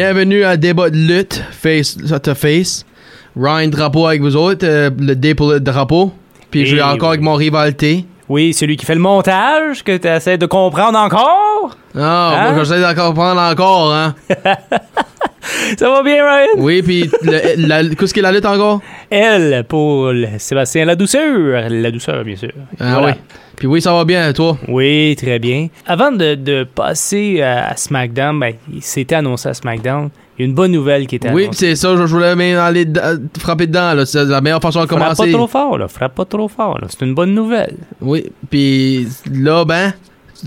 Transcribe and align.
Bienvenue 0.00 0.44
à 0.44 0.56
Débat 0.56 0.90
de 0.90 0.96
lutte, 0.96 1.42
face 1.50 1.96
to 2.22 2.34
face. 2.36 2.86
Ryan 3.36 3.66
Drapeau 3.66 4.06
avec 4.06 4.20
vous 4.22 4.36
autres, 4.36 4.64
euh, 4.64 4.90
le 4.96 5.16
dé 5.16 5.34
pour 5.34 5.50
le 5.50 5.58
drapeau. 5.58 6.12
Puis 6.52 6.66
je 6.66 6.76
suis 6.76 6.80
encore 6.80 7.08
avec 7.08 7.20
mon 7.20 7.34
rivalité. 7.34 8.04
Oui, 8.28 8.54
celui 8.54 8.76
qui 8.76 8.86
fait 8.86 8.94
le 8.94 9.00
montage, 9.00 9.82
que 9.82 9.96
tu 9.96 10.06
essaies 10.06 10.38
de 10.38 10.46
comprendre 10.46 10.96
encore. 10.96 11.76
Ah, 11.96 12.30
Hein? 12.46 12.52
moi 12.52 12.62
j'essaie 12.62 12.80
d'en 12.80 12.94
comprendre 12.94 13.40
encore, 13.40 13.92
hein. 13.92 14.14
Ça 15.78 15.90
va 15.90 16.02
bien, 16.02 16.24
Ryan? 16.24 16.46
Oui, 16.58 16.82
puis 16.82 17.10
qu'est-ce 17.98 18.14
qu'est 18.14 18.22
la 18.22 18.32
lutte 18.32 18.46
encore? 18.46 18.80
Elle, 19.10 19.64
pour 19.68 20.08
le- 20.12 20.26
Sébastien 20.38 20.84
La 20.84 20.96
Douceur. 20.96 21.68
La 21.70 21.90
Douceur, 21.90 22.24
bien 22.24 22.36
sûr. 22.36 22.50
Ah 22.80 22.94
Voilà. 22.98 23.06
oui. 23.08 23.12
Puis 23.56 23.66
oui, 23.66 23.82
ça 23.82 23.92
va 23.92 24.04
bien, 24.04 24.32
toi? 24.32 24.56
Oui, 24.68 25.16
très 25.18 25.38
bien. 25.40 25.66
Avant 25.86 26.12
de, 26.12 26.34
de 26.36 26.62
passer 26.62 27.42
à 27.42 27.76
SmackDown, 27.76 28.38
ben, 28.38 28.54
il 28.72 28.82
s'était 28.82 29.16
annoncé 29.16 29.48
à 29.48 29.54
SmackDown. 29.54 30.10
Il 30.38 30.42
y 30.42 30.44
a 30.44 30.48
une 30.48 30.54
bonne 30.54 30.70
nouvelle 30.70 31.08
qui 31.08 31.16
était 31.16 31.30
Oui, 31.32 31.44
annoncée. 31.44 31.70
c'est 31.70 31.74
ça, 31.74 31.96
je 31.96 32.02
je 32.06 32.12
voulais 32.14 32.36
même 32.36 32.56
aller 32.58 32.84
d- 32.84 33.00
frapper 33.40 33.66
dedans. 33.66 33.94
C'est 34.06 34.24
la 34.26 34.40
meilleure 34.40 34.60
façon 34.62 34.82
de 34.82 34.86
Frappe 34.86 35.00
pas 35.00 35.04
commencer. 35.16 35.32
trop 35.32 35.48
fort, 35.48 35.76
là. 35.78 35.88
Frappe 35.88 36.14
pas 36.14 36.24
trop 36.24 36.46
fort, 36.46 36.78
là. 36.80 36.86
C'est 36.88 37.04
une 37.04 37.14
bonne 37.14 37.34
nouvelle. 37.34 37.74
Oui, 38.00 38.26
puis 38.48 39.08
là, 39.32 39.64
ben, 39.64 39.92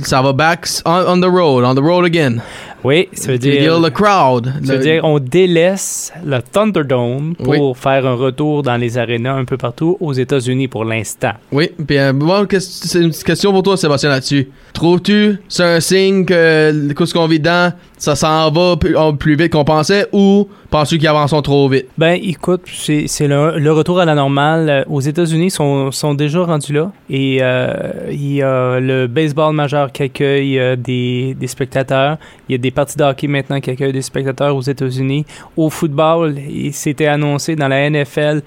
ça 0.04 0.22
va 0.22 0.32
back 0.32 0.66
on, 0.86 1.04
on 1.10 1.20
the 1.20 1.26
road, 1.26 1.66
on 1.66 1.76
the 1.76 1.80
road 1.84 2.06
again. 2.06 2.38
Oui, 2.84 3.08
ça 3.14 3.32
veut 3.32 3.38
dire... 3.38 3.60
dire 3.62 3.80
le 3.80 3.90
crowd. 3.90 4.52
Ça 4.64 4.74
veut 4.74 4.78
le- 4.80 4.84
dire 4.84 5.04
on 5.06 5.20
délaisse 5.20 6.12
le 6.26 6.40
Thunderdome 6.42 7.36
pour 7.36 7.48
Oui. 7.50 7.60
faire 7.76 8.06
un 8.06 8.16
retour 8.16 8.64
dans 8.64 8.78
les 8.78 8.98
arénas 8.98 9.36
un 9.36 9.46
peu 9.46 9.58
partout 9.58 9.98
aux 10.00 10.14
États-Unis 10.14 10.68
pour 10.68 10.86
l'instant. 10.86 11.32
Oui, 11.52 11.70
puis 11.88 11.98
euh, 11.98 12.14
bon, 12.14 12.46
c'est 12.60 13.00
une 13.02 13.12
question 13.12 13.52
pour 13.52 13.64
toi, 13.64 13.78
Sébastien, 13.78 14.10
là-dessus. 14.10 14.50
Trouves-tu 14.74 15.38
c'est 15.48 15.64
un 15.64 15.80
signe 15.80 16.26
que 16.26 16.72
ce 17.06 17.14
qu'on 17.14 17.28
vit 17.28 17.40
dedans, 17.40 17.70
ça 17.98 18.16
s'en 18.16 18.50
va 18.52 18.76
plus, 18.78 18.96
plus 19.20 19.36
vite 19.36 19.52
qu'on 19.52 19.66
pensait 19.66 20.08
ou 20.12 20.48
penses-tu 20.70 20.98
qu'ils 20.98 21.08
avancent 21.08 21.36
trop 21.44 21.68
vite? 21.68 21.88
Ben, 21.98 22.20
écoute, 22.22 22.62
c'est 22.72 23.28
le, 23.28 23.58
le 23.60 23.72
retour 23.72 24.00
à 24.00 24.06
la 24.06 24.16
normale. 24.16 24.70
Euh, 24.70 24.84
Aux 24.90 25.02
États-Unis, 25.02 25.52
sont, 25.52 25.92
sont 25.92 26.14
déjà 26.14 26.44
rendus 26.44 26.74
là. 26.74 26.92
Et 27.10 27.40
euh, 27.42 27.74
il 28.10 28.34
y 28.36 28.42
a 28.42 28.80
le 28.80 29.08
baseball 29.08 29.54
majeur 29.54 29.92
qui 29.92 30.04
accueille 30.04 30.58
euh, 30.60 30.76
des, 30.76 31.36
des 31.40 31.48
spectateurs. 31.48 32.18
Il 32.48 32.54
y 32.54 32.56
a 32.56 32.58
des 32.58 32.71
parties 32.72 32.98
de 32.98 33.04
hockey 33.04 33.28
maintenant 33.28 33.60
qui 33.60 33.70
accueillent 33.70 33.94
des 33.94 34.02
spectateurs 34.02 34.56
aux 34.56 34.62
États-Unis. 34.62 35.26
Au 35.56 35.70
football, 35.70 36.36
il 36.38 36.74
s'était 36.74 37.08
annoncé 37.08 37.56
dans 37.56 37.68
la 37.68 37.90
NFL, 37.90 38.42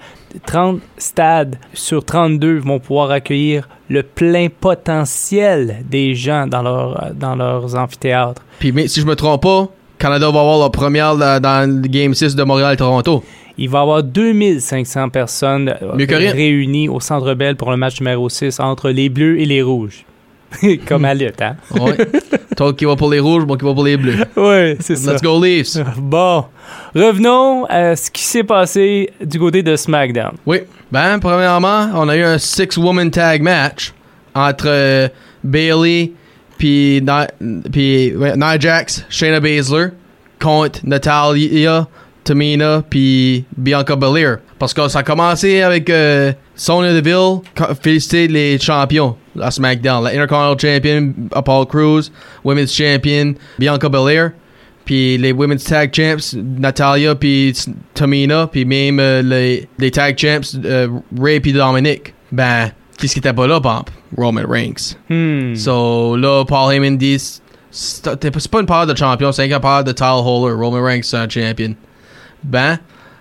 30 0.45 0.81
stades 0.97 1.57
sur 1.73 2.03
32 2.03 2.59
vont 2.59 2.79
pouvoir 2.79 3.11
accueillir 3.11 3.69
le 3.89 4.03
plein 4.03 4.47
potentiel 4.49 5.83
des 5.89 6.15
gens 6.15 6.47
dans, 6.47 6.61
leur, 6.61 7.11
dans 7.13 7.35
leurs 7.35 7.75
amphithéâtres. 7.75 8.41
Puis 8.59 8.71
mais, 8.71 8.87
si 8.87 9.01
je 9.01 9.05
me 9.05 9.15
trompe 9.15 9.43
pas, 9.43 9.69
Canada 9.97 10.29
va 10.31 10.41
avoir 10.41 10.59
la 10.59 10.69
première 10.69 11.15
dans, 11.15 11.81
le 11.81 11.87
Game 11.87 12.13
6 12.13 12.35
de 12.35 12.43
Montréal-Toronto. 12.43 13.23
Il 13.57 13.69
va 13.69 13.79
y 13.79 13.81
avoir 13.81 14.03
2500 14.03 15.09
personnes 15.09 15.73
euh, 15.81 15.93
réunies 15.95 16.89
au 16.89 16.99
Centre 16.99 17.33
Bell 17.33 17.55
pour 17.55 17.71
le 17.71 17.77
match 17.77 18.01
numéro 18.01 18.27
6 18.27 18.59
entre 18.59 18.89
les 18.89 19.07
Bleus 19.07 19.39
et 19.39 19.45
les 19.45 19.61
Rouges. 19.61 20.05
Comme 20.87 21.05
à 21.05 21.13
lutte, 21.13 21.41
hein? 21.41 21.55
Ouais. 21.79 21.97
Toi 22.55 22.73
qui 22.73 22.85
va 22.85 22.95
pour 22.95 23.09
les 23.11 23.19
rouges, 23.19 23.45
moi 23.45 23.57
qui 23.57 23.65
va 23.65 23.73
pour 23.73 23.83
les 23.83 23.97
bleus. 23.97 24.15
Oui, 24.37 24.75
c'est 24.79 24.95
ça. 24.95 25.13
Let's 25.13 25.21
go 25.21 25.43
Leafs. 25.43 25.77
Bon, 25.97 26.45
revenons 26.95 27.65
à 27.65 27.95
ce 27.95 28.09
qui 28.09 28.23
s'est 28.23 28.43
passé 28.43 29.09
du 29.23 29.39
côté 29.39 29.61
de 29.63 29.75
SmackDown. 29.75 30.33
Oui. 30.45 30.59
Ben, 30.91 31.19
premièrement, 31.19 31.89
on 31.95 32.07
a 32.07 32.15
eu 32.15 32.23
un 32.23 32.37
six-woman 32.37 33.11
tag 33.11 33.41
match 33.41 33.93
entre 34.33 34.65
euh, 34.67 35.07
Bailey 35.43 36.11
puis 36.57 37.01
Ni- 37.01 38.11
Nia 38.15 38.59
Jax, 38.59 39.03
Shayna 39.09 39.39
Baszler 39.41 39.87
contre 40.39 40.79
Natalia, 40.85 41.87
Tamina 42.25 42.83
puis 42.89 43.45
Bianca 43.55 43.95
Belair. 43.95 44.39
Parce 44.59 44.73
que 44.73 44.87
ça 44.89 44.99
a 44.99 45.03
commencé 45.03 45.61
avec 45.61 45.89
euh, 45.89 46.33
Sonya 46.55 46.93
Deville 46.93 47.39
féliciter 47.81 48.27
les 48.27 48.59
champions 48.59 49.15
à 49.39 49.51
SmackDown, 49.51 50.03
la 50.03 50.09
Intercontinental 50.09 50.59
Champion 50.59 51.13
Apollo 51.31 51.65
Crews, 51.67 52.01
Women's 52.43 52.73
Champion 52.73 53.35
Bianca 53.57 53.87
Belair. 53.87 54.31
Puis 54.85 55.17
les 55.17 55.31
Women's 55.31 55.63
Tag 55.63 55.91
Champs, 55.95 56.35
Natalia 56.59 57.15
puis 57.15 57.53
Tamina, 57.95 58.45
puis 58.47 58.65
même 58.65 58.99
euh, 58.99 59.21
les, 59.23 59.67
les 59.79 59.89
Tag 59.91 60.17
Champs, 60.17 60.57
euh, 60.63 60.87
Ray 61.19 61.39
puis 61.39 61.53
Dominic. 61.53 62.13
Ben, 62.31 62.69
qu'est-ce 62.97 63.13
qui 63.13 63.19
était 63.19 63.33
pas 63.33 63.47
là, 63.47 63.59
Pomp? 63.59 63.89
Roman 64.17 64.43
Reigns. 64.47 64.95
Hmm. 65.09 65.55
So 65.55 66.15
là, 66.17 66.45
Paul 66.45 66.71
Heyman 66.73 66.97
dit, 66.97 67.17
c'est 67.71 68.03
pas- 68.51 68.59
une 68.59 68.65
part 68.67 68.85
de 68.87 68.95
champion, 68.95 69.31
c'est 69.31 69.47
une 69.49 69.59
part 69.59 69.83
de 69.83 69.91
title 69.91 70.05
holder. 70.23 70.53
Roman 70.55 70.81
Reigns, 70.83 71.01
c'est 71.03 71.17
un 71.17 71.27
champion. 71.27 71.73
Ben, 72.45 72.77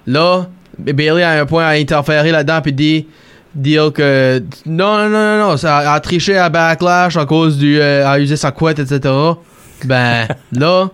là, 0.06 0.46
Bailey 0.78 1.22
a 1.22 1.40
un 1.40 1.46
point 1.46 1.64
à 1.64 1.70
interférer 1.70 2.30
là-dedans 2.30 2.60
puis 2.62 2.72
dit 2.72 3.06
dire 3.54 3.92
que 3.92 4.42
non, 4.66 4.96
non, 4.98 5.08
non, 5.08 5.38
non, 5.38 5.48
non, 5.50 5.56
ça 5.56 5.78
a, 5.78 5.94
a 5.94 6.00
triché 6.00 6.36
à 6.36 6.48
Backlash 6.48 7.16
à 7.16 7.24
cause 7.24 7.56
du. 7.58 7.80
euh, 7.80 8.06
a 8.06 8.18
usé 8.18 8.36
sa 8.36 8.50
couette, 8.50 8.78
etc. 8.80 9.00
Ben, 9.84 10.26
là, 10.52 10.88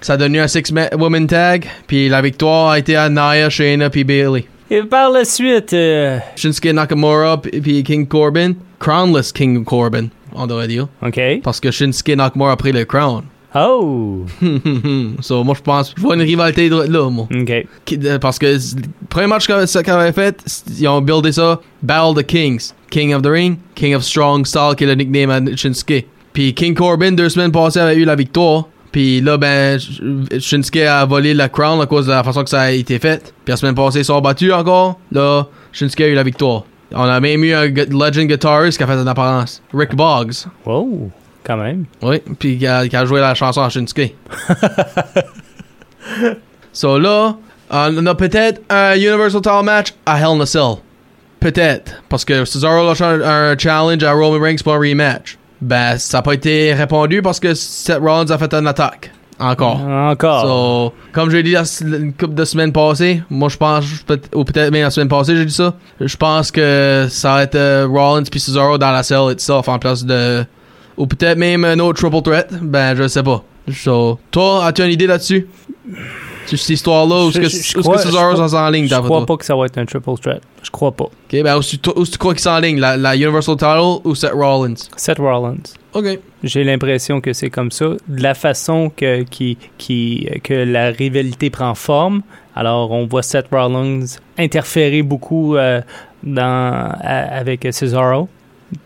ça 0.00 0.14
a 0.14 0.16
donné 0.16 0.40
un 0.40 0.48
six-woman 0.48 1.26
tag, 1.26 1.66
puis 1.86 2.08
la 2.08 2.20
victoire 2.22 2.70
a 2.70 2.78
été 2.78 2.96
à 2.96 3.08
Nia, 3.08 3.48
Shayna, 3.48 3.90
puis 3.90 4.02
Bailey. 4.04 4.46
Et 4.70 4.82
par 4.82 5.10
la 5.10 5.24
suite, 5.24 5.72
euh, 5.72 6.18
Shinsuke 6.36 6.72
Nakamura, 6.72 7.40
puis 7.40 7.82
King 7.82 8.06
Corbin, 8.06 8.52
crownless 8.78 9.32
King 9.32 9.64
Corbin, 9.64 10.06
on 10.34 10.46
devrait 10.46 10.68
dire. 10.68 10.86
OK. 11.02 11.20
Parce 11.42 11.58
que 11.60 11.70
Shinsuke 11.70 12.16
Nakamura 12.16 12.52
a 12.52 12.56
pris 12.56 12.72
le 12.72 12.84
crown. 12.84 13.24
Oh, 13.54 14.24
so, 15.20 15.42
moi, 15.44 15.54
je 15.56 15.62
pense, 15.62 15.92
je 15.96 16.00
vois 16.00 16.14
une 16.14 16.22
rivalité 16.22 16.68
de- 16.70 16.82
là, 16.82 17.10
moi. 17.10 17.26
OK. 17.34 17.66
Qui- 17.84 17.98
de- 17.98 18.16
Parce 18.18 18.38
que 18.38 18.46
le 18.46 18.58
premier 19.08 19.26
match 19.26 19.46
qu'on 19.46 19.54
avait 19.54 20.12
fait, 20.12 20.64
ils 20.78 20.86
ont 20.88 21.00
buildé 21.00 21.32
ça 21.32 21.60
Battle 21.82 22.10
of 22.10 22.16
the 22.16 22.26
Kings. 22.26 22.72
King 22.90 23.14
of 23.14 23.22
the 23.22 23.26
Ring, 23.28 23.56
King 23.74 23.94
of 23.94 24.02
Strong 24.04 24.46
Style, 24.46 24.74
qui 24.76 24.84
est 24.84 24.86
le 24.86 24.94
nickname 24.94 25.30
à 25.30 25.56
Shinsuke. 25.56 26.06
Puis 26.32 26.54
King 26.54 26.74
Corbin, 26.74 27.12
deux 27.12 27.28
semaines 27.28 27.50
passées, 27.52 27.80
avait 27.80 27.96
eu 27.96 28.04
la 28.04 28.14
victoire. 28.14 28.66
Puis 28.92 29.20
là, 29.20 29.36
ben, 29.36 29.78
Sh- 29.78 30.40
Shinsuke 30.40 30.78
a 30.78 31.04
volé 31.04 31.34
la 31.34 31.48
crown 31.48 31.80
à 31.80 31.86
cause 31.86 32.06
de 32.06 32.10
la 32.12 32.22
façon 32.24 32.42
que 32.44 32.50
ça 32.50 32.62
a 32.62 32.70
été 32.70 32.98
fait. 32.98 33.32
Puis 33.44 33.50
la 33.52 33.56
semaine 33.56 33.74
passée, 33.74 34.00
ils 34.00 34.04
sont 34.04 34.20
battus 34.20 34.52
encore. 34.52 34.98
Là, 35.12 35.46
Shinsuke 35.72 36.00
a 36.02 36.08
eu 36.08 36.14
la 36.14 36.22
victoire. 36.24 36.64
On 36.92 37.02
a 37.04 37.20
même 37.20 37.44
eu 37.44 37.52
un 37.52 37.66
legend 37.66 38.26
guitarist 38.28 38.76
qui 38.78 38.82
a 38.82 38.86
fait 38.88 38.94
une 38.94 39.06
apparence. 39.06 39.62
Rick 39.72 39.94
Boggs. 39.94 40.46
Wow, 40.66 41.10
quand 41.44 41.56
même. 41.56 41.86
Oui, 42.02 42.20
puis 42.38 42.58
qui 42.58 42.66
a, 42.66 43.04
joué 43.04 43.20
la 43.20 43.34
chanson 43.34 43.62
à 43.62 43.68
Shinsuke. 43.68 44.14
so 46.72 46.98
là, 46.98 47.36
on 47.70 48.06
a 48.06 48.14
peut-être 48.14 48.60
un 48.68 48.96
Universal 48.96 49.40
Title 49.40 49.64
match 49.64 49.94
à 50.06 50.18
Hell 50.18 50.36
in 50.36 50.40
a 50.40 50.46
Cell. 50.46 50.76
Peut-être. 51.40 52.02
Parce 52.08 52.24
que 52.24 52.44
Cesaro 52.44 52.86
lâche 52.86 53.00
un, 53.00 53.20
un 53.22 53.58
challenge 53.58 54.04
à 54.04 54.12
Roman 54.12 54.38
Reigns 54.38 54.62
pour 54.62 54.74
un 54.74 54.78
rematch. 54.78 55.38
Ben, 55.60 55.98
ça 55.98 56.18
n'a 56.18 56.22
pas 56.22 56.34
été 56.34 56.74
répondu 56.74 57.22
parce 57.22 57.40
que 57.40 57.54
Seth 57.54 57.98
Rollins 57.98 58.30
a 58.30 58.38
fait 58.38 58.52
une 58.52 58.66
attaque. 58.66 59.10
Encore. 59.38 59.80
Encore. 59.80 60.42
So, 60.42 60.94
comme 61.12 61.30
j'ai 61.30 61.42
dit 61.42 61.52
la, 61.52 61.62
une 61.80 62.12
couple 62.12 62.34
de 62.34 62.44
semaines 62.44 62.72
passées, 62.72 63.22
moi 63.30 63.48
je 63.48 63.56
pense, 63.56 63.86
ou 64.34 64.44
peut-être 64.44 64.70
même 64.70 64.82
la 64.82 64.90
semaine 64.90 65.08
passée 65.08 65.34
j'ai 65.34 65.46
dit 65.46 65.54
ça, 65.54 65.74
je 65.98 66.16
pense 66.16 66.50
que 66.50 67.06
ça 67.08 67.34
va 67.34 67.42
être 67.44 67.54
euh, 67.54 67.88
Rollins 67.90 68.24
puis 68.30 68.38
Cesaro 68.38 68.76
dans 68.76 68.92
la 68.92 69.02
cell 69.02 69.32
itself 69.32 69.66
en 69.68 69.78
place 69.78 70.04
de, 70.04 70.44
ou 71.00 71.06
peut-être 71.06 71.38
même 71.38 71.64
un 71.64 71.78
autre 71.80 71.98
triple 72.00 72.22
threat, 72.22 72.48
ben 72.62 72.94
je 72.94 73.08
sais 73.08 73.22
pas. 73.22 73.42
So, 73.72 74.18
toi, 74.30 74.66
as-tu 74.66 74.82
une 74.84 74.90
idée 74.92 75.06
là-dessus? 75.06 75.46
Sur 76.46 76.58
cette 76.58 76.70
histoire-là, 76.70 77.26
où 77.26 77.28
est-ce 77.30 77.72
que, 77.74 77.80
crois- 77.80 77.98
Cesaro 77.98 78.32
crois- 78.34 78.48
s'en 78.48 78.66
en 78.66 78.70
ligne 78.70 78.88
Je 78.88 78.94
crois 78.96 79.24
pas 79.26 79.36
que 79.36 79.44
ça 79.44 79.54
va 79.54 79.66
être 79.66 79.78
un 79.78 79.84
triple 79.84 80.10
threat. 80.20 80.40
Je 80.62 80.70
crois 80.70 80.90
pas. 80.90 81.04
Ok, 81.04 81.42
ben 81.44 81.56
où 81.56 81.60
est-ce 81.60 81.76
que 81.76 81.80
tu- 81.82 81.90
où 81.98 82.02
est-ce 82.02 82.10
que 82.10 82.12
tu 82.14 82.18
crois 82.18 82.32
qu'il 82.34 82.42
s'enligne? 82.42 82.80
La, 82.80 82.96
la 82.96 83.14
Universal 83.14 83.56
Title 83.56 84.00
ou 84.04 84.14
Seth 84.14 84.32
Rollins? 84.32 84.74
Seth 84.96 85.18
Rollins. 85.18 85.62
Ok. 85.94 86.18
J'ai 86.42 86.64
l'impression 86.64 87.20
que 87.20 87.32
c'est 87.32 87.50
comme 87.50 87.70
ça. 87.70 87.86
De 88.08 88.22
la 88.22 88.34
façon 88.34 88.90
que, 88.94 89.22
qui, 89.22 89.58
qui, 89.78 90.26
que 90.42 90.54
la 90.54 90.90
rivalité 90.90 91.50
prend 91.50 91.74
forme, 91.74 92.22
alors 92.56 92.90
on 92.90 93.06
voit 93.06 93.22
Seth 93.22 93.46
Rollins 93.52 94.06
interférer 94.38 95.02
beaucoup 95.02 95.56
euh, 95.56 95.80
dans, 96.24 96.92
à- 97.00 97.36
avec 97.38 97.66
Cesaro. 97.70 98.28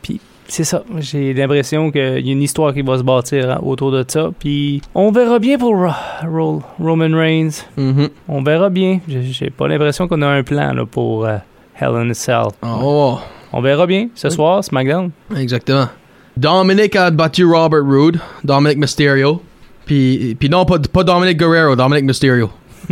Puis 0.02 0.20
c'est 0.48 0.64
ça. 0.64 0.82
J'ai 0.98 1.32
l'impression 1.34 1.90
qu'il 1.90 2.26
y 2.26 2.28
a 2.28 2.32
une 2.32 2.42
histoire 2.42 2.72
qui 2.74 2.82
va 2.82 2.98
se 2.98 3.02
bâtir 3.02 3.50
hein, 3.50 3.60
autour 3.62 3.90
de 3.92 4.04
ça. 4.06 4.30
Puis 4.38 4.82
on 4.94 5.10
verra 5.10 5.38
bien 5.38 5.58
pour 5.58 5.74
Ro- 5.76 5.90
Ro- 6.28 6.62
Roman 6.78 7.16
Reigns. 7.16 7.64
Mhm. 7.76 8.08
On 8.28 8.42
verra 8.42 8.68
bien. 8.70 9.00
J'ai 9.08 9.50
pas 9.50 9.68
l'impression 9.68 10.06
qu'on 10.08 10.22
a 10.22 10.28
un 10.28 10.42
plan 10.42 10.72
là, 10.74 10.84
pour 10.86 11.24
euh, 11.26 11.36
Hell 11.80 11.94
in 11.96 12.10
a 12.10 12.14
Cell. 12.14 12.48
Oh, 12.62 13.18
On 13.52 13.60
verra 13.60 13.86
bien 13.86 14.08
ce 14.14 14.28
soir, 14.30 14.62
SmackDown. 14.64 15.10
exactement. 15.36 15.88
Dominic 16.36 16.96
a 16.96 17.10
battu 17.10 17.44
Robert 17.44 17.84
Roode, 17.84 18.18
Dominic 18.42 18.78
Mysterio. 18.78 19.40
Puis, 19.86 20.36
puis 20.38 20.48
non, 20.48 20.64
pas, 20.64 20.78
pas 20.78 21.04
Dominic 21.04 21.38
Guerrero, 21.38 21.76
Dominic 21.76 22.04
Mysterio. 22.04 22.50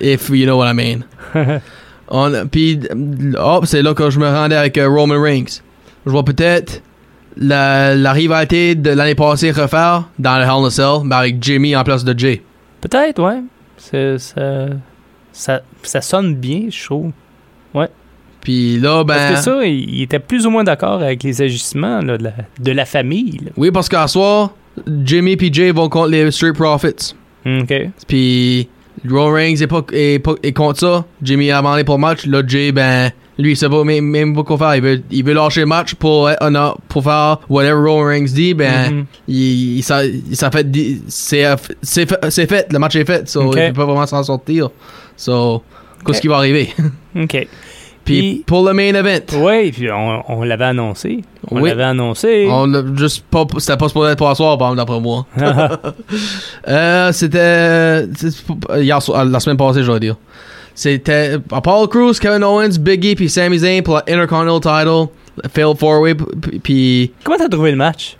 If 0.00 0.28
you 0.30 0.44
know 0.46 0.56
what 0.56 0.66
I 0.68 0.72
mean. 0.72 1.04
On- 2.08 2.46
Puis, 2.48 2.80
oh, 3.38 3.60
c'est 3.64 3.82
là 3.82 3.94
que 3.94 4.10
je 4.10 4.18
me 4.18 4.26
rendais 4.28 4.56
avec 4.56 4.76
euh, 4.78 4.88
Roman 4.88 5.20
Reigns. 5.20 5.62
Je 6.06 6.10
vois 6.10 6.24
peut-être 6.24 6.82
la, 7.36 7.94
la 7.94 8.12
rivalité 8.12 8.74
de 8.74 8.90
l'année 8.90 9.14
passée 9.14 9.50
refaire 9.50 10.04
dans 10.18 10.36
le 10.36 10.42
Hell 10.44 10.50
in 10.50 10.64
a 10.66 10.70
Cell, 10.70 10.98
mais 11.04 11.14
avec 11.14 11.42
Jimmy 11.42 11.74
en 11.74 11.82
place 11.84 12.04
de 12.04 12.18
Jay. 12.18 12.42
Peut-être, 12.80 13.22
ouais. 13.22 13.40
Ça, 13.76 14.18
ça, 15.32 15.60
ça 15.82 16.00
sonne 16.00 16.34
bien, 16.36 16.66
je 16.70 16.84
trouve. 16.84 17.10
Puis 18.40 18.78
là, 18.78 19.04
ben. 19.04 19.14
Parce 19.14 19.30
que 19.30 19.40
ça, 19.40 19.64
il, 19.64 19.88
il 19.94 20.02
était 20.02 20.18
plus 20.18 20.46
ou 20.46 20.50
moins 20.50 20.64
d'accord 20.64 21.00
avec 21.02 21.22
les 21.22 21.40
agissements 21.40 22.02
là, 22.02 22.18
de, 22.18 22.24
la, 22.24 22.32
de 22.60 22.72
la 22.72 22.84
famille. 22.84 23.38
là. 23.42 23.50
Oui, 23.56 23.70
parce 23.70 23.88
qu'à 23.88 24.06
soir, 24.06 24.50
Jimmy 25.02 25.32
et 25.40 25.52
Jay 25.52 25.70
vont 25.72 25.88
contre 25.88 26.10
les 26.10 26.30
Street 26.30 26.52
Profits. 26.52 27.14
OK. 27.46 27.72
Puis 28.06 28.68
est, 29.00 29.66
pas, 29.66 29.82
est, 29.92 30.18
pas- 30.18 30.34
est 30.42 30.52
contre 30.52 30.78
ça. 30.80 31.04
Jimmy 31.22 31.50
a 31.50 31.58
demandé 31.58 31.84
pour 31.84 31.94
le 31.96 32.00
match. 32.02 32.26
Là, 32.26 32.42
Jay, 32.46 32.70
ben, 32.70 33.10
lui, 33.38 33.52
il 33.52 33.56
sait 33.56 33.68
pas 33.68 33.82
même, 33.84 34.04
même 34.04 34.34
pas 34.34 34.42
quoi 34.44 34.56
faire. 34.58 34.76
Il 34.76 34.82
veut, 34.82 35.02
il 35.10 35.24
veut 35.24 35.32
lâcher 35.34 35.60
le 35.60 35.66
match 35.66 35.94
pour, 35.94 36.30
pour 36.88 37.02
faire 37.02 37.38
whatever 37.48 37.72
Roman 37.74 38.04
Reigns 38.04 38.26
dit. 38.32 38.54
Ben, 38.54 38.90
Mhm. 38.94 39.04
il, 39.28 39.78
il 39.78 39.82
s'en 39.82 40.50
fait. 40.50 40.66
C'est 41.08 41.44
fait, 41.56 42.18
c'est 42.28 42.46
fait. 42.48 42.72
Le 42.72 42.78
match 42.78 42.94
est 42.96 43.04
fait. 43.04 43.28
So, 43.28 43.42
Ok. 43.42 43.56
il 43.58 43.72
peut 43.72 43.80
pas 43.80 43.84
vraiment 43.86 44.06
s'en 44.06 44.22
sortir. 44.22 44.70
So, 45.16 45.62
qu'est-ce 46.06 46.20
qui 46.20 46.28
va 46.28 46.36
arriver? 46.36 46.72
OK. 47.20 47.48
Puis 48.04 48.44
pour 48.46 48.66
le 48.66 48.74
main 48.74 48.92
event, 48.94 49.24
Oui, 49.38 49.72
puis 49.72 49.90
on, 49.90 50.22
on 50.30 50.42
l'avait 50.44 50.66
annoncé. 50.66 51.22
On 51.50 51.62
Oui. 51.62 51.70
l'avait 51.70 51.84
annoncé. 51.84 52.46
on 52.50 52.66
l'a 52.66 52.82
juste 52.94 53.24
pas. 53.30 53.46
C'était 53.56 53.78
pas 53.78 53.88
supposé 53.88 54.12
être 54.12 54.18
pour 54.18 54.36
soir, 54.36 54.58
par 54.58 54.72
exemple, 54.72 54.76
d'après 54.86 55.00
moi. 55.00 55.26
Euh, 56.68 57.12
c'était 57.12 58.02
la 58.06 59.40
semaine 59.40 59.56
passée, 59.56 59.82
je 59.82 59.90
vais 59.90 60.00
dire. 60.00 60.16
C'était 60.74 61.36
Apollo 61.52 61.88
Crews, 61.88 62.14
Kevin 62.20 62.42
Owens, 62.42 62.78
Biggie 62.78 63.14
puis 63.14 63.28
Sami 63.28 63.58
Zayn 63.58 63.82
pour 63.82 63.94
la 63.96 64.04
Intercontinental 64.08 64.84
Title, 64.84 65.48
Failed 65.52 65.78
Four 65.78 66.00
Way 66.00 66.14
puis 66.62 67.12
Comment 67.22 67.38
t'as 67.38 67.48
trouvé 67.48 67.70
le 67.70 67.76
match? 67.76 68.16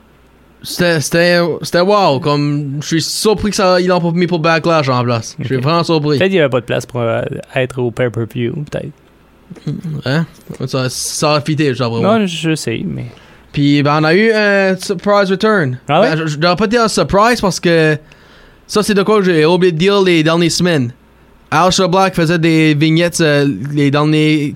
c'était 0.64 1.80
wow 1.80 2.18
comme 2.20 2.78
je 2.80 2.86
suis 2.86 3.02
surpris 3.02 3.50
que 3.50 3.56
ça 3.56 3.78
ils 3.80 3.86
l'ont 3.86 4.00
pas 4.00 4.10
mis 4.12 4.26
pour 4.26 4.38
Backlash 4.38 4.88
en 4.88 5.04
place. 5.04 5.36
Je 5.38 5.46
suis 5.46 5.56
vraiment 5.56 5.84
surpris. 5.84 6.18
Peut-être 6.18 6.30
qu'il 6.30 6.38
n'y 6.38 6.40
avait 6.40 6.48
pas 6.48 6.60
de 6.60 6.64
place 6.64 6.86
pour 6.86 7.00
euh, 7.00 7.22
être 7.54 7.80
au 7.80 7.90
pay-per-view, 7.90 8.64
peut-être. 8.70 8.92
Hein? 10.06 10.26
Ça 10.66 10.88
ça 10.88 11.34
a 11.34 11.40
fité, 11.40 11.74
je 11.74 11.84
moi. 11.84 12.18
Non, 12.18 12.26
je 12.26 12.54
sais, 12.54 12.82
mais... 12.84 13.06
Puis 13.52 13.82
ben, 13.82 14.00
on 14.00 14.04
a 14.04 14.14
eu 14.14 14.32
un 14.32 14.76
surprise 14.76 15.30
return. 15.30 15.78
Ah 15.88 16.00
ouais? 16.00 16.10
Ben, 16.10 16.16
je, 16.16 16.26
je 16.26 16.38
pas 16.38 16.66
dire 16.66 16.82
un 16.82 16.88
surprise 16.88 17.40
parce 17.40 17.60
que 17.60 17.96
ça 18.66 18.82
c'est 18.82 18.94
de 18.94 19.02
quoi 19.02 19.22
j'ai 19.22 19.44
oublié 19.44 19.70
de 19.70 19.78
dire 19.78 20.00
les 20.00 20.22
dernières 20.22 20.50
semaines. 20.50 20.92
Aleister 21.54 21.88
Black 21.88 22.14
faisait 22.14 22.38
des 22.38 22.74
vignettes 22.74 23.20
euh, 23.20 23.46
les 23.72 23.90
dernières 23.90 24.52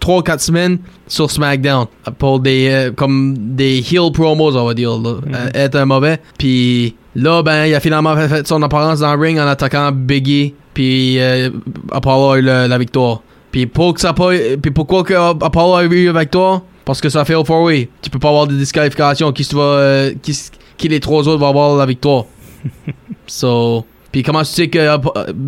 3-4 0.00 0.38
semaines 0.40 0.78
sur 1.06 1.30
SmackDown 1.30 1.86
pour 2.18 2.40
des 2.40 2.68
euh, 2.70 2.90
comme 2.92 3.34
des 3.38 3.78
heel 3.78 4.10
promos 4.12 4.56
on 4.56 4.64
va 4.66 4.74
dire 4.74 4.98
là, 4.98 5.14
euh, 5.32 5.48
être 5.54 5.76
un 5.76 5.84
mauvais. 5.86 6.20
Puis 6.36 6.94
là 7.14 7.42
ben 7.42 7.66
il 7.66 7.74
a 7.74 7.80
finalement 7.80 8.16
fait, 8.16 8.46
son 8.46 8.60
apparence 8.62 9.00
dans 9.00 9.14
le 9.14 9.20
ring 9.20 9.38
en 9.38 9.46
attaquant 9.46 9.92
Biggie 9.92 10.54
puis 10.74 11.20
euh, 11.20 11.50
Apollo 11.92 12.30
a 12.32 12.38
eu 12.38 12.42
le- 12.42 12.66
la 12.66 12.78
victoire. 12.78 13.22
Puis 13.52 13.66
pour 13.66 13.94
que 13.94 14.00
ça 14.00 14.12
pas 14.12 14.30
puis 14.60 14.70
pourquoi 14.72 15.04
que 15.04 15.14
Apollo 15.14 15.74
a 15.76 15.84
eu 15.84 16.12
la 16.12 16.20
victoire? 16.20 16.62
Parce 16.84 17.00
que 17.00 17.08
ça 17.08 17.24
fait 17.24 17.34
au 17.36 17.44
four 17.44 17.62
way. 17.62 17.88
Tu 18.02 18.10
peux 18.10 18.18
pas 18.18 18.28
avoir 18.28 18.46
de 18.46 18.54
disqualification 18.54 19.32
qui 19.32 19.48
euh, 19.54 20.12
qui 20.20 20.36
qui 20.76 20.88
les 20.88 21.00
trois 21.00 21.26
autres 21.28 21.38
vont 21.38 21.48
avoir 21.48 21.76
la 21.76 21.86
victoire? 21.86 22.24
so 23.26 23.86
puis 24.14 24.22
comment 24.22 24.42
tu 24.42 24.46
sais 24.52 24.68
que 24.68 24.78
euh, 24.78 24.96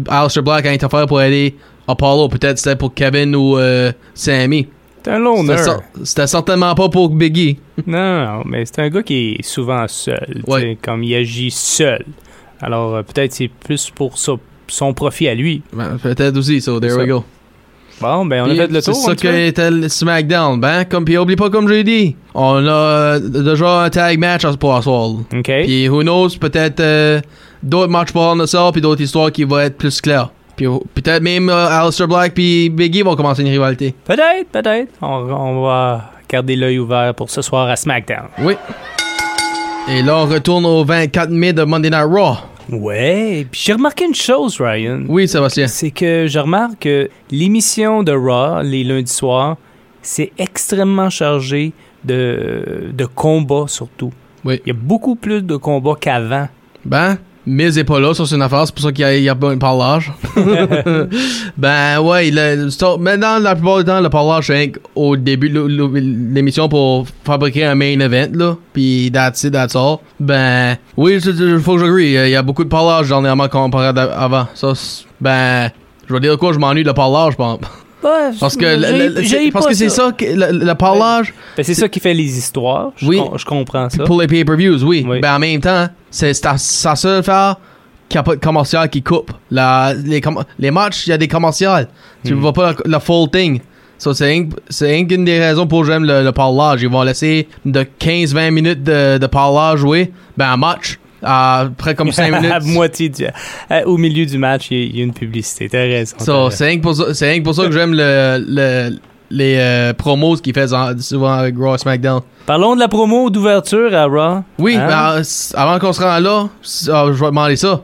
Aleister 0.08 0.42
Black 0.42 0.66
a 0.66 0.70
interféré 0.70 1.06
pour 1.06 1.22
aider 1.22 1.54
Apollo? 1.86 2.28
Peut-être 2.28 2.58
c'était 2.58 2.74
pour 2.74 2.92
Kevin 2.92 3.36
ou 3.36 3.56
euh, 3.56 3.92
Sammy. 4.12 4.66
C'est 5.04 5.12
un 5.12 5.20
loner. 5.20 5.56
C'était 5.56 5.70
cer- 5.70 5.80
C'était 6.02 6.26
certainement 6.26 6.74
pas 6.74 6.88
pour 6.88 7.08
Biggie. 7.10 7.58
Non, 7.86 8.42
mais 8.44 8.64
c'est 8.66 8.80
un 8.80 8.88
gars 8.88 9.04
qui 9.04 9.36
est 9.38 9.44
souvent 9.44 9.86
seul. 9.86 10.42
Ouais. 10.48 10.76
Comme 10.82 11.04
il 11.04 11.14
agit 11.14 11.52
seul. 11.52 12.04
Alors, 12.60 12.96
euh, 12.96 13.02
peut-être 13.02 13.32
c'est 13.32 13.46
plus 13.48 13.88
pour 13.94 14.18
ça- 14.18 14.32
son 14.66 14.92
profit 14.94 15.28
à 15.28 15.34
lui. 15.36 15.62
Ben, 15.72 15.96
peut-être 16.02 16.36
aussi, 16.36 16.60
so 16.60 16.80
there 16.80 16.90
C'est 16.90 16.96
we 16.96 17.04
ça. 17.06 17.12
go. 17.12 17.24
Bon, 18.00 18.26
ben, 18.26 18.42
on 18.44 18.50
a 18.50 18.54
fait 18.56 18.66
le 18.70 18.82
tour. 18.82 18.94
C'est 18.94 19.06
ça 19.10 19.14
qu'était 19.14 19.70
le 19.70 19.88
SmackDown. 19.88 20.60
Ben, 20.60 20.84
comme, 20.84 21.04
puis 21.04 21.16
oublie 21.16 21.36
pas, 21.36 21.48
comme 21.50 21.68
j'ai 21.68 21.82
dit, 21.84 22.16
on 22.34 22.66
a 22.66 22.70
euh, 22.70 23.18
déjà 23.20 23.82
un 23.84 23.90
tag 23.90 24.18
match 24.18 24.44
à- 24.44 24.56
pour 24.56 24.74
asseoir. 24.74 25.10
OK. 25.10 25.26
Puis 25.64 25.88
who 25.88 26.02
knows, 26.02 26.30
peut-être 26.40 26.80
euh, 26.80 27.20
d'autres 27.66 27.90
matchs 27.90 28.12
pour 28.12 28.48
Cell, 28.48 28.70
puis 28.72 28.80
d'autres 28.80 29.02
histoires 29.02 29.30
qui 29.32 29.44
vont 29.44 29.58
être 29.58 29.76
plus 29.76 30.00
claires. 30.00 30.30
Puis 30.56 30.66
oh, 30.66 30.82
peut-être 30.94 31.22
même 31.22 31.50
euh, 31.50 31.68
Aleister 31.68 32.06
Black 32.06 32.32
puis 32.32 32.70
Biggie 32.70 33.02
vont 33.02 33.14
commencer 33.14 33.42
une 33.42 33.48
rivalité. 33.48 33.94
Peut-être, 34.04 34.48
peut-être. 34.50 34.92
On, 35.02 35.06
on 35.06 35.62
va 35.62 36.12
garder 36.28 36.56
l'œil 36.56 36.78
ouvert 36.78 37.14
pour 37.14 37.28
ce 37.28 37.42
soir 37.42 37.68
à 37.68 37.76
SmackDown. 37.76 38.28
Oui. 38.38 38.54
Et 39.88 40.02
là, 40.02 40.16
on 40.16 40.26
retourne 40.26 40.64
au 40.64 40.82
24 40.84 41.30
mai 41.30 41.52
de 41.52 41.62
Monday 41.62 41.90
Night 41.90 42.06
Raw. 42.08 42.36
Ouais, 42.70 43.46
puis 43.48 43.60
j'ai 43.64 43.74
remarqué 43.74 44.04
une 44.06 44.14
chose, 44.14 44.60
Ryan. 44.60 45.04
Oui, 45.08 45.28
Sébastien. 45.28 45.68
C'est 45.68 45.92
que 45.92 46.26
je 46.26 46.38
remarque 46.38 46.80
que 46.80 47.08
l'émission 47.30 48.02
de 48.02 48.12
Raw, 48.12 48.62
les 48.62 48.82
lundis 48.82 49.12
soirs, 49.12 49.56
c'est 50.02 50.32
extrêmement 50.38 51.10
chargé 51.10 51.72
de, 52.04 52.90
de 52.92 53.04
combats 53.04 53.66
surtout. 53.68 54.12
Oui. 54.44 54.60
Il 54.64 54.68
y 54.68 54.70
a 54.70 54.78
beaucoup 54.78 55.14
plus 55.14 55.42
de 55.42 55.56
combats 55.56 55.94
qu'avant. 56.00 56.48
Ben, 56.84 57.18
Miz 57.46 57.78
est 57.78 57.84
pas 57.84 58.00
là, 58.00 58.12
ça 58.12 58.26
c'est 58.26 58.34
une 58.34 58.42
affaire, 58.42 58.66
c'est 58.66 58.74
pour 58.74 58.82
ça 58.84 58.90
qu'il 58.92 59.22
y 59.22 59.28
a, 59.28 59.34
pas 59.36 59.50
un 59.50 59.58
parlage. 59.58 60.12
ben 61.56 62.00
ouais, 62.00 62.30
le, 62.32 62.70
c'est- 62.70 62.98
maintenant 62.98 63.38
la 63.38 63.54
plupart 63.54 63.78
du 63.78 63.84
temps, 63.84 64.00
le 64.00 64.08
parlage 64.10 64.48
c'est 64.48 64.72
au 64.94 65.16
début 65.16 65.48
de 65.50 65.60
l'émission 66.34 66.68
pour 66.68 67.06
fabriquer 67.24 67.64
un 67.64 67.74
main 67.74 67.98
event 68.00 68.28
là, 68.34 68.56
puis 68.72 69.10
that's 69.12 69.44
it, 69.44 69.52
that's 69.52 69.76
all. 69.76 69.98
Ben 70.18 70.76
oui, 70.96 71.18
il 71.24 71.60
faut 71.60 71.74
que 71.74 71.80
j'agree, 71.80 72.12
il 72.14 72.30
y 72.30 72.34
a 72.36 72.42
beaucoup 72.42 72.64
de 72.64 72.68
parlage 72.68 73.08
dernièrement 73.08 73.48
comparé 73.48 73.86
à 73.86 74.02
avant. 74.20 74.46
Ça, 74.54 74.74
c'est- 74.74 75.04
ben, 75.20 75.70
je 76.08 76.14
vais 76.14 76.20
dire 76.20 76.36
quoi, 76.38 76.52
je 76.52 76.58
m'ennuie 76.58 76.84
de 76.84 76.92
parlage, 76.92 77.32
je 77.32 77.36
pense. 77.36 77.58
Parce 78.40 78.56
que, 78.56 78.64
j'ai 79.22 79.24
c'est- 79.46 79.50
parce 79.50 79.64
pas 79.66 79.70
que 79.70 79.76
c'est 79.76 79.88
ça, 79.88 80.12
que 80.16 80.24
le, 80.24 80.64
le 80.64 80.74
parlage, 80.74 81.34
Ben, 81.56 81.62
c'est 81.64 81.74
ça 81.74 81.88
qui 81.88 82.00
fait 82.00 82.14
les 82.14 82.38
histoires. 82.38 82.90
Je, 82.96 83.06
Oui. 83.08 83.18
com- 83.18 83.32
je 83.36 83.44
comprends 83.44 83.88
ça. 83.90 84.04
Pour 84.04 84.20
les 84.20 84.26
pay-per-views, 84.26 84.82
oui. 84.84 85.04
Oui. 85.08 85.20
Ben 85.20 85.36
en 85.36 85.38
même 85.38 85.60
temps, 85.60 85.86
c'est 86.10 86.34
sa, 86.34 86.56
sa 86.58 86.94
seule 86.96 87.18
affaire 87.20 87.56
qu'il 88.08 88.18
n'y 88.18 88.20
a 88.20 88.22
pas 88.22 88.36
de 88.36 88.40
commercial 88.40 88.88
qui 88.88 89.02
coupe. 89.02 89.32
La, 89.50 89.92
les, 89.94 90.20
com- 90.20 90.44
les 90.58 90.70
matchs, 90.70 91.06
il 91.06 91.10
y 91.10 91.12
a 91.12 91.18
des 91.18 91.28
commerciales. 91.28 91.88
Tu 92.24 92.32
ne 92.32 92.36
Hmm. 92.36 92.40
vois 92.40 92.52
pas 92.52 92.74
le, 92.84 92.98
full 93.00 93.28
thing. 93.30 93.60
So, 93.98 94.12
c'est 94.12 94.26
rien 94.80 95.06
qu'une 95.06 95.24
des 95.24 95.38
raisons 95.40 95.66
pour 95.66 95.80
que 95.80 95.86
j'aime 95.86 96.04
le, 96.04 96.22
le 96.22 96.32
parlage. 96.32 96.82
Ils 96.82 96.88
vont 96.90 97.02
laisser 97.02 97.48
de 97.64 97.84
15-20 97.98 98.50
minutes 98.50 98.82
de, 98.84 99.16
de 99.18 99.26
parlage 99.26 99.78
jouer. 99.80 100.12
Ben 100.36 100.50
un 100.52 100.56
match, 100.58 100.98
après 101.26 101.94
comme 101.94 102.12
5 102.12 102.32
minutes. 102.40 102.52
à 102.52 102.60
moitié 102.60 103.08
du, 103.08 103.24
à- 103.70 103.86
au 103.86 103.96
milieu 103.98 104.24
du 104.26 104.38
match, 104.38 104.68
il 104.70 104.78
y, 104.78 104.80
a- 104.82 104.84
il 104.86 104.96
y 104.96 105.00
a 105.00 105.04
une 105.04 105.12
publicité. 105.14 105.68
T'as 105.68 105.78
raison. 105.80 106.16
So, 106.18 106.50
c'est 106.50 106.66
rien 106.66 106.76
que 106.78 106.82
pour 106.82 106.94
ça, 106.94 107.04
rien 107.26 107.38
que 107.38 107.44
pour 107.44 107.54
ça 107.54 107.64
que 107.66 107.72
j'aime 107.72 107.92
le, 107.92 108.44
le- 108.46 108.98
les 109.30 109.56
euh, 109.58 109.92
promos 109.92 110.36
qu'ils 110.36 110.54
font 110.54 110.72
en- 110.72 110.96
souvent 111.00 111.32
avec 111.32 111.56
Raw 111.58 111.76
SmackDown. 111.76 112.20
Parlons 112.46 112.76
de 112.76 112.80
la 112.80 112.86
promo 112.86 113.28
d'ouverture 113.28 113.92
à 113.92 114.04
Raw. 114.06 114.44
Oui, 114.58 114.76
Hein? 114.76 114.86
ben, 114.86 115.18
euh, 115.18 115.22
avant 115.54 115.78
qu'on 115.80 115.92
se 115.92 116.00
rende 116.00 116.22
là, 116.22 116.48
ah, 116.92 117.06
je 117.08 117.18
vais 117.20 117.26
demander 117.26 117.56
ça. 117.56 117.80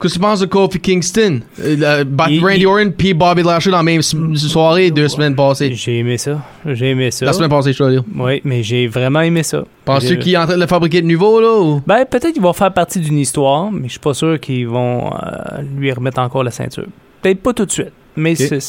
Qu'est-ce 0.00 0.14
que 0.14 0.18
tu 0.18 0.20
penses 0.20 0.40
de 0.40 0.46
Kofi 0.46 0.78
Kingston? 0.78 1.40
Euh, 1.60 2.04
Il- 2.30 2.40
Randy 2.40 2.60
il- 2.60 2.66
Orton 2.68 2.92
puis 2.96 3.14
Bobby 3.14 3.42
Lashley 3.42 3.72
dans 3.72 3.78
la 3.78 3.82
même 3.82 4.00
soirée 4.02 4.90
deux 4.92 5.08
semaines 5.08 5.34
passées. 5.34 5.74
J'ai 5.74 5.98
aimé 5.98 6.16
ça. 6.18 6.40
J'ai 6.66 6.90
aimé 6.90 7.10
ça. 7.10 7.26
La 7.26 7.32
semaine 7.32 7.50
passée, 7.50 7.72
je 7.72 7.78
dois 7.78 7.90
dire. 7.90 8.04
Oui, 8.16 8.40
mais 8.44 8.62
j'ai 8.62 8.86
vraiment 8.86 9.20
aimé 9.22 9.42
ça. 9.42 9.64
Penses-tu 9.84 10.18
qu'il 10.18 10.34
est 10.34 10.36
en 10.36 10.46
train 10.46 10.54
de 10.54 10.60
le 10.60 10.66
fabriquer 10.68 11.02
de 11.02 11.06
nouveau, 11.06 11.40
là? 11.40 11.58
Ou? 11.60 11.82
Ben, 11.86 12.04
peut-être 12.08 12.32
qu'ils 12.32 12.42
vont 12.42 12.52
faire 12.52 12.72
partie 12.72 13.00
d'une 13.00 13.18
histoire, 13.18 13.72
mais 13.72 13.88
je 13.88 13.92
suis 13.92 14.00
pas 14.00 14.14
sûr 14.14 14.38
qu'ils 14.38 14.68
vont 14.68 15.06
euh, 15.12 15.62
lui 15.76 15.90
remettre 15.92 16.20
encore 16.20 16.44
la 16.44 16.50
ceinture. 16.52 16.86
Peut-être 17.22 17.42
pas 17.42 17.52
tout 17.52 17.66
de 17.66 17.72
suite, 17.72 17.92
mais 18.14 18.36
c'est- 18.36 18.60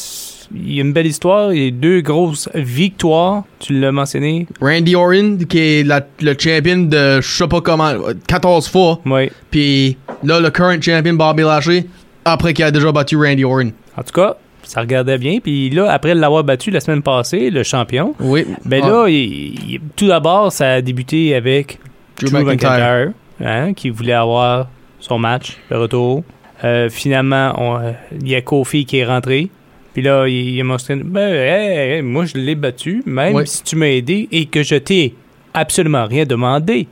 il 0.54 0.74
y 0.74 0.78
a 0.78 0.82
une 0.82 0.92
belle 0.92 1.06
histoire. 1.06 1.52
Il 1.52 1.62
y 1.64 1.68
a 1.68 1.70
deux 1.70 2.00
grosses 2.00 2.48
victoires. 2.54 3.44
Tu 3.58 3.78
l'as 3.78 3.92
mentionné. 3.92 4.46
Randy 4.60 4.94
Orton, 4.96 5.38
qui 5.48 5.58
est 5.58 5.86
la- 5.86 6.06
le 6.20 6.34
champion 6.38 6.78
de 6.78 7.20
je 7.20 7.28
sais 7.28 7.46
pas 7.48 7.60
comment, 7.60 7.92
14 8.26 8.68
fois. 8.68 9.00
Oui. 9.06 9.30
Puis 9.50 9.96
là, 10.24 10.40
le 10.40 10.50
current 10.50 10.80
champion 10.80 11.14
Bobby 11.14 11.42
Lashley, 11.42 11.86
après 12.24 12.52
qu'il 12.54 12.64
a 12.64 12.70
déjà 12.70 12.90
battu 12.92 13.16
Randy 13.16 13.44
Orton. 13.44 13.72
En 13.96 14.02
tout 14.02 14.12
cas, 14.12 14.36
ça 14.62 14.80
regardait 14.80 15.18
bien. 15.18 15.38
Puis 15.42 15.70
là, 15.70 15.90
après 15.90 16.14
l'avoir 16.14 16.44
battu 16.44 16.70
la 16.70 16.80
semaine 16.80 17.02
passée, 17.02 17.50
le 17.50 17.62
champion, 17.62 18.14
Oui. 18.20 18.46
ben 18.64 18.80
Ah, 18.84 18.88
là, 18.88 19.08
il- 19.08 19.70
il- 19.72 19.80
tout 19.96 20.06
d'abord, 20.06 20.52
ça 20.52 20.74
a 20.74 20.80
débuté 20.82 21.34
avec 21.34 21.78
Drew 22.20 22.30
Drew 22.30 22.44
McIntyre. 22.44 23.12
Hein, 23.42 23.72
qui 23.72 23.88
voulait 23.88 24.12
avoir 24.12 24.68
son 25.00 25.18
match, 25.18 25.56
le 25.70 25.78
retour. 25.78 26.22
Euh, 26.62 26.90
finalement, 26.90 27.54
on, 27.56 27.80
il 28.20 28.28
y 28.28 28.34
a 28.34 28.42
Kofi 28.42 28.84
qui 28.84 28.98
est 28.98 29.06
rentré. 29.06 29.48
Puis 29.92 30.02
là, 30.02 30.26
il, 30.28 30.50
il 30.54 30.60
a 30.60 30.64
mentionné 30.64 31.02
ben, 31.04 31.32
hey, 31.34 31.96
hey, 31.96 32.02
moi, 32.02 32.24
je 32.24 32.36
l'ai 32.38 32.54
battu, 32.54 33.02
même 33.06 33.44
si 33.46 33.62
tu 33.62 33.76
m'as 33.76 33.86
aidé 33.86 34.28
et 34.30 34.46
que 34.46 34.62
je 34.62 34.76
t'ai 34.76 35.14
absolument 35.54 36.06
rien 36.06 36.24
demandé. 36.24 36.86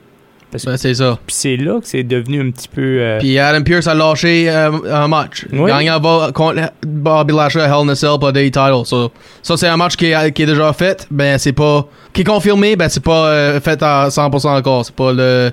Parce 0.50 0.64
Ben, 0.64 0.78
c'est 0.78 0.94
ça. 0.94 1.18
puis 1.26 1.36
c'est 1.36 1.56
là 1.58 1.78
que 1.78 1.86
c'est 1.86 2.02
devenu 2.02 2.40
un 2.40 2.50
petit 2.50 2.68
peu. 2.68 2.80
euh, 2.82 3.18
Puis 3.18 3.38
Adam 3.38 3.62
Pierce 3.62 3.86
a 3.86 3.94
lâché 3.94 4.48
euh, 4.48 4.70
un 4.90 5.06
match. 5.06 5.44
Oui. 5.52 5.70
Gagnant 5.70 6.00
va- 6.00 6.32
contre 6.32 6.72
Bobby 6.86 7.34
Lashley 7.34 7.62
à 7.62 7.66
Hell 7.66 7.84
in 7.86 7.88
a 7.90 7.94
Cell 7.94 8.18
pour 8.18 8.32
des 8.32 8.50
titles. 8.50 8.82
So, 8.86 9.12
ça, 9.42 9.56
c'est 9.58 9.66
un 9.68 9.76
match 9.76 9.94
qui 9.94 10.06
est, 10.06 10.32
qui 10.32 10.44
est 10.44 10.46
déjà 10.46 10.72
fait. 10.72 11.06
Ben, 11.10 11.36
c'est 11.36 11.52
pas. 11.52 11.86
Qui 12.14 12.22
est 12.22 12.24
confirmé, 12.24 12.76
ben, 12.76 12.88
c'est 12.88 13.02
pas 13.04 13.26
euh, 13.26 13.60
fait 13.60 13.82
à 13.82 14.08
100% 14.08 14.48
encore. 14.58 14.86
C'est 14.86 14.94
pas 14.96 15.12
le 15.12 15.50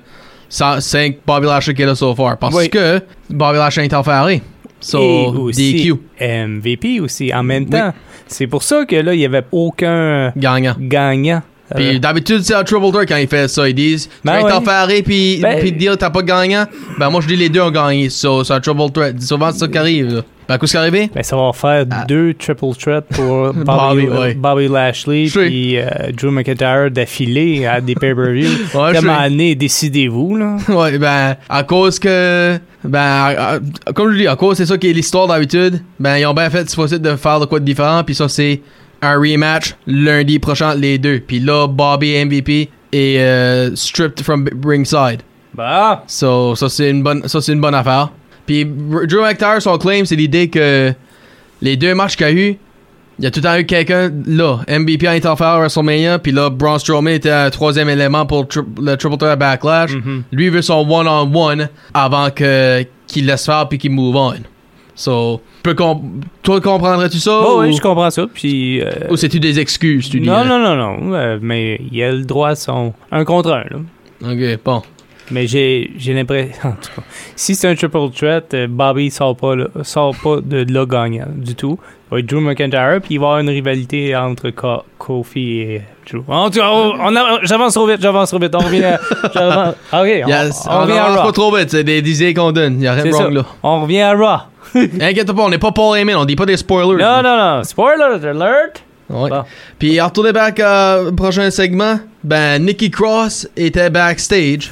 5 0.47 1.17
Bobby 1.27 1.45
Lashley 1.47 1.73
qui 1.75 1.81
est 1.81 1.85
là 1.85 1.95
so 1.95 2.15
far. 2.15 2.37
Parce 2.37 2.55
Oui. 2.55 2.69
que 2.69 3.01
Bobby 3.29 3.57
Lashley 3.57 3.83
est 3.85 3.93
enferré. 3.93 4.41
So, 4.79 4.99
et 5.01 5.27
aussi 5.37 5.73
DQ. 5.73 5.93
MVP 6.19 6.99
aussi 6.99 7.33
en 7.33 7.43
même 7.43 7.63
Oui. 7.63 7.69
temps. 7.69 7.93
C'est 8.27 8.47
pour 8.47 8.63
ça 8.63 8.85
que 8.85 8.95
là, 8.95 9.13
il 9.13 9.19
n'y 9.19 9.25
avait 9.25 9.43
aucun 9.51 10.31
Gagnant. 10.35 10.75
gagnant. 10.79 11.41
Puis 11.75 11.95
Euh, 11.95 11.99
d'habitude, 11.99 12.41
c'est 12.43 12.53
un 12.53 12.63
Triple 12.63 12.91
Threat 12.91 13.07
quand 13.09 13.17
ils 13.17 13.27
font 13.27 13.47
ça. 13.47 13.67
Ils 13.67 13.73
disent 13.73 14.07
Ben 14.23 14.37
Tu 14.39 14.43
ouais. 14.45 14.49
es 14.51 14.53
enferré, 14.53 15.01
puis 15.01 15.39
Ben- 15.41 15.59
puis 15.59 15.71
dire 15.71 15.97
t'as 15.97 16.11
pas 16.11 16.21
de 16.21 16.27
gagnant. 16.27 16.65
Ben, 16.99 17.09
moi, 17.09 17.21
je 17.21 17.27
dis 17.27 17.35
les 17.35 17.49
deux 17.49 17.61
ont 17.61 17.71
gagné. 17.71 18.09
So, 18.09 18.43
c'est 18.43 18.53
un 18.53 18.59
Triple 18.59 18.91
Threat. 18.93 19.19
Souvent, 19.21 19.51
c'est 19.51 19.59
ça 19.59 19.67
qui 19.67 19.77
arrive. 19.77 20.13
là. 20.15 20.21
Ben, 20.47 20.57
qu'est-ce 20.57 20.71
qui 20.71 20.77
est 20.77 20.79
arrivé 20.79 21.09
ben, 21.13 21.23
ça 21.23 21.35
va 21.35 21.51
faire 21.53 21.85
Ah. 21.91 22.05
deux 22.07 22.33
triple 22.35 22.65
threats 22.79 23.01
pour 23.01 23.53
Bobby, 23.53 23.63
Bobby, 24.05 24.07
ouais. 24.07 24.33
Bobby 24.35 24.67
Lashley 24.67 25.27
puis 25.31 25.77
euh, 25.79 25.85
Drew 26.15 26.29
McIntyre 26.31 26.91
d'affilée 26.91 27.65
à 27.65 27.81
des 27.81 27.95
pay-per-view. 27.95 28.47
Ouais, 28.75 28.93
Comme 28.93 29.09
année, 29.09 29.55
décidez-vous, 29.55 30.37
là? 30.37 30.57
Ouais, 30.69 30.97
ben, 30.97 31.35
à 31.49 31.63
cause 31.63 31.97
que. 31.99 32.57
Ben, 32.83 32.99
à- 32.99 33.53
à- 33.55 33.59
comme 33.93 34.11
je 34.11 34.17
dis, 34.19 34.27
à 34.27 34.35
cause 34.35 34.57
c'est 34.57 34.65
ça 34.65 34.77
qui 34.77 34.89
est 34.89 34.93
l'histoire 34.93 35.27
d'habitude. 35.27 35.81
Ben, 35.99 36.17
ils 36.17 36.25
ont 36.25 36.33
bien 36.33 36.49
fait, 36.49 36.69
c'est 36.69 36.75
possible 36.75 37.01
de 37.01 37.15
faire 37.15 37.39
de 37.39 37.45
quoi 37.45 37.59
de 37.59 37.65
différent. 37.65 38.03
Puis 38.03 38.13
ça, 38.15 38.27
c'est 38.29 38.61
un 39.01 39.15
rematch 39.17 39.75
lundi 39.87 40.39
prochain, 40.39 40.75
les 40.75 40.97
deux. 40.97 41.19
Puis 41.19 41.39
là, 41.39 41.67
Bobby 41.67 42.23
MVP 42.23 42.69
est 42.93 43.17
euh, 43.19 43.75
stripped 43.75 44.21
from 44.23 44.47
ringside. 44.65 45.21
Bah, 45.53 46.03
So, 46.07 46.55
ça, 46.55 46.69
c'est 46.69 46.89
une 46.91 47.01
bonne, 47.01 47.27
ça, 47.27 47.41
c'est 47.41 47.53
une 47.53 47.61
bonne 47.61 47.75
affaire. 47.75 48.09
Puis 48.45 48.65
Drew 48.65 49.21
McIntyre, 49.21 49.61
son 49.61 49.77
claim, 49.77 50.03
c'est 50.05 50.15
l'idée 50.15 50.49
que 50.49 50.93
les 51.61 51.77
deux 51.77 51.95
matchs 51.95 52.15
qu'il 52.15 52.27
y 52.27 52.29
a 52.29 52.33
eu, 52.33 52.57
il 53.17 53.23
y 53.23 53.27
a 53.27 53.31
tout 53.31 53.39
le 53.39 53.43
temps 53.43 53.57
eu 53.57 53.65
quelqu'un 53.65 54.11
là. 54.27 54.59
MVP 54.67 55.07
a 55.07 55.15
été 55.15 55.27
faire 55.37 55.47
à 55.47 55.57
WrestleMania, 55.59 56.19
puis 56.19 56.31
là, 56.33 56.49
Braun 56.49 56.77
Strowman 56.77 57.13
était 57.13 57.31
un 57.31 57.49
troisième 57.49 57.87
élément 57.89 58.25
pour 58.25 58.41
le, 58.41 58.47
tri- 58.47 58.61
le 58.81 58.97
Triple 58.97 59.17
Threat 59.17 59.39
Backlash. 59.39 59.93
Mhm. 59.93 60.23
Lui 60.33 60.49
veut 60.49 60.61
son 60.61 60.85
one-on-one 60.89 61.69
avant 61.93 62.29
que 62.29 62.85
qu'il 63.07 63.25
laisse 63.25 63.45
faire 63.45 63.67
puis 63.69 63.77
qu'il 63.77 63.91
move 63.91 64.15
on. 64.15 64.33
So, 64.95 65.41
peux 65.63 65.73
com- 65.73 66.21
toi 66.41 66.59
comprendrais-tu 66.61 67.17
ça 67.19 67.31
Bon, 67.41 67.57
ou, 67.57 67.61
oui, 67.61 67.73
je 67.73 67.81
comprends 67.81 68.09
ça. 68.09 68.25
Puis. 68.33 68.81
euh, 68.81 68.89
ou 69.09 69.15
c'est-tu 69.17 69.39
des 69.39 69.59
excuses, 69.59 70.09
tu 70.09 70.19
dis? 70.19 70.27
non, 70.27 70.45
non, 70.45 70.59
non, 70.59 70.75
non. 70.75 71.13
euh, 71.13 71.37
mais 71.41 71.79
il 71.91 72.01
a 72.03 72.11
le 72.11 72.23
droit 72.23 72.49
à 72.49 72.55
son. 72.55 72.93
Un 73.11 73.23
contre 73.25 73.51
un, 73.51 73.63
là. 73.69 73.77
Ok, 74.31 74.59
bon. 74.63 74.81
Mais 75.31 75.47
j'ai 75.47 75.91
j'ai 75.97 76.13
l'impression. 76.13 76.51
En 76.63 76.71
tout 76.71 76.89
cas, 76.95 77.01
si 77.35 77.55
c'est 77.55 77.67
un 77.67 77.75
triple 77.75 78.09
threat, 78.15 78.53
euh, 78.53 78.67
Bobby 78.69 79.09
sort 79.09 79.35
pas, 79.35 79.55
là, 79.55 79.65
sort 79.83 80.15
pas 80.23 80.37
de 80.43 80.65
là 80.71 80.85
gagnant 80.85 81.25
du 81.35 81.55
tout. 81.55 81.79
Il 81.81 82.13
va 82.13 82.19
être 82.19 82.27
Drew 82.27 82.39
McIntyre, 82.39 82.99
puis 83.01 83.15
il 83.15 83.19
va 83.19 83.25
y 83.25 83.27
avoir 83.29 83.39
une 83.39 83.49
rivalité 83.49 84.15
entre 84.15 84.51
Ko- 84.51 84.83
Kofi 84.99 85.59
et 85.61 85.81
Drew. 86.07 86.21
En 86.27 86.49
tout 86.51 86.59
cas, 86.59 86.69
on, 86.69 87.15
a- 87.15 87.39
j'avance 87.41 87.73
trop 87.73 87.87
vite, 87.87 87.99
j'avance 88.01 88.29
trop 88.29 88.37
vite. 88.39 88.53
On 88.53 88.59
revient 88.59 88.83
à. 88.83 88.99
j'avance- 89.33 89.75
ok, 89.91 90.21
on, 90.25 90.27
Yes, 90.27 90.67
on 90.69 90.73
on 90.75 90.81
revient 90.81 90.91
à 90.99 91.03
avance 91.05 91.17
Raw. 91.17 91.25
pas 91.25 91.31
trop 91.31 91.55
vite, 91.55 91.71
c'est 91.71 91.83
des 91.83 91.97
idées 92.21 92.33
qu'on 92.35 92.51
donne. 92.51 92.79
Y'a 92.79 92.93
rien 92.93 93.03
de 93.05 93.09
wrong 93.09 93.23
ça. 93.23 93.29
là. 93.31 93.45
On 93.63 93.81
revient 93.81 94.01
à 94.01 94.13
Raw. 94.13 94.41
Inquiète 95.01 95.31
pas, 95.33 95.41
on 95.41 95.49
n'est 95.49 95.57
pas 95.57 95.71
Paul 95.71 95.97
Heyman, 95.97 96.15
on 96.17 96.25
dit 96.25 96.35
pas 96.35 96.45
des 96.45 96.57
spoilers. 96.57 97.01
Non, 97.03 97.21
non, 97.23 97.37
non. 97.57 97.63
Spoiler 97.63 98.03
alert. 98.27 98.83
Ouais. 99.09 99.29
Bon. 99.29 99.43
Puis, 99.77 100.01
en 100.01 100.05
retourner 100.07 100.31
back 100.33 100.59
au 101.07 101.11
prochain 101.11 101.49
segment, 101.51 101.99
ben, 102.23 102.59
Nikki 102.63 102.89
Cross 102.89 103.47
était 103.55 103.89
backstage. 103.89 104.69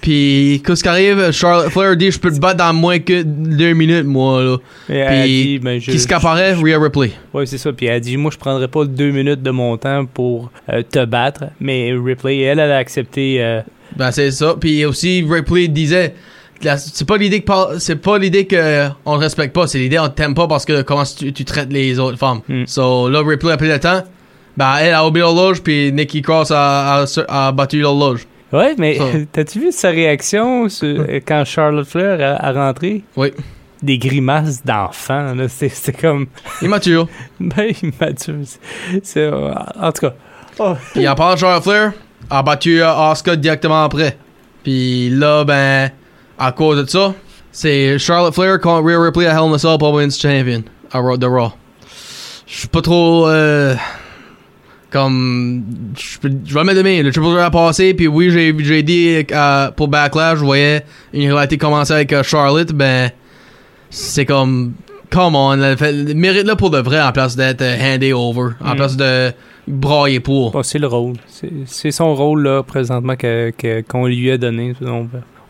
Puis, 0.00 0.62
qu'est-ce 0.64 0.82
qui 0.82 0.88
arrive? 0.88 1.30
Charlotte 1.32 1.70
Flair 1.70 1.96
dit 1.96 2.10
Je 2.10 2.18
peux 2.18 2.30
te 2.32 2.38
battre 2.38 2.56
dans 2.58 2.72
moins 2.72 2.98
que 2.98 3.22
deux 3.22 3.72
minutes, 3.74 4.04
moi, 4.06 4.42
là. 4.42 4.56
Et 4.88 4.96
elle 4.96 5.06
a 5.18 5.22
Puis, 5.22 5.42
dit, 5.44 5.58
ben, 5.58 5.80
je- 5.80 5.90
qui 5.90 5.98
se 5.98 6.06
qu'apparaît? 6.08 6.54
Rhea 6.54 6.78
Ripley. 6.78 7.12
Oui, 7.34 7.46
c'est 7.46 7.58
ça. 7.58 7.72
Puis 7.72 7.86
elle 7.86 7.94
a 7.96 8.00
dit, 8.00 8.16
moi, 8.16 8.30
je 8.32 8.38
prendrais 8.38 8.68
pas 8.68 8.84
deux 8.84 9.10
minutes 9.10 9.42
de 9.42 9.50
mon 9.50 9.76
temps 9.76 10.06
pour 10.06 10.50
euh, 10.72 10.82
te 10.88 11.04
battre. 11.04 11.44
Mais 11.60 11.92
Ripley, 11.92 12.40
elle, 12.40 12.58
elle 12.60 12.70
a 12.72 12.78
accepté. 12.78 13.42
euh, 13.42 13.60
Ben, 13.96 14.10
c'est 14.12 14.30
ça. 14.30 14.54
Puis, 14.58 14.84
aussi, 14.84 15.24
Ripley 15.28 15.68
disait 15.68 16.14
C'est 16.60 17.06
pas 17.06 17.16
l'idée 17.16 17.40
que 17.40 17.52
c'est 17.78 17.96
pas 17.96 18.18
l'idée 18.18 18.46
que 18.46 18.88
on 19.04 19.16
te 19.16 19.20
respecte 19.22 19.54
pas, 19.54 19.66
c'est 19.66 19.78
l'idée 19.78 19.98
on 19.98 20.08
t'aime 20.08 20.34
pas 20.34 20.48
parce 20.48 20.64
que 20.64 20.82
comment 20.82 21.04
tu, 21.04 21.32
tu 21.32 21.44
traites 21.44 21.72
les 21.72 21.98
autres 21.98 22.18
femmes. 22.18 22.40
Mm. 22.48 22.64
So 22.66 23.08
là 23.08 23.22
Ripley 23.24 23.52
a 23.52 23.56
pris 23.56 23.68
le 23.68 23.78
temps. 23.78 24.02
Ben 24.56 24.74
elle 24.80 24.94
a 24.94 25.06
oublié 25.06 25.22
l'horloge 25.22 25.62
puis 25.62 25.92
Nikki 25.92 26.20
Cross 26.20 26.50
a, 26.50 27.04
a, 27.04 27.06
a 27.28 27.52
battu 27.52 27.80
l'horloge. 27.80 28.26
Ouais, 28.52 28.74
mais 28.78 28.98
t'as-tu 29.32 29.60
vu 29.60 29.72
sa 29.72 29.90
réaction 29.90 30.68
sur- 30.68 31.04
quand 31.26 31.44
Charlotte 31.44 31.86
Flair 31.86 32.18
a, 32.40 32.44
a 32.48 32.52
rentré? 32.52 33.04
Oui. 33.16 33.32
Des 33.80 33.98
grimaces 33.98 34.64
d'enfant, 34.64 35.34
là. 35.34 35.46
C'est 35.48 35.92
comme. 36.00 36.26
Immature. 36.62 37.06
Ben, 37.40 37.72
immature. 37.82 38.34
C'est- 39.04 39.18
euh, 39.20 39.52
En 39.80 39.92
tout 39.92 40.06
cas. 40.08 40.14
Oh. 40.58 40.74
Puis 40.92 41.04
parlant 41.04 41.34
de 41.34 41.38
Charlotte 41.38 41.62
Flair, 41.62 41.92
a 42.30 42.42
battu 42.42 42.82
euh, 42.82 42.92
Asuka 42.92 43.36
directement 43.36 43.84
après. 43.84 44.16
Puis 44.64 45.10
là, 45.10 45.44
ben, 45.44 45.90
à 46.38 46.52
cause 46.52 46.82
de 46.84 46.88
ça, 46.88 47.14
c'est 47.52 47.98
Charlotte 47.98 48.34
Flair 48.34 48.60
contre 48.60 48.86
Rhea 48.86 49.00
Ripley 49.02 49.26
à 49.26 49.32
Hell 49.32 49.50
in 49.50 49.54
a 49.54 49.58
Cell 49.58 49.78
pour 49.78 49.92
Women's 49.92 50.18
Champion 50.20 50.62
à 50.92 50.98
Raw, 51.00 51.16
de 51.16 51.26
Raw. 51.26 51.52
Je 52.46 52.58
suis 52.60 52.68
pas 52.68 52.80
trop... 52.82 53.28
euh, 53.28 53.74
comme... 54.90 55.64
Je 55.96 56.54
vais 56.54 56.64
mettre 56.64 56.78
demain. 56.78 57.02
Le 57.02 57.10
Triple 57.12 57.28
Threat 57.28 57.44
a 57.46 57.50
passé, 57.50 57.92
puis 57.94 58.06
oui, 58.08 58.30
j'ai 58.30 58.82
dit 58.82 59.24
euh, 59.32 59.70
pour 59.72 59.88
Backlash, 59.88 60.38
je 60.38 60.44
voyais 60.44 60.84
une 61.12 61.28
rivalité 61.28 61.58
commencer 61.58 61.92
avec 61.92 62.12
euh, 62.12 62.22
Charlotte, 62.22 62.72
ben, 62.72 63.10
c'est 63.90 64.24
comme... 64.26 64.72
Come 65.10 65.34
on, 65.36 65.56
mérite-le 65.56 66.54
pour 66.54 66.68
de 66.70 66.78
vrai 66.80 67.00
en 67.00 67.12
place 67.12 67.34
d'être 67.34 67.62
euh, 67.62 67.94
handé 67.94 68.12
over, 68.12 68.50
en 68.62 68.74
Mm. 68.74 68.76
place 68.76 68.94
de 68.96 69.32
brailler 69.66 70.20
pour. 70.20 70.58
C'est 70.64 70.78
le 70.78 70.86
rôle. 70.86 71.14
C'est- 71.66 71.90
son 71.90 72.14
rôle, 72.14 72.42
là, 72.42 72.62
présentement, 72.62 73.16
que- 73.16 73.50
que- 73.56 73.80
qu'on 73.80 74.06
lui 74.06 74.30
a 74.30 74.36
donné. 74.36 74.74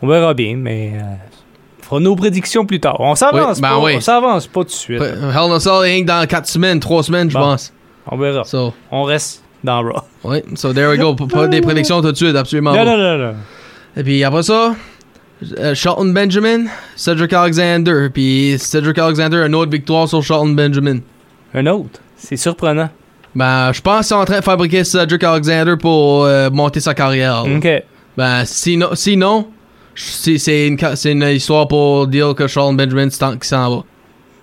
On 0.01 0.07
verra 0.07 0.33
bien, 0.33 0.55
mais. 0.57 0.93
euh, 0.95 1.01
on 1.81 1.83
fera 1.83 1.99
nos 2.01 2.15
prédictions 2.15 2.65
plus 2.65 2.79
tard. 2.79 2.97
On 2.99 3.15
s'avance 3.15 3.57
Oui, 3.57 3.61
ben 3.61 3.69
pas. 3.69 3.79
oui. 3.79 3.93
On 3.97 4.01
s'avance 4.01 4.47
pas 4.47 4.59
tout 4.61 4.65
de 4.67 4.71
suite. 4.71 5.01
Hell 5.01 5.17
in 5.23 5.51
a 5.51 5.59
Cell, 5.59 5.73
rien 5.81 6.01
que 6.01 6.07
dans 6.07 6.25
4 6.27 6.45
semaines, 6.47 6.79
3 6.79 7.03
semaines, 7.03 7.29
je 7.29 7.35
Bon. 7.35 7.41
pense. 7.41 7.73
On 8.11 8.17
verra. 8.17 8.43
So, 8.43 8.73
On 8.91 9.03
reste 9.03 9.43
dans 9.63 9.81
Raw. 9.81 10.01
oui, 10.23 10.41
so 10.55 10.71
there 10.73 10.89
we 10.89 10.97
go. 10.99 11.15
Pas 11.15 11.47
des 11.47 11.61
prédictions 11.61 12.01
tout 12.01 12.11
de 12.11 12.17
suite, 12.17 12.35
absolument. 12.35 12.73
Non, 12.73 12.85
non, 12.85 12.97
non, 12.97 13.17
non. 13.17 13.33
Et 13.97 14.03
puis 14.03 14.23
après 14.23 14.43
ça, 14.43 14.75
euh, 15.57 15.73
Shelton 15.73 16.13
Benjamin, 16.13 16.65
Cedric 16.95 17.33
Alexander. 17.33 18.09
Puis 18.13 18.55
Cedric 18.59 18.97
Alexander, 18.99 19.43
une 19.47 19.55
autre 19.55 19.71
victoire 19.71 20.07
sur 20.07 20.21
Shelton 20.21 20.49
Benjamin. 20.53 20.99
Un 21.55 21.65
autre? 21.67 21.99
C'est 22.17 22.37
surprenant. 22.37 22.89
Ben, 23.35 23.71
je 23.73 23.81
pense 23.81 23.97
qu'ils 23.97 24.03
sont 24.07 24.15
en 24.15 24.25
train 24.25 24.39
de 24.39 24.43
fabriquer 24.43 24.83
Cedric 24.83 25.23
Alexander 25.23 25.75
pour 25.79 26.25
euh, 26.25 26.49
monter 26.51 26.79
sa 26.79 26.93
carrière. 26.93 27.43
là. 27.45 27.55
OK. 27.57 27.67
Ben, 28.17 28.43
sinon, 28.45 28.89
sinon 28.93 29.47
c'est 29.99 30.67
une, 30.67 30.77
une 31.05 31.23
histoire 31.35 31.67
pour 31.67 32.07
dire 32.07 32.33
que 32.35 32.47
Shelton 32.47 32.73
Benjamin, 32.73 33.09
s'en 33.09 33.35
va. 33.77 33.83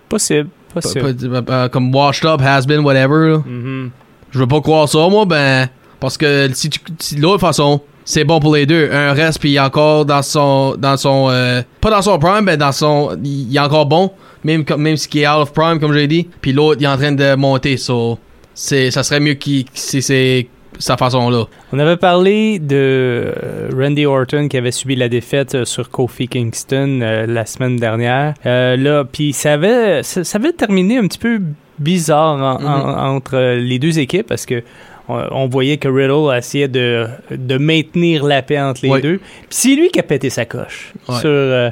Possible. 0.09 0.49
Possible. 0.73 1.15
p- 1.43 1.53
euh, 1.53 1.69
comme 1.69 1.95
washed 1.95 2.25
up, 2.27 2.41
has 2.43 2.67
been, 2.67 2.81
whatever. 2.81 3.39
Mhm. 3.45 3.91
Je 4.31 4.39
veux 4.39 4.47
pas 4.47 4.61
croire 4.61 4.89
ça, 4.89 5.09
moi, 5.09 5.25
ben. 5.25 5.69
Parce 5.99 6.19
que 6.19 6.51
si 6.53 6.69
tu. 6.69 6.79
si- 6.99 7.17
l'autre 7.17 7.41
façon, 7.41 7.81
c'est 8.05 8.25
bon 8.25 8.39
pour 8.39 8.55
les 8.55 8.67
deux. 8.67 8.91
Un 8.93 9.13
reste, 9.15 9.41
puis 9.41 9.53
il 9.53 9.57
est 9.57 9.61
encore 9.61 10.05
dans 10.05 10.23
son. 10.23 10.77
Dans 10.79 10.97
son 10.99 11.29
euh, 11.31 11.63
pas 11.81 11.91
dans 11.91 12.03
son 12.03 12.19
prime, 12.19 12.45
mais 12.45 12.57
dans 12.59 12.73
son. 12.73 13.17
Il 13.25 13.55
est 13.57 13.59
encore 13.61 13.87
bon. 13.87 14.13
Même, 14.45 14.65
même 14.77 14.97
ce 14.99 15.09
qui 15.09 15.23
est 15.23 15.27
out 15.29 15.41
of 15.43 15.53
prime, 15.55 15.81
comme 15.81 15.93
j'ai 15.95 16.07
dit. 16.07 16.29
Puis 16.41 16.53
l'autre, 16.53 16.81
il 16.81 16.85
est 16.85 16.89
en 16.89 16.97
train 16.99 17.13
de 17.13 17.35
monter. 17.35 17.79
So, 17.79 18.19
ça 18.55 19.03
serait 19.03 19.21
mieux 19.21 19.35
qu'il. 19.35 19.65
si 19.73 20.03
c'est 20.03 20.47
sa 20.79 20.97
façon-là. 20.97 21.45
On 21.73 21.79
avait 21.79 21.97
parlé 21.97 22.59
de 22.59 22.77
euh, 22.77 23.33
Randy 23.77 24.07
Orton 24.07 24.49
qui 24.49 24.57
avait 24.57 24.71
subi 24.73 24.97
la 24.97 25.09
défaite 25.09 25.55
euh, 25.55 25.65
sur 25.65 25.91
Kofi 25.91 26.29
Kingston 26.29 27.01
euh, 27.03 27.27
la 27.27 27.47
semaine 27.47 27.77
dernière. 27.77 28.35
Euh, 28.47 28.77
là, 28.77 29.05
puis 29.05 29.33
ça 29.33 29.55
avait, 29.55 30.03
ça, 30.03 30.25
ça 30.25 30.39
avait 30.39 30.53
terminé 30.53 30.99
un 30.99 31.07
petit 31.07 31.19
peu 31.19 31.41
bizarre 31.79 32.37
en- 32.37 32.65
en- 32.65 33.15
entre 33.17 33.57
les 33.59 33.79
deux 33.79 33.99
équipes 33.99 34.27
parce 34.27 34.47
que 34.47 34.63
on, 35.09 35.47
voyait 35.47 35.77
que 35.77 35.87
Riddle 35.87 36.37
essayait 36.37 36.67
de, 36.67 37.07
de 37.31 37.59
maintenir 37.59 38.25
la 38.25 38.43
paix 38.43 38.59
entre 38.61 38.81
les 38.83 38.91
Oui. 38.91 39.01
deux. 39.01 39.19
Puis 39.19 39.47
c'est 39.51 39.75
lui 39.77 39.89
qui 39.91 40.01
a 40.01 40.03
pété 40.03 40.31
sa 40.31 40.47
coche 40.47 40.93
sur 41.07 41.21
euh, 41.27 41.71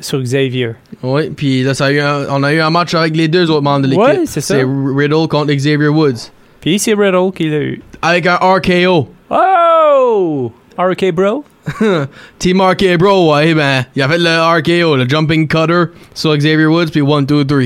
sur 0.00 0.20
Xavier. 0.20 0.70
Oui, 1.04 1.30
puis 1.30 1.62
là, 1.62 1.74
ça 1.74 1.86
a 1.86 1.92
eu 1.92 2.00
un- 2.00 2.26
on 2.30 2.42
a 2.42 2.52
eu 2.52 2.60
un 2.60 2.70
match 2.70 2.92
avec 2.94 3.16
les 3.16 3.28
deux 3.28 3.50
autres 3.50 3.62
membres 3.62 3.82
de 3.86 3.86
l'équipe. 3.92 4.04
Ouais, 4.04 4.22
c'est 4.26 4.40
ça. 4.40 4.54
C'est 4.56 4.64
Riddle 4.66 5.28
contre 5.28 5.52
Xavier 5.52 5.88
Woods. 5.88 6.32
Puis 6.60 6.78
c'est 6.78 6.94
Riddle 6.94 7.32
qui 7.34 7.48
l'a 7.48 7.58
eu. 7.58 7.82
Avec 8.02 8.26
un 8.26 8.36
RKO. 8.36 9.08
Oh! 9.30 10.52
RK 10.78 11.12
Bro? 11.12 11.44
Team 12.38 12.60
RK 12.60 12.96
Bro, 12.98 13.34
ouais, 13.34 13.54
ben, 13.54 13.84
il 13.94 14.02
a 14.02 14.08
fait 14.08 14.18
le 14.18 14.58
RKO, 14.58 14.96
le 14.96 15.08
jumping 15.08 15.46
cutter 15.46 15.84
sur 16.14 16.34
Xavier 16.36 16.66
Woods, 16.66 16.86
puis 16.90 17.00
1, 17.02 17.22
2, 17.22 17.44
3. 17.44 17.60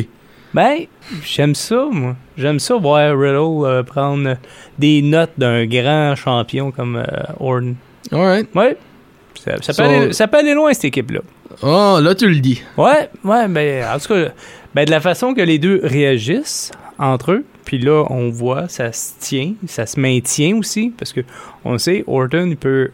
Ben, 0.53 0.79
j'aime 1.25 1.55
ça, 1.55 1.87
moi. 1.91 2.17
J'aime 2.37 2.59
ça 2.59 2.75
voir 2.77 3.17
Riddle 3.17 3.65
euh, 3.65 3.83
prendre 3.85 4.37
des 4.79 5.01
notes 5.03 5.33
d'un 5.39 5.67
grand 5.67 6.15
champion 6.17 6.71
comme 6.73 6.97
euh, 6.97 7.05
Orton. 7.41 7.75
Alright. 8.13 8.49
Ouais. 8.55 8.77
Ça, 9.45 9.53
ça, 9.63 9.73
So- 9.73 9.83
peut 9.83 9.89
aller, 9.89 10.13
ça 10.13 10.27
peut 10.29 10.39
aller 10.39 10.55
loin, 10.55 10.73
cette 10.73 10.87
équipe-là. 10.87 11.21
Oh, 11.63 11.99
là, 12.03 12.15
tu 12.15 12.29
le 12.29 12.41
dis. 12.41 12.61
Ouais, 12.77 13.09
ouais, 13.25 13.47
ben, 13.49 13.85
en 13.95 13.99
tout 13.99 14.09
cas, 14.13 14.31
ben, 14.75 14.85
de 14.85 14.91
la 14.91 15.01
façon 15.01 15.35
que 15.35 15.41
les 15.41 15.59
deux 15.59 15.81
réagissent 15.83 16.71
entre 16.99 17.33
eux, 17.33 17.45
puis 17.65 17.79
là, 17.79 18.05
on 18.11 18.31
voit, 18.31 18.69
ça 18.69 18.93
se 18.93 19.13
tient, 19.21 19.55
ça 19.67 19.87
se 19.87 19.99
maintient 19.99 20.57
aussi, 20.57 20.93
parce 20.97 21.13
que 21.13 21.21
on 21.65 21.79
sait, 21.79 22.05
Orton, 22.07 22.47
il 22.49 22.57
peut 22.57 22.91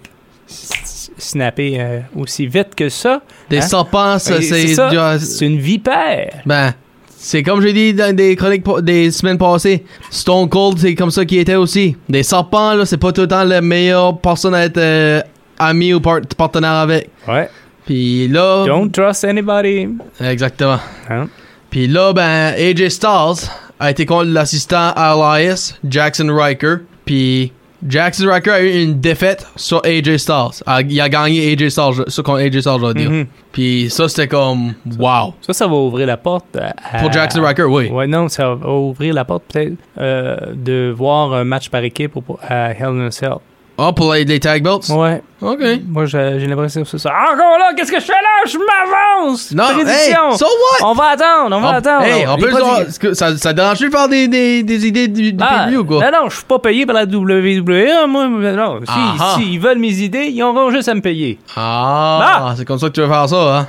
snapper 0.47 1.77
euh, 1.81 2.01
aussi 2.17 2.47
vite 2.47 2.75
que 2.75 2.89
ça. 2.89 3.23
Des 3.49 3.59
Hein? 3.59 3.61
serpents, 3.63 4.19
c'est. 4.19 4.41
c'est 4.43 5.47
une 5.47 5.59
vipère. 5.59 6.41
Ben, 6.47 6.75
c'est 7.17 7.43
comme 7.43 7.61
j'ai 7.61 7.73
dit 7.73 7.95
dans 7.95 8.15
des 8.17 8.35
chroniques 8.35 8.65
des 8.83 9.11
semaines 9.11 9.39
passées. 9.39 9.85
Stone 10.11 10.49
Cold, 10.49 10.79
c'est 10.79 10.95
comme 10.95 11.11
ça 11.11 11.25
qu'il 11.25 11.39
était 11.39 11.55
aussi. 11.57 11.97
Des 12.09 12.23
serpents, 12.23 12.75
là, 12.75 12.87
c'est 12.87 12.97
pas 12.97 13.13
tout 13.13 13.21
le 13.23 13.29
temps 13.29 13.45
la 13.45 13.61
meilleure 13.61 14.19
personne 14.19 14.55
à 14.55 14.65
être 14.65 14.79
euh, 14.79 15.21
ami 15.59 15.93
ou 15.93 16.01
par- 16.01 16.21
partenaire 16.37 16.71
avec. 16.73 17.11
Ouais. 17.29 17.49
Puis 17.85 18.27
là. 18.29 18.65
Don't 18.67 18.91
trust 18.91 19.25
anybody. 19.25 19.89
Exactement. 20.21 20.79
Hein? 21.11 21.29
Puis 21.71 21.87
là, 21.87 22.13
ben, 22.13 22.55
AJ 22.59 22.89
Styles 22.89 23.49
a 23.79 23.91
été 23.91 24.05
contre 24.05 24.31
l'assistant 24.33 24.93
Elias, 24.97 25.75
Jackson 25.89 26.29
Riker. 26.31 26.79
Puis 27.05 27.53
Jackson 27.87 28.27
Riker 28.29 28.51
a 28.51 28.61
eu 28.61 28.83
une 28.83 29.01
défaite 29.01 29.47
sur 29.57 29.81
AJ 29.85 30.19
Styles. 30.19 30.63
Il 30.89 31.01
a 31.01 31.09
gagné 31.09 31.53
AJ 31.53 31.69
Styles, 31.71 32.23
contre 32.25 32.41
AJ 32.41 32.61
Styles, 32.61 32.79
je 32.81 32.87
veux 32.87 32.95
dire. 32.95 33.27
Puis 33.53 33.89
ça, 33.89 34.09
c'était 34.09 34.29
comme, 34.29 34.75
wow. 34.99 35.35
Ça, 35.41 35.53
ça 35.53 35.67
va 35.67 35.75
ouvrir 35.75 36.07
la 36.07 36.17
porte 36.17 36.57
à... 36.57 36.99
Pour 36.99 37.13
Jackson 37.13 37.43
Riker, 37.43 37.65
oui. 37.65 37.89
Ouais, 37.89 38.07
non, 38.07 38.29
ça 38.29 38.55
va 38.55 38.71
ouvrir 38.71 39.15
la 39.15 39.25
porte 39.25 39.45
peut-être 39.53 39.75
euh, 39.99 40.37
de 40.55 40.93
voir 40.95 41.33
un 41.33 41.45
match 41.45 41.69
par 41.71 41.83
équipe 41.83 42.13
à 42.43 42.73
Hell 42.73 42.87
in 42.89 43.07
a 43.07 43.11
Cell. 43.11 43.37
Oh, 43.83 43.93
pour 43.95 44.13
les, 44.13 44.25
les 44.25 44.39
tag 44.39 44.63
belts? 44.63 44.91
Ouais. 44.91 45.23
OK. 45.41 45.59
Moi, 45.89 46.05
j'ai 46.05 46.47
l'impression 46.47 46.83
que 46.83 46.89
c'est 46.89 46.99
ça. 46.99 47.11
Encore 47.33 47.59
là, 47.59 47.73
qu'est-ce 47.75 47.91
que 47.91 47.99
je 47.99 48.05
fais 48.05 48.13
là? 48.13 48.45
Je 48.47 48.59
m'avance! 48.59 49.53
Non, 49.53 49.71
hey, 49.71 49.85
Prédiction! 49.85 50.37
so 50.37 50.45
what? 50.45 50.87
On 50.91 50.93
va 50.93 51.05
attendre, 51.13 51.57
on 51.57 51.61
va 51.63 51.69
Ah, 51.71 51.77
attendre. 51.77 52.03
Hey, 52.05 52.27
on 52.29 52.37
peut 52.37 53.15
ça, 53.15 53.37
ça 53.39 53.53
dérange 53.55 53.79
de 53.79 53.89
faire 53.89 54.07
des, 54.09 54.29
des, 54.29 54.63
des 54.63 54.87
idées 54.87 55.09
du, 55.09 55.33
du 55.33 55.39
Ah, 55.43 55.63
preview, 55.63 55.85
quoi? 55.85 56.05
non, 56.11 56.25
non, 56.25 56.29
je 56.29 56.37
suis 56.37 56.45
pas 56.45 56.59
payé 56.59 56.85
par 56.85 56.95
la 56.95 57.05
WWE. 57.05 58.07
Moi, 58.07 58.29
non. 58.29 58.81
Si, 58.81 58.87
Ah, 58.89 59.15
ah. 59.19 59.35
si 59.39 59.53
ils 59.55 59.59
veulent 59.59 59.79
mes 59.79 59.99
idées, 60.03 60.27
ils 60.27 60.43
auront 60.43 60.71
juste 60.71 60.89
à 60.91 60.95
me 60.95 61.01
payer. 61.01 61.39
Ah, 61.57 62.53
c'est 62.59 62.67
comme 62.67 62.79
ça 62.79 62.89
que 62.89 62.93
tu 62.93 63.01
veux 63.01 63.09
faire 63.09 63.29
ça, 63.31 63.59
hein? 63.61 63.67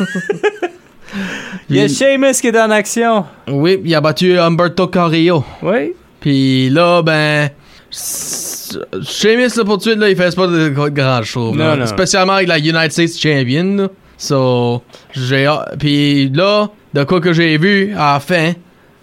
Il 1.68 1.76
y 1.76 1.80
a 1.82 1.88
Sheamus 1.88 2.32
qui 2.40 2.48
est 2.48 2.60
en 2.60 2.70
action. 2.70 3.24
Oui, 3.48 3.80
il 3.84 3.94
a 3.94 4.00
battu 4.00 4.38
Humberto 4.38 4.86
Carrillo. 4.88 5.44
Oui. 5.62 5.92
Puis 6.20 6.68
là, 6.70 7.02
ben. 7.02 7.50
Sheamus, 9.02 9.56
là, 9.56 9.64
pour 9.64 9.74
tout 9.74 9.84
de 9.84 9.90
suite, 9.90 9.98
là, 9.98 10.08
il 10.10 10.16
fait 10.16 10.34
pas 10.34 10.46
de 10.46 10.68
grand 10.90 11.22
chose. 11.22 11.56
Non, 11.56 11.64
là. 11.68 11.76
non. 11.76 11.86
Spécialement 11.86 12.34
avec 12.34 12.48
la 12.48 12.58
United 12.58 12.90
States 12.92 13.18
Champion. 13.18 13.76
là. 13.76 13.88
So, 14.18 14.82
j'ai. 15.12 15.48
Puis 15.78 16.28
là, 16.30 16.68
de 16.94 17.04
quoi 17.04 17.20
que 17.20 17.32
j'ai 17.32 17.56
vu 17.58 17.92
à 17.96 18.14
la 18.14 18.20
fin, 18.20 18.52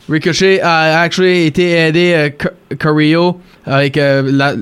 Ricochet 0.09 0.61
a 0.61 1.01
actually 1.01 1.45
été 1.45 1.71
aidé 1.71 2.33
Car- 2.37 2.51
Carrillo 2.79 3.39
avec 3.65 3.97
euh, 3.97 4.23
la, 4.31 4.53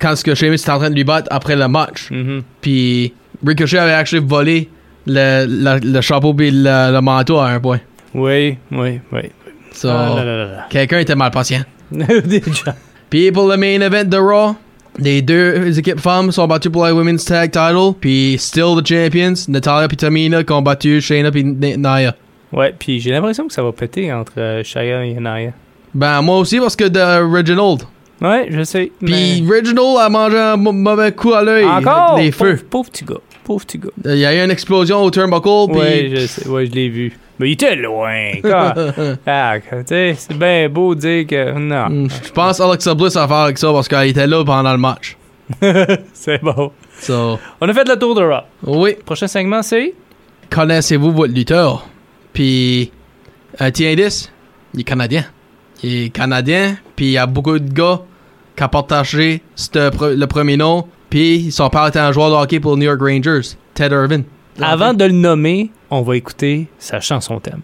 quand 0.00 0.16
ce 0.16 0.24
que 0.24 0.34
Sheamus 0.34 0.56
était 0.56 0.70
en 0.70 0.78
train 0.78 0.90
de 0.90 0.94
lui 0.94 1.04
battre 1.04 1.28
après 1.30 1.56
le 1.56 1.68
match. 1.68 2.10
Mhm. 2.10 2.42
Puis 2.60 3.12
Ricochet 3.46 3.78
avait 3.78 3.92
actually 3.92 4.24
volé 4.26 4.68
le, 5.06 5.46
le, 5.48 5.78
le 5.92 6.00
chapeau 6.00 6.34
puis 6.34 6.50
le, 6.50 6.92
le 6.92 7.00
manteau 7.00 7.38
à 7.38 7.48
un 7.50 7.60
point. 7.60 7.80
Oui, 8.14 8.58
oui, 8.72 9.00
oui. 9.12 9.20
So, 9.72 9.88
Ah, 9.88 10.66
quelqu'un 10.68 10.98
était 10.98 11.14
mal 11.14 11.30
patient. 11.30 11.62
Déjà. 11.92 12.74
Puis 13.10 13.32
pour 13.32 13.48
le 13.48 13.56
main 13.56 13.80
event 13.80 14.04
de 14.04 14.16
Raw, 14.16 14.54
les 14.98 15.20
deux 15.20 15.78
équipes 15.78 16.00
femmes 16.00 16.30
sont 16.30 16.46
battues 16.46 16.70
pour 16.70 16.84
la 16.84 16.94
Women's 16.94 17.24
Tag 17.24 17.50
Title. 17.50 17.92
Puis 18.00 18.36
still 18.38 18.76
the 18.80 18.86
champions, 18.86 19.34
Natalia 19.48 19.88
et 19.90 19.96
Tamina 19.96 20.44
qui 20.44 20.52
ont 20.52 20.62
battu 20.62 21.00
Shayna 21.00 21.30
et 21.34 21.42
Nia. 21.76 22.14
Ouais, 22.52 22.74
puis 22.76 23.00
j'ai 23.00 23.10
l'impression 23.10 23.46
que 23.46 23.52
ça 23.52 23.62
va 23.62 23.72
péter 23.72 24.12
entre 24.12 24.32
euh, 24.38 24.62
Shaya 24.64 25.04
et 25.04 25.14
Naya. 25.14 25.52
Ben 25.94 26.20
moi 26.22 26.38
aussi 26.38 26.58
parce 26.58 26.76
que 26.76 26.84
de 26.84 27.00
Reginald. 27.00 27.82
Ouais, 28.20 28.48
je 28.50 28.62
sais. 28.62 28.90
Puis 29.04 29.42
mais... 29.42 29.56
Reginald 29.56 29.96
a 29.98 30.08
mangé 30.08 30.38
un 30.38 30.56
mauvais 30.56 31.12
coup 31.12 31.32
à 31.32 31.42
l'œil. 31.42 31.64
Encore? 31.64 32.16
Les 32.18 32.32
feux. 32.32 32.56
Pauvre, 32.56 32.64
pauvre 32.70 32.90
petit 32.90 33.04
gars. 33.04 33.20
Pauvre 33.44 33.64
petit 33.64 33.78
gars. 33.78 33.88
Il 34.04 34.18
y 34.18 34.24
a 34.24 34.34
eu 34.34 34.44
une 34.44 34.50
explosion 34.50 35.02
au 35.02 35.10
turnbuckle. 35.10 35.76
Ouais, 35.76 36.10
je 36.14 36.26
sais. 36.26 36.48
Ouais, 36.48 36.66
je 36.66 36.72
l'ai 36.72 36.88
vu. 36.88 37.18
Mais 37.38 37.48
il 37.48 37.52
était 37.52 37.76
loin. 37.76 38.32
Quand... 38.42 38.74
ah, 39.26 39.54
c'est 39.86 40.38
bien 40.38 40.68
beau 40.68 40.94
de 40.94 41.00
dire 41.00 41.26
que. 41.26 41.58
Non. 41.58 41.88
Hmm, 41.88 42.08
je 42.24 42.30
pense 42.30 42.60
Alexa 42.60 42.94
Bliss 42.94 43.16
a 43.16 43.24
à 43.24 43.28
faire 43.28 43.36
avec 43.36 43.58
ça 43.58 43.72
parce 43.72 43.88
qu'elle 43.88 44.08
était 44.08 44.26
là 44.26 44.44
pendant 44.44 44.72
le 44.72 44.78
match. 44.78 45.16
c'est 46.12 46.40
bon. 46.42 46.70
So, 47.00 47.38
On 47.60 47.68
a 47.68 47.72
fait 47.72 47.88
le 47.88 47.98
tour 47.98 48.14
de 48.14 48.22
Raw. 48.22 48.42
oui, 48.66 48.94
Prochain 49.04 49.26
segment, 49.26 49.62
c'est? 49.62 49.94
connaissez-vous 50.50 51.12
votre 51.12 51.32
lutteur? 51.32 51.86
Puis, 52.32 52.92
euh, 53.60 53.70
Tiendis, 53.70 54.28
il 54.74 54.80
est 54.80 54.84
canadien. 54.84 55.24
Il 55.82 56.04
est 56.04 56.10
canadien, 56.10 56.76
puis 56.96 57.06
il 57.06 57.12
y 57.12 57.18
a 57.18 57.26
beaucoup 57.26 57.58
de 57.58 57.72
gars 57.72 58.02
qui 58.56 58.64
ont 58.64 58.68
partagé 58.68 59.42
le 59.74 60.24
premier 60.26 60.56
nom, 60.56 60.86
puis 61.10 61.50
son 61.50 61.68
père 61.68 61.88
était 61.88 61.98
un 61.98 62.12
joueur 62.12 62.30
de 62.30 62.36
hockey 62.36 62.60
pour 62.60 62.76
New 62.76 62.84
York 62.84 63.00
Rangers, 63.00 63.56
Ted 63.74 63.94
Irvin. 63.94 64.22
Avant 64.62 64.94
de 64.94 65.04
le 65.04 65.12
nommer, 65.12 65.70
on 65.90 66.02
va 66.02 66.16
écouter 66.16 66.68
sa 66.78 67.00
chanson 67.00 67.40
thème. 67.40 67.62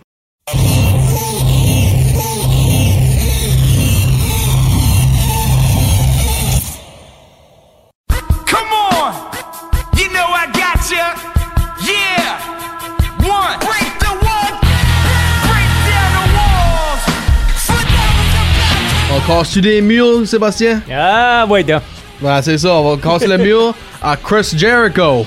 On, 19.14 19.20
casse-tu 19.26 19.60
des 19.60 19.80
murs, 19.80 20.26
Sébastien? 20.26 20.82
Ah, 20.90 21.46
ouais, 21.48 21.62
donc. 21.62 21.82
Ben, 22.20 22.40
c'est 22.42 22.58
ça, 22.58 22.74
on 22.74 22.96
va 22.96 23.02
casser 23.02 23.26
le 23.26 23.38
mur 23.38 23.74
à 24.02 24.16
Chris 24.16 24.54
Jericho. 24.56 25.26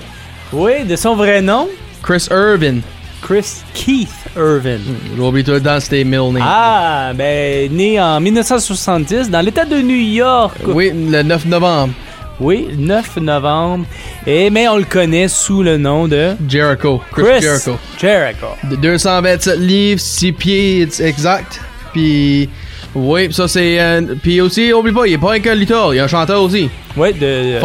Oui, 0.52 0.84
de 0.84 0.96
son 0.96 1.16
vrai 1.16 1.42
nom, 1.42 1.68
Chris 2.02 2.28
Irvin. 2.32 2.80
Chris 3.22 3.62
Keith 3.74 4.10
Irvin. 4.36 4.80
J'ai 5.16 5.22
oublié 5.22 5.44
tout 5.44 5.52
le 5.52 5.62
temps, 5.62 5.80
c'était 5.80 6.04
middle 6.04 6.32
name. 6.34 6.44
Ah, 6.44 7.12
ben, 7.14 7.72
né 7.72 8.00
en 8.00 8.20
1970 8.20 9.30
dans 9.30 9.42
l'État 9.42 9.66
de 9.66 9.78
New 9.78 9.96
York. 9.96 10.56
Oui, 10.66 10.92
le 10.94 11.22
9 11.22 11.46
novembre. 11.46 11.94
Oui, 12.40 12.70
9 12.78 13.18
novembre. 13.18 13.86
Et, 14.26 14.50
mais 14.50 14.68
on 14.70 14.78
le 14.78 14.86
connaît 14.86 15.28
sous 15.28 15.62
le 15.62 15.78
nom 15.78 16.08
de 16.08 16.36
Jericho. 16.48 17.02
Chris, 17.12 17.24
Chris 17.24 17.42
Jericho. 17.42 17.78
Jericho. 18.00 18.48
De 18.64 18.76
227 18.78 19.60
livres, 19.60 20.02
6 20.02 20.32
pieds 20.32 20.88
exact. 21.02 21.60
Puis, 21.92 22.50
oui, 22.96 23.32
ça 23.32 23.48
c'est. 23.48 23.80
euh, 23.80 24.02
Puis 24.22 24.42
aussi, 24.42 24.72
oublie 24.74 24.92
pas, 24.92 25.06
il 25.06 25.14
est 25.14 25.18
pas 25.18 25.34
un 25.34 25.56
lutteur, 25.56 25.94
il 25.94 25.98
y 25.98 26.00
a 26.00 26.06
un 26.06 26.08
chanteur 26.08 26.42
aussi. 26.42 26.70
Ouais, 26.98 27.14
de. 27.14 27.20
de- 27.20 27.60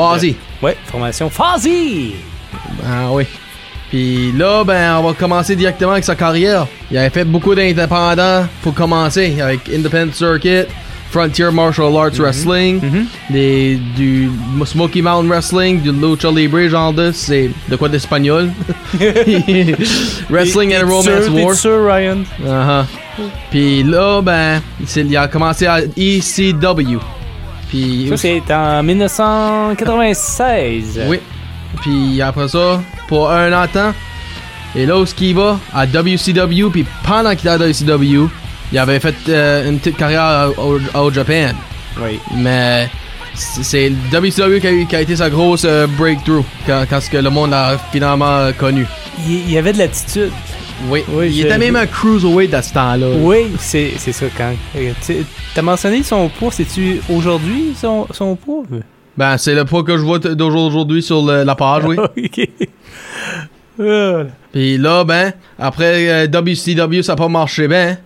ouais, 0.62 0.76
formation 0.86 1.30
Fozzy. 1.30 2.14
Ah 2.86 3.08
oui. 3.10 3.24
Puis 3.90 4.32
là, 4.32 4.64
ben, 4.64 4.96
on 4.98 5.02
va 5.08 5.12
commencer 5.14 5.54
directement 5.54 5.92
avec 5.92 6.04
sa 6.04 6.14
carrière. 6.16 6.66
Il 6.90 6.98
avait 6.98 7.10
fait 7.10 7.24
beaucoup 7.24 7.54
d'indépendants 7.54 8.46
pour 8.62 8.74
commencer, 8.74 9.36
avec 9.40 9.60
Independent 9.72 10.12
Circuit, 10.12 10.64
Frontier 11.10 11.50
Martial 11.52 11.94
Arts 11.96 12.18
Wrestling, 12.18 12.80
Mhm. 12.82 13.06
des, 13.30 13.78
du 13.96 14.30
Smoky 14.64 15.00
Mountain 15.00 15.28
Wrestling, 15.28 15.80
du 15.80 15.92
Lucha 15.92 16.30
Libre, 16.32 16.66
genre 16.68 16.92
de, 16.92 17.12
c'est 17.12 17.50
de 17.68 17.76
quoi 17.76 17.88
d'espagnol. 17.88 18.50
Wrestling 20.28 20.74
and 20.74 20.86
Romance 20.88 21.28
War. 21.30 21.54
Sûr, 21.54 21.84
Ryan? 21.86 22.24
Puis 23.50 23.82
là, 23.82 24.20
ben, 24.22 24.60
il 24.96 25.16
a 25.16 25.26
commencé 25.28 25.66
à 25.66 25.80
ECW. 25.80 26.98
Puis 27.68 28.06
Ça, 28.10 28.16
c'est 28.16 28.42
en 28.52 28.82
1996. 28.82 31.00
oui. 31.08 31.18
Puis 31.82 32.22
après 32.22 32.46
ça, 32.48 32.80
pour 33.08 33.30
un 33.32 33.52
an 33.52 33.62
de 33.62 33.66
temps, 33.72 33.92
et 34.76 34.86
là 34.86 34.96
où 34.98 35.04
ce 35.06 35.12
qu'il 35.14 35.34
va, 35.34 35.58
à 35.74 35.86
WCW, 35.86 36.70
puis 36.70 36.86
pendant 37.04 37.30
qu'il 37.34 37.40
était 37.40 37.48
à 37.50 37.58
WCW, 37.58 38.28
il 38.72 38.78
avait 38.78 39.00
fait 39.00 39.14
euh, 39.28 39.68
une 39.68 39.78
petite 39.80 39.96
carrière 39.96 40.50
au, 40.56 40.78
au 40.98 41.10
Japan. 41.12 41.48
Oui. 42.00 42.20
Mais 42.36 42.88
c'est 43.34 43.90
WCW 44.12 44.60
qui 44.60 44.66
a, 44.68 44.72
eu- 44.72 44.86
qui 44.86 44.94
a 44.96 45.00
été 45.00 45.16
sa 45.16 45.28
grosse 45.30 45.64
euh, 45.64 45.88
breakthrough 45.98 46.44
quand, 46.64 46.84
quand 46.88 47.00
ce 47.00 47.10
que 47.10 47.16
le 47.18 47.30
monde 47.30 47.52
a 47.52 47.76
finalement 47.90 48.36
euh, 48.38 48.52
connu. 48.52 48.86
il 49.26 49.50
y 49.50 49.58
avait 49.58 49.72
de 49.72 49.78
l'attitude. 49.78 50.30
Oui, 50.88 51.02
Oui, 51.12 51.30
il 51.32 51.40
était 51.46 51.58
même 51.58 51.76
un 51.76 51.86
cruiserweight 51.86 52.52
à 52.54 52.62
ce 52.62 52.74
temps-là. 52.74 53.06
Oui, 53.20 53.46
c'est 53.58 53.92
c'est 53.96 54.12
ça 54.12 54.26
quand. 54.36 54.52
euh, 54.76 54.92
T'as 55.54 55.62
mentionné 55.62 56.02
son 56.02 56.28
poids, 56.28 56.50
c'est-tu 56.52 57.00
aujourd'hui 57.10 57.74
son, 57.76 58.06
son 58.10 58.36
poids? 58.36 58.64
Ben, 59.16 59.38
c'est 59.38 59.54
le 59.54 59.64
poids 59.64 59.82
que 59.84 59.96
je 59.96 60.02
vois 60.02 60.18
d'aujourd'hui 60.18 61.02
sur 61.02 61.24
le- 61.24 61.44
la 61.44 61.54
page, 61.54 61.84
oui. 61.84 61.96
ok. 62.16 62.48
Puis 64.52 64.78
là, 64.78 65.04
ben, 65.04 65.32
après 65.58 66.08
euh, 66.08 66.26
WCW, 66.28 67.02
ça 67.02 67.12
n'a 67.12 67.16
pas 67.16 67.28
marché 67.28 67.66
bien. 67.68 67.98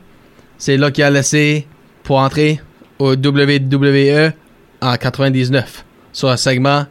C'est 0.57 0.77
là 0.77 0.91
qu'il 0.91 1.05
a 1.05 1.11
laissé 1.11 1.67
pour 2.03 2.19
entrer 2.19 2.61
au 2.99 3.13
WWE 3.15 4.33
en 4.81 4.97
99 4.97 5.85
sur 6.13 6.29
un 6.31 6.37
segment 6.37 6.85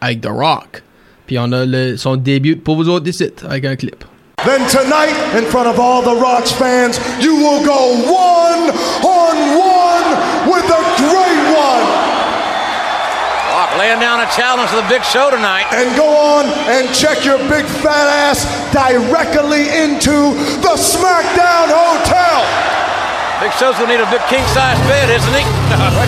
avec 0.00 0.20
The 0.20 0.28
Rock. 0.30 0.82
Puis 1.26 1.38
on 1.38 1.50
a 1.52 1.64
le- 1.64 1.96
son 1.96 2.16
début 2.16 2.56
pour 2.56 2.76
vous 2.76 2.88
autres 2.88 3.08
ici 3.08 3.30
avec 3.48 3.64
un 3.64 3.76
clip. 3.76 4.04
Then 4.44 4.68
tonight, 4.68 5.16
in 5.36 5.44
front 5.50 5.68
of 5.68 5.80
all 5.80 6.02
the 6.02 6.14
Rocks 6.14 6.52
fans, 6.52 7.00
you 7.18 7.36
will 7.36 7.64
go 7.64 7.96
one 8.04 8.68
on 9.00 9.34
one 9.56 10.06
with 10.52 10.66
the 10.68 10.82
great 11.00 11.40
one 11.56 12.14
Rock 13.64 13.78
laying 13.78 14.00
down 14.00 14.20
a 14.20 14.28
challenge 14.36 14.68
to 14.70 14.76
the 14.76 14.88
big 14.88 15.02
show 15.02 15.30
tonight. 15.30 15.64
and 15.72 15.96
go 15.96 16.04
on 16.04 16.44
and 16.68 16.92
check 16.94 17.24
your 17.24 17.38
big 17.48 17.64
fat 17.64 18.04
ass 18.28 18.44
directly 18.68 19.72
into 19.72 20.36
the 20.60 20.76
SmackDown 20.76 21.72
Hotel. 21.72 22.44
Big 23.40 23.52
Show's 23.56 23.78
gonna 23.80 23.96
need 23.96 24.04
a 24.04 24.10
big 24.10 24.20
king 24.28 24.44
size 24.52 24.76
bed, 24.84 25.08
isn't 25.08 25.32
he? 25.32 25.44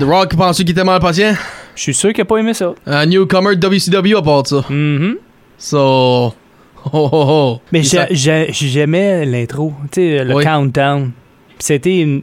The 0.00 0.04
Rock 0.04 0.34
pense 0.36 0.56
qu'il 0.56 0.70
était 0.70 0.84
mal 0.84 1.00
patient. 1.00 1.34
Je 1.76 1.82
suis 1.82 1.94
sûr 1.94 2.12
qu'il 2.12 2.22
a 2.22 2.24
pas 2.24 2.36
aimé 2.38 2.54
ça. 2.54 2.74
Un 2.86 3.06
newcomer 3.06 3.56
de 3.56 3.66
WCW 3.66 4.16
à 4.16 4.22
part 4.22 4.42
de 4.42 4.48
ça. 4.48 4.64
Mhm. 4.68 5.16
So. 5.58 6.34
Oh, 6.92 7.08
oh, 7.12 7.24
oh. 7.26 7.60
Mais 7.72 7.80
j'aimais 7.82 9.24
l'intro, 9.24 9.72
tu 9.90 10.02
sais, 10.02 10.22
le 10.22 10.34
Oui. 10.34 10.44
countdown. 10.44 11.12
C'était 11.58 12.22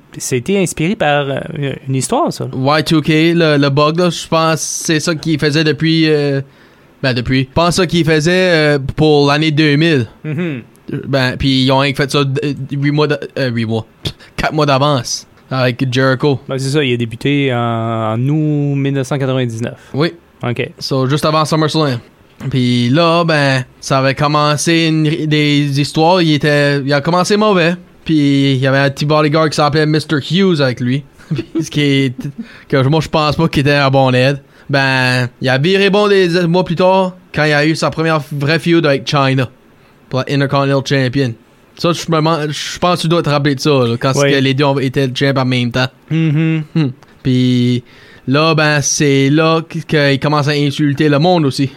inspiré 0.55 0.95
par 0.95 1.25
euh, 1.31 1.39
une 1.87 1.95
histoire, 1.95 2.31
ça. 2.31 2.45
Y2K, 2.45 3.33
le, 3.33 3.57
le 3.57 3.69
bug, 3.71 3.97
là, 3.97 4.11
je 4.11 4.27
pense 4.27 4.57
que 4.57 4.85
c'est 4.85 4.99
ça 4.99 5.15
qu'il 5.15 5.39
faisait 5.39 5.63
depuis. 5.63 6.07
euh, 6.07 6.41
ben, 7.01 7.15
depuis. 7.15 7.47
Je 7.49 7.53
pense 7.55 7.77
ça 7.77 7.87
qu'il 7.87 8.05
faisait 8.05 8.51
euh, 8.75 8.77
pour 8.95 9.25
l'année 9.25 9.49
2000. 9.49 10.05
Mhm. 10.25 10.61
Ben, 11.07 11.37
puis 11.37 11.63
ils 11.63 11.71
ont 11.71 11.81
fait 11.81 12.11
ça 12.11 12.23
8 12.71 12.91
mois, 12.91 13.07
d'a- 13.07 13.19
euh, 13.39 13.49
huit 13.49 13.65
mois, 13.65 13.87
4 14.37 14.53
mois 14.53 14.67
d'avance 14.67 15.25
avec 15.51 15.85
Jericho. 15.91 16.39
Ben, 16.47 16.57
c'est 16.57 16.69
ça, 16.69 16.83
il 16.83 16.93
a 16.93 16.97
débuté 16.97 17.53
en, 17.53 18.13
en 18.13 18.19
août 18.29 18.75
1999. 18.75 19.73
Oui, 19.93 20.13
OK. 20.43 20.69
so 20.79 21.07
juste 21.07 21.25
avant 21.25 21.45
SummerSlam. 21.45 21.99
Puis 22.49 22.89
là, 22.89 23.23
ben, 23.23 23.63
ça 23.79 23.99
avait 23.99 24.15
commencé 24.15 24.87
une- 24.87 25.27
des 25.27 25.79
histoires. 25.79 26.21
Il 26.21 26.33
était, 26.33 26.79
il 26.81 26.91
a 26.93 27.01
commencé 27.01 27.37
mauvais. 27.37 27.75
Puis 28.03 28.53
il 28.53 28.57
y 28.57 28.65
avait 28.65 28.79
un 28.79 28.89
petit 28.89 29.05
bodyguard 29.05 29.49
qui 29.49 29.55
s'appelait 29.57 29.85
Mr. 29.85 30.17
Hughes 30.31 30.59
avec 30.61 30.79
lui. 30.79 31.03
Puis 31.33 31.45
ce 31.63 31.69
qui 31.69 31.81
est, 31.81 32.15
que 32.67 32.87
moi 32.87 32.99
je 33.01 33.07
pense 33.09 33.35
pas 33.35 33.47
qu'il 33.47 33.61
était 33.61 33.73
un 33.75 33.89
bon 33.91 34.11
aide. 34.15 34.41
Ben, 34.69 35.27
il 35.41 35.49
a 35.49 35.57
viré 35.59 35.89
bon 35.89 36.07
des 36.07 36.47
mois 36.47 36.63
plus 36.65 36.75
tard 36.75 37.15
quand 37.35 37.43
il 37.43 37.53
a 37.53 37.65
eu 37.65 37.75
sa 37.75 37.89
première 37.91 38.21
vraie 38.31 38.57
feud 38.57 38.85
avec 38.85 39.05
China 39.07 39.47
pour 40.09 40.19
la 40.19 40.25
Intercontinental 40.33 40.83
Champion. 41.03 41.33
Ça, 41.81 41.93
je 41.93 42.11
me 42.11 42.17
demande- 42.17 42.51
je 42.51 42.77
pense 42.77 42.97
que 42.97 43.01
tu 43.01 43.07
dois 43.07 43.23
te 43.23 43.29
rappeler 43.31 43.55
de 43.55 43.59
ça, 43.59 43.71
là, 43.71 43.95
quand 43.99 44.11
Oui. 44.15 44.29
que 44.31 44.35
les 44.37 44.53
deux 44.53 44.65
ont 44.65 44.77
été 44.77 45.07
le 45.07 45.13
champ 45.15 45.33
en 45.35 45.45
même 45.45 45.71
temps. 45.71 45.87
Mhm. 46.11 46.63
Puis 47.23 47.83
là, 48.27 48.53
ben, 48.53 48.81
c'est 48.81 49.31
là 49.31 49.61
qu'il 49.87 50.19
commence 50.19 50.47
à 50.47 50.51
insulter 50.51 51.09
le 51.09 51.17
monde 51.17 51.43
aussi. 51.45 51.71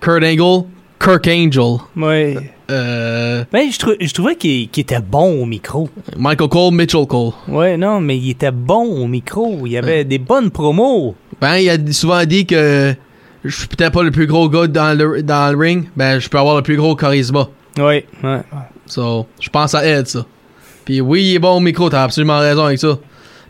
Kurt 0.00 0.22
Angle, 0.22 0.64
Kirk 1.00 1.26
Angel, 1.28 1.78
ouais. 1.96 2.36
euh, 2.70 3.44
Ben, 3.52 3.68
je, 3.72 3.78
trou- 3.80 3.96
je 4.00 4.12
trouvais 4.14 4.36
qu'il 4.36 4.68
qu'il 4.68 4.82
était 4.82 5.00
bon 5.00 5.42
au 5.42 5.44
micro. 5.44 5.88
Michael 6.16 6.48
Cole, 6.48 6.74
Mitchell 6.74 7.06
Cole. 7.06 7.32
Ouais, 7.48 7.76
non, 7.76 8.00
mais 8.00 8.16
il 8.16 8.30
était 8.30 8.52
bon 8.52 8.84
au 9.02 9.08
micro. 9.08 9.62
Il 9.66 9.72
y 9.72 9.76
avait 9.76 10.04
des 10.04 10.18
bonnes 10.18 10.50
promos. 10.52 11.16
Ben, 11.40 11.56
il 11.56 11.68
a 11.68 11.76
souvent 11.92 12.24
dit 12.24 12.46
que 12.46 12.94
je 13.44 13.56
suis 13.56 13.66
peut-être 13.66 13.92
pas 13.92 14.04
le 14.04 14.12
plus 14.12 14.28
gros 14.28 14.48
gars 14.48 14.68
dans 14.68 14.96
le, 14.96 15.22
dans 15.24 15.50
le 15.52 15.58
ring, 15.58 15.88
ben, 15.96 16.20
je 16.20 16.28
peux 16.28 16.38
avoir 16.38 16.54
le 16.56 16.62
plus 16.62 16.76
gros 16.76 16.94
charisme. 16.94 17.44
Ouais, 17.76 18.04
ouais. 18.22 18.40
So, 18.88 19.26
je 19.40 19.48
pense 19.50 19.74
à 19.74 19.86
aide 19.86 20.06
ça. 20.06 20.24
Puis 20.84 21.00
oui, 21.00 21.22
il 21.22 21.34
est 21.34 21.38
bon 21.38 21.56
au 21.56 21.60
micro, 21.60 21.90
t'as 21.90 22.04
absolument 22.04 22.38
raison 22.38 22.64
avec 22.64 22.78
ça. 22.78 22.98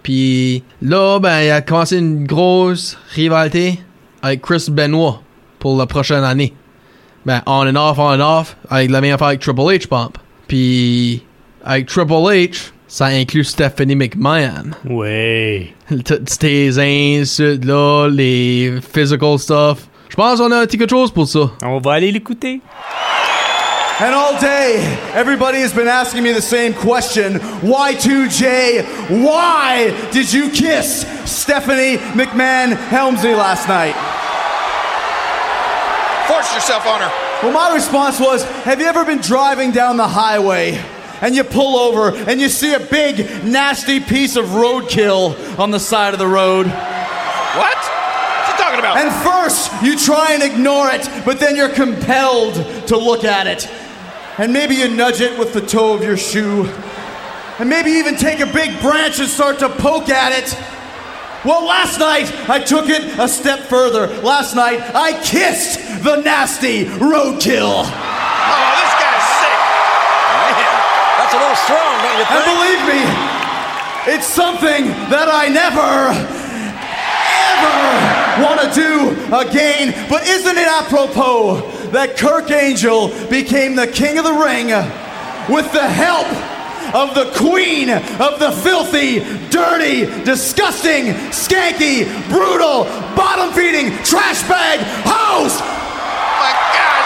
Puis 0.03 0.63
là, 0.83 1.19
ben, 1.21 1.41
il 1.41 1.51
a 1.51 1.61
commencé 1.61 1.99
une 1.99 2.27
grosse 2.27 2.99
rivalité 3.15 3.79
avec 4.23 4.43
Chris 4.43 4.67
Benoit 4.71 5.23
pour 5.59 5.77
la 5.77 5.87
prochaine 5.87 6.25
année. 6.25 6.55
Ben, 7.27 7.43
on 7.47 7.67
and 7.67 7.77
off, 7.77 7.99
on 7.99 8.21
and 8.21 8.21
off, 8.21 8.57
avec 8.71 8.91
la 8.91 9.01
même 9.01 9.15
affaire 9.15 9.29
avec 9.29 9.41
Triple 9.41 9.61
H, 9.61 9.87
pump. 9.87 10.19
Puis 10.47 11.23
avec 11.65 11.87
Triple 11.87 12.13
H, 12.13 12.71
ça 12.87 13.07
inclut 13.07 13.45
Stephanie 13.45 13.95
McMahon. 13.95 14.71
Ouais. 14.89 15.75
Toutes 16.05 16.29
ces 16.29 16.79
insultes 16.79 17.65
là, 17.65 18.09
les 18.09 18.81
physical 18.95 19.39
stuff. 19.39 19.89
Je 20.09 20.17
pense 20.17 20.41
qu'on 20.41 20.51
a 20.51 20.63
un 20.63 20.67
petit 20.67 20.79
quelque 20.79 20.91
chose 20.91 21.13
pour 21.13 21.29
ça. 21.29 21.51
On 21.63 21.79
va 21.79 21.93
aller 21.93 22.11
l'écouter. 22.11 22.61
And 24.01 24.15
all 24.15 24.41
day, 24.41 24.77
everybody 25.13 25.59
has 25.59 25.73
been 25.73 25.89
asking 25.89 26.23
me 26.23 26.31
the 26.31 26.41
same 26.41 26.73
question 26.73 27.33
Y2J, 27.35 29.25
why 29.25 29.91
did 30.13 30.33
you 30.33 30.51
kiss 30.51 31.01
Stephanie 31.25 31.97
McMahon 32.15 32.77
Helmsley 32.77 33.35
last 33.35 33.67
night? 33.67 33.97
Force 36.29 36.55
yourself 36.55 36.87
on 36.87 37.01
her. 37.01 37.11
Well, 37.43 37.53
my 37.53 37.75
response 37.75 38.21
was 38.21 38.45
Have 38.63 38.79
you 38.79 38.87
ever 38.87 39.05
been 39.05 39.19
driving 39.19 39.73
down 39.73 39.97
the 39.97 40.07
highway 40.07 40.81
and 41.21 41.35
you 41.35 41.43
pull 41.43 41.77
over 41.77 42.17
and 42.31 42.41
you 42.41 42.49
see 42.49 42.75
a 42.75 42.81
big, 42.81 43.19
nasty 43.45 43.99
piece 43.99 44.37
of 44.37 44.45
roadkill 44.45 45.59
on 45.59 45.73
the 45.73 45.81
side 45.81 46.13
of 46.13 46.21
the 46.21 46.29
road? 46.29 46.67
What? 46.67 47.77
What's 47.77 48.53
he 48.53 48.63
talking 48.63 48.79
about? 48.79 48.97
And 48.97 49.13
first, 49.25 49.73
you 49.83 49.99
try 49.99 50.35
and 50.35 50.43
ignore 50.45 50.89
it, 50.89 51.11
but 51.25 51.41
then 51.41 51.57
you're 51.57 51.69
compelled 51.75 52.55
to 52.87 52.97
look 52.97 53.25
at 53.25 53.49
it. 53.49 53.69
And 54.39 54.53
maybe 54.53 54.77
you 54.77 54.87
nudge 54.87 55.21
it 55.21 55.37
with 55.37 55.53
the 55.53 55.61
toe 55.61 55.95
of 55.95 56.05
your 56.05 56.17
shoe. 56.17 56.65
And 57.59 57.69
maybe 57.69 57.91
even 57.91 58.15
take 58.15 58.39
a 58.39 58.47
big 58.47 58.81
branch 58.81 59.19
and 59.19 59.29
start 59.29 59.59
to 59.59 59.69
poke 59.69 60.09
at 60.11 60.31
it. 60.31 60.55
Well, 61.45 61.67
last 61.67 61.99
night, 61.99 62.31
I 62.49 62.61
took 62.61 62.89
it 62.89 63.19
a 63.19 63.27
step 63.27 63.67
further. 63.67 64.07
Last 64.23 64.55
night, 64.55 64.81
I 64.95 65.21
kissed 65.25 66.05
the 66.05 66.21
nasty 66.23 66.85
roadkill. 66.85 67.83
oh, 67.83 68.71
this 68.79 68.95
guy's 69.03 69.27
sick. 69.43 69.59
Man, 70.39 70.55
that's 71.19 71.35
a 71.35 71.41
little 71.43 71.59
strong, 71.67 71.99
don't 71.99 72.19
you 72.19 72.27
think? 72.31 72.39
And 72.39 72.47
believe 72.55 72.83
me, 72.87 73.03
It's 74.15 74.27
something 74.27 74.87
that 75.11 75.27
I 75.27 75.49
never, 75.51 76.15
ever 77.59 77.75
want 78.47 78.63
to 78.63 78.71
do 78.71 79.19
again. 79.35 80.07
But 80.09 80.29
isn't 80.29 80.57
it 80.57 80.69
apropos 80.69 81.75
that 81.93 82.17
Kirk 82.17 82.51
Angel 82.51 83.11
became 83.31 83.77
the 83.77 83.87
king 83.87 84.19
of 84.19 84.25
the 84.25 84.33
ring 84.33 84.69
with 85.49 85.71
the 85.73 85.87
help 85.87 86.27
of 86.95 87.15
the 87.15 87.27
queen 87.37 87.91
of 87.91 88.39
the 88.39 88.51
filthy, 88.51 89.21
dirty, 89.51 90.07
disgusting, 90.25 91.13
skanky, 91.31 92.07
brutal, 92.31 92.85
bottom 93.15 93.53
feeding, 93.53 93.93
trash 94.05 94.43
bag 94.49 94.81
host? 95.05 95.61
Oh 95.61 96.41
my 96.41 96.53
God! 96.73 97.05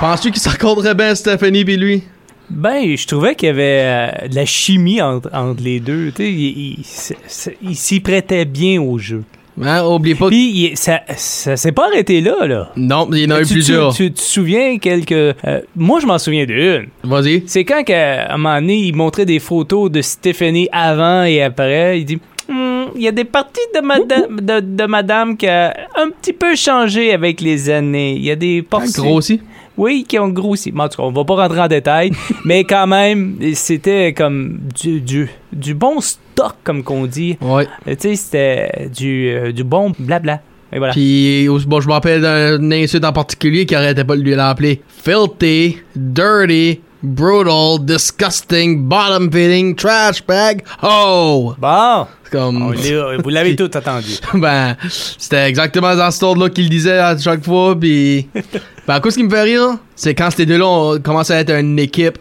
Penses-tu 0.00 0.30
qu'il 0.32 0.42
s'accorderait 0.42 0.94
bien 0.94 1.14
Stephanie 1.14 1.64
puis 1.64 1.76
lui? 1.76 2.02
Ben, 2.50 2.94
je 2.96 3.06
trouvais 3.06 3.34
qu'il 3.34 3.46
y 3.48 3.50
avait 3.50 4.20
euh, 4.24 4.28
de 4.28 4.34
la 4.34 4.44
chimie 4.44 5.00
entre, 5.00 5.30
entre 5.32 5.62
les 5.62 5.80
deux. 5.80 6.12
Tu 6.14 6.22
sais, 6.24 6.30
il, 6.30 6.78
il- 6.78 6.84
c'est- 6.84 7.16
c'est- 7.26 7.56
il 7.62 7.74
s'y 7.76 8.00
prêtait 8.00 8.44
bien 8.44 8.82
au 8.82 8.98
jeu. 8.98 9.24
Hein, 9.62 9.84
oublie 9.86 10.14
pas. 10.14 10.28
Puis 10.28 10.72
ça, 10.74 11.02
ça 11.16 11.56
s'est 11.56 11.72
pas 11.72 11.86
arrêté 11.86 12.20
là, 12.20 12.46
là. 12.46 12.72
Non, 12.76 13.08
il 13.12 13.18
y 13.20 13.26
en 13.26 13.36
a 13.36 13.40
eu 13.42 13.46
plusieurs. 13.46 13.94
Tu, 13.94 14.06
tu 14.08 14.12
te 14.14 14.20
souviens 14.20 14.78
quelques... 14.78 15.12
euh, 15.12 15.60
moi, 15.76 16.00
je 16.00 16.06
m'en 16.06 16.18
souviens 16.18 16.44
d'une. 16.44 16.86
Vas-y. 17.04 17.44
C'est 17.46 17.64
quand 17.64 17.84
qu'à 17.84 18.32
un 18.32 18.36
moment 18.36 18.60
donné, 18.60 18.78
il 18.78 18.96
montrait 18.96 19.26
des 19.26 19.38
photos 19.38 19.90
de 19.90 20.02
Stéphanie 20.02 20.68
avant 20.72 21.22
et 21.24 21.42
après. 21.42 22.00
Il 22.00 22.04
dit 22.04 22.18
Hmm, 22.46 22.88
il 22.94 23.00
y 23.00 23.08
a 23.08 23.12
des 23.12 23.24
parties 23.24 23.60
de 23.74 23.80
madame, 23.80 24.38
de, 24.40 24.60
de 24.60 24.84
madame 24.86 25.34
qui 25.36 25.46
a 25.46 25.74
un 25.96 26.10
petit 26.10 26.34
peu 26.34 26.54
changé 26.54 27.12
avec 27.14 27.40
les 27.40 27.70
années. 27.70 28.14
Il 28.16 28.24
y 28.24 28.30
a 28.30 28.36
des 28.36 28.60
parties. 28.60 28.92
Grossi. 29.00 29.40
Oui, 29.78 30.04
qui 30.06 30.18
ont 30.18 30.28
grossi. 30.28 30.70
Mais 30.72 30.82
En 30.82 30.88
tout 30.88 30.98
cas, 30.98 31.02
on 31.04 31.10
va 31.10 31.24
pas 31.24 31.34
rentrer 31.36 31.60
en 31.60 31.68
détail, 31.68 32.10
mais 32.44 32.64
quand 32.64 32.86
même, 32.86 33.38
c'était 33.54 34.12
comme 34.12 34.58
du, 34.78 35.00
du, 35.00 35.30
du 35.52 35.74
bon 35.74 36.00
comme 36.64 36.82
qu'on 36.82 37.06
dit. 37.06 37.36
Ouais. 37.40 37.66
Euh, 37.88 37.94
Tu 38.00 38.10
sais, 38.10 38.16
c'était 38.16 38.88
du, 38.94 39.28
euh, 39.30 39.52
du 39.52 39.64
bon 39.64 39.92
blabla. 39.98 40.40
Et 40.72 40.78
voilà. 40.78 40.92
Puis, 40.92 41.46
bon, 41.66 41.80
je 41.80 41.86
me 41.86 41.92
rappelle 41.92 42.20
d'un 42.20 42.70
insulte 42.72 43.04
en 43.04 43.12
particulier 43.12 43.64
qui 43.64 43.74
arrêtait 43.74 44.04
pas 44.04 44.16
de 44.16 44.22
lui 44.22 44.34
l'appeler 44.34 44.82
filthy, 44.88 45.78
dirty, 45.94 46.80
brutal, 47.02 47.78
disgusting, 47.84 48.82
bottom 48.88 49.30
feeding, 49.30 49.76
trash 49.76 50.24
bag, 50.26 50.62
ho! 50.82 51.54
Bon, 51.58 52.06
Comme, 52.32 52.74
vous 53.22 53.28
l'avez 53.28 53.54
tout 53.56 53.76
entendu. 53.76 54.14
ben, 54.34 54.76
c'était 54.88 55.46
exactement 55.48 55.94
dans 55.94 56.10
ce 56.10 56.24
ordre-là 56.24 56.50
qu'il 56.50 56.68
disait 56.68 56.98
à 56.98 57.16
chaque 57.16 57.44
fois. 57.44 57.78
Puis, 57.78 58.26
ben, 58.88 58.98
quoi, 59.00 59.10
ce 59.12 59.16
qui 59.18 59.22
me 59.24 59.30
fait 59.30 59.42
rire, 59.42 59.76
c'est 59.94 60.14
quand 60.14 60.30
ces 60.30 60.46
deux-là 60.46 60.66
ont 60.66 60.98
commencé 60.98 61.34
à 61.34 61.40
être 61.40 61.52
une 61.52 61.78
équipe 61.78 62.18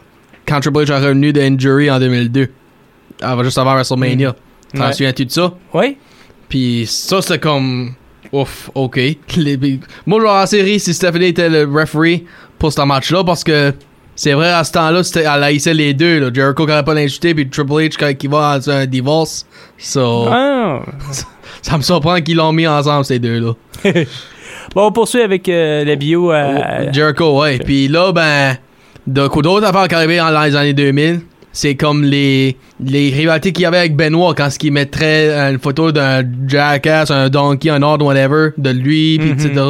quand 0.47 0.59
Triple 0.59 0.83
H 0.83 0.91
est 0.91 1.05
revenu 1.05 1.33
de 1.33 1.41
Injury 1.41 1.89
en 1.89 1.99
2002. 1.99 2.49
Avant, 3.23 3.43
juste 3.43 3.57
avant 3.57 3.73
WrestleMania. 3.73 4.35
T'en 4.75 4.85
Ouais. 4.87 4.91
souviens-tu 4.93 5.25
de 5.25 5.31
ça? 5.31 5.53
Oui? 5.73 5.97
Puis 6.49 6.85
ça, 6.87 7.21
c'était 7.21 7.39
comme. 7.39 7.93
Ouf, 8.31 8.69
ok. 8.73 8.95
Les- 9.37 9.79
Moi, 10.05 10.19
je 10.19 10.23
vais 10.25 10.29
en 10.31 10.45
série 10.45 10.79
si 10.79 10.93
Stephanie 10.93 11.27
était 11.27 11.49
le 11.49 11.65
referee 11.65 12.25
pour 12.57 12.71
ce 12.73 12.81
match-là 12.81 13.23
parce 13.23 13.43
que 13.43 13.73
c'est 14.15 14.33
vrai, 14.33 14.49
à 14.51 14.63
ce 14.63 14.71
temps-là, 14.71 15.01
elle 15.15 15.43
haïssait 15.43 15.73
les 15.73 15.93
deux. 15.93 16.19
Là. 16.19 16.29
Jericho 16.33 16.65
qui 16.65 16.69
n'aurait 16.71 16.83
pas 16.83 16.93
l'insulté, 16.93 17.33
puis 17.35 17.49
Triple 17.49 17.71
H 17.73 17.95
quand 17.99 18.11
il 18.21 18.29
va 18.29 18.57
dans 18.59 18.69
un 18.69 18.85
divorce. 18.85 19.45
So, 19.77 20.27
Ah. 20.29 20.81
ça 21.61 21.77
me 21.77 21.83
surprend 21.83 22.19
qu'ils 22.21 22.37
l'ont 22.37 22.51
mis 22.51 22.67
ensemble, 22.67 23.05
ces 23.05 23.19
deux-là. 23.19 23.53
Bon, 24.75 24.87
on 24.87 24.91
poursuit 24.91 25.21
avec 25.21 25.47
euh, 25.49 25.83
la 25.83 25.95
bio. 25.95 26.31
euh, 26.31 26.91
Jericho, 26.91 27.39
ouais. 27.41 27.59
Puis 27.59 27.87
là, 27.89 28.11
ben, 28.11 28.55
de 29.05 29.27
coup 29.27 29.41
d'autres 29.41 29.65
affaires 29.67 29.87
qui 29.87 29.93
arrivaient 29.93 30.17
dans 30.17 30.41
les 30.43 30.55
années 30.55 30.73
2000, 30.73 31.21
c'est 31.53 31.75
comme 31.75 32.03
les, 32.03 32.57
les 32.83 33.09
rivalités 33.11 33.51
qu'il 33.53 33.63
y 33.63 33.65
avait 33.65 33.77
avec 33.77 33.95
Benoit 33.95 34.33
quand 34.35 34.49
il 34.61 34.71
mettrait 34.73 35.29
une 35.51 35.59
photo 35.59 35.91
d'un 35.93 36.23
jackass, 36.47 37.09
un 37.11 37.29
donkey, 37.29 37.69
un 37.69 37.81
ordre, 37.83 38.05
whatever, 38.05 38.49
de 38.57 38.71
lui, 38.71 39.17
puis 39.19 39.29
Mhm. 39.31 39.39
etc. 39.39 39.61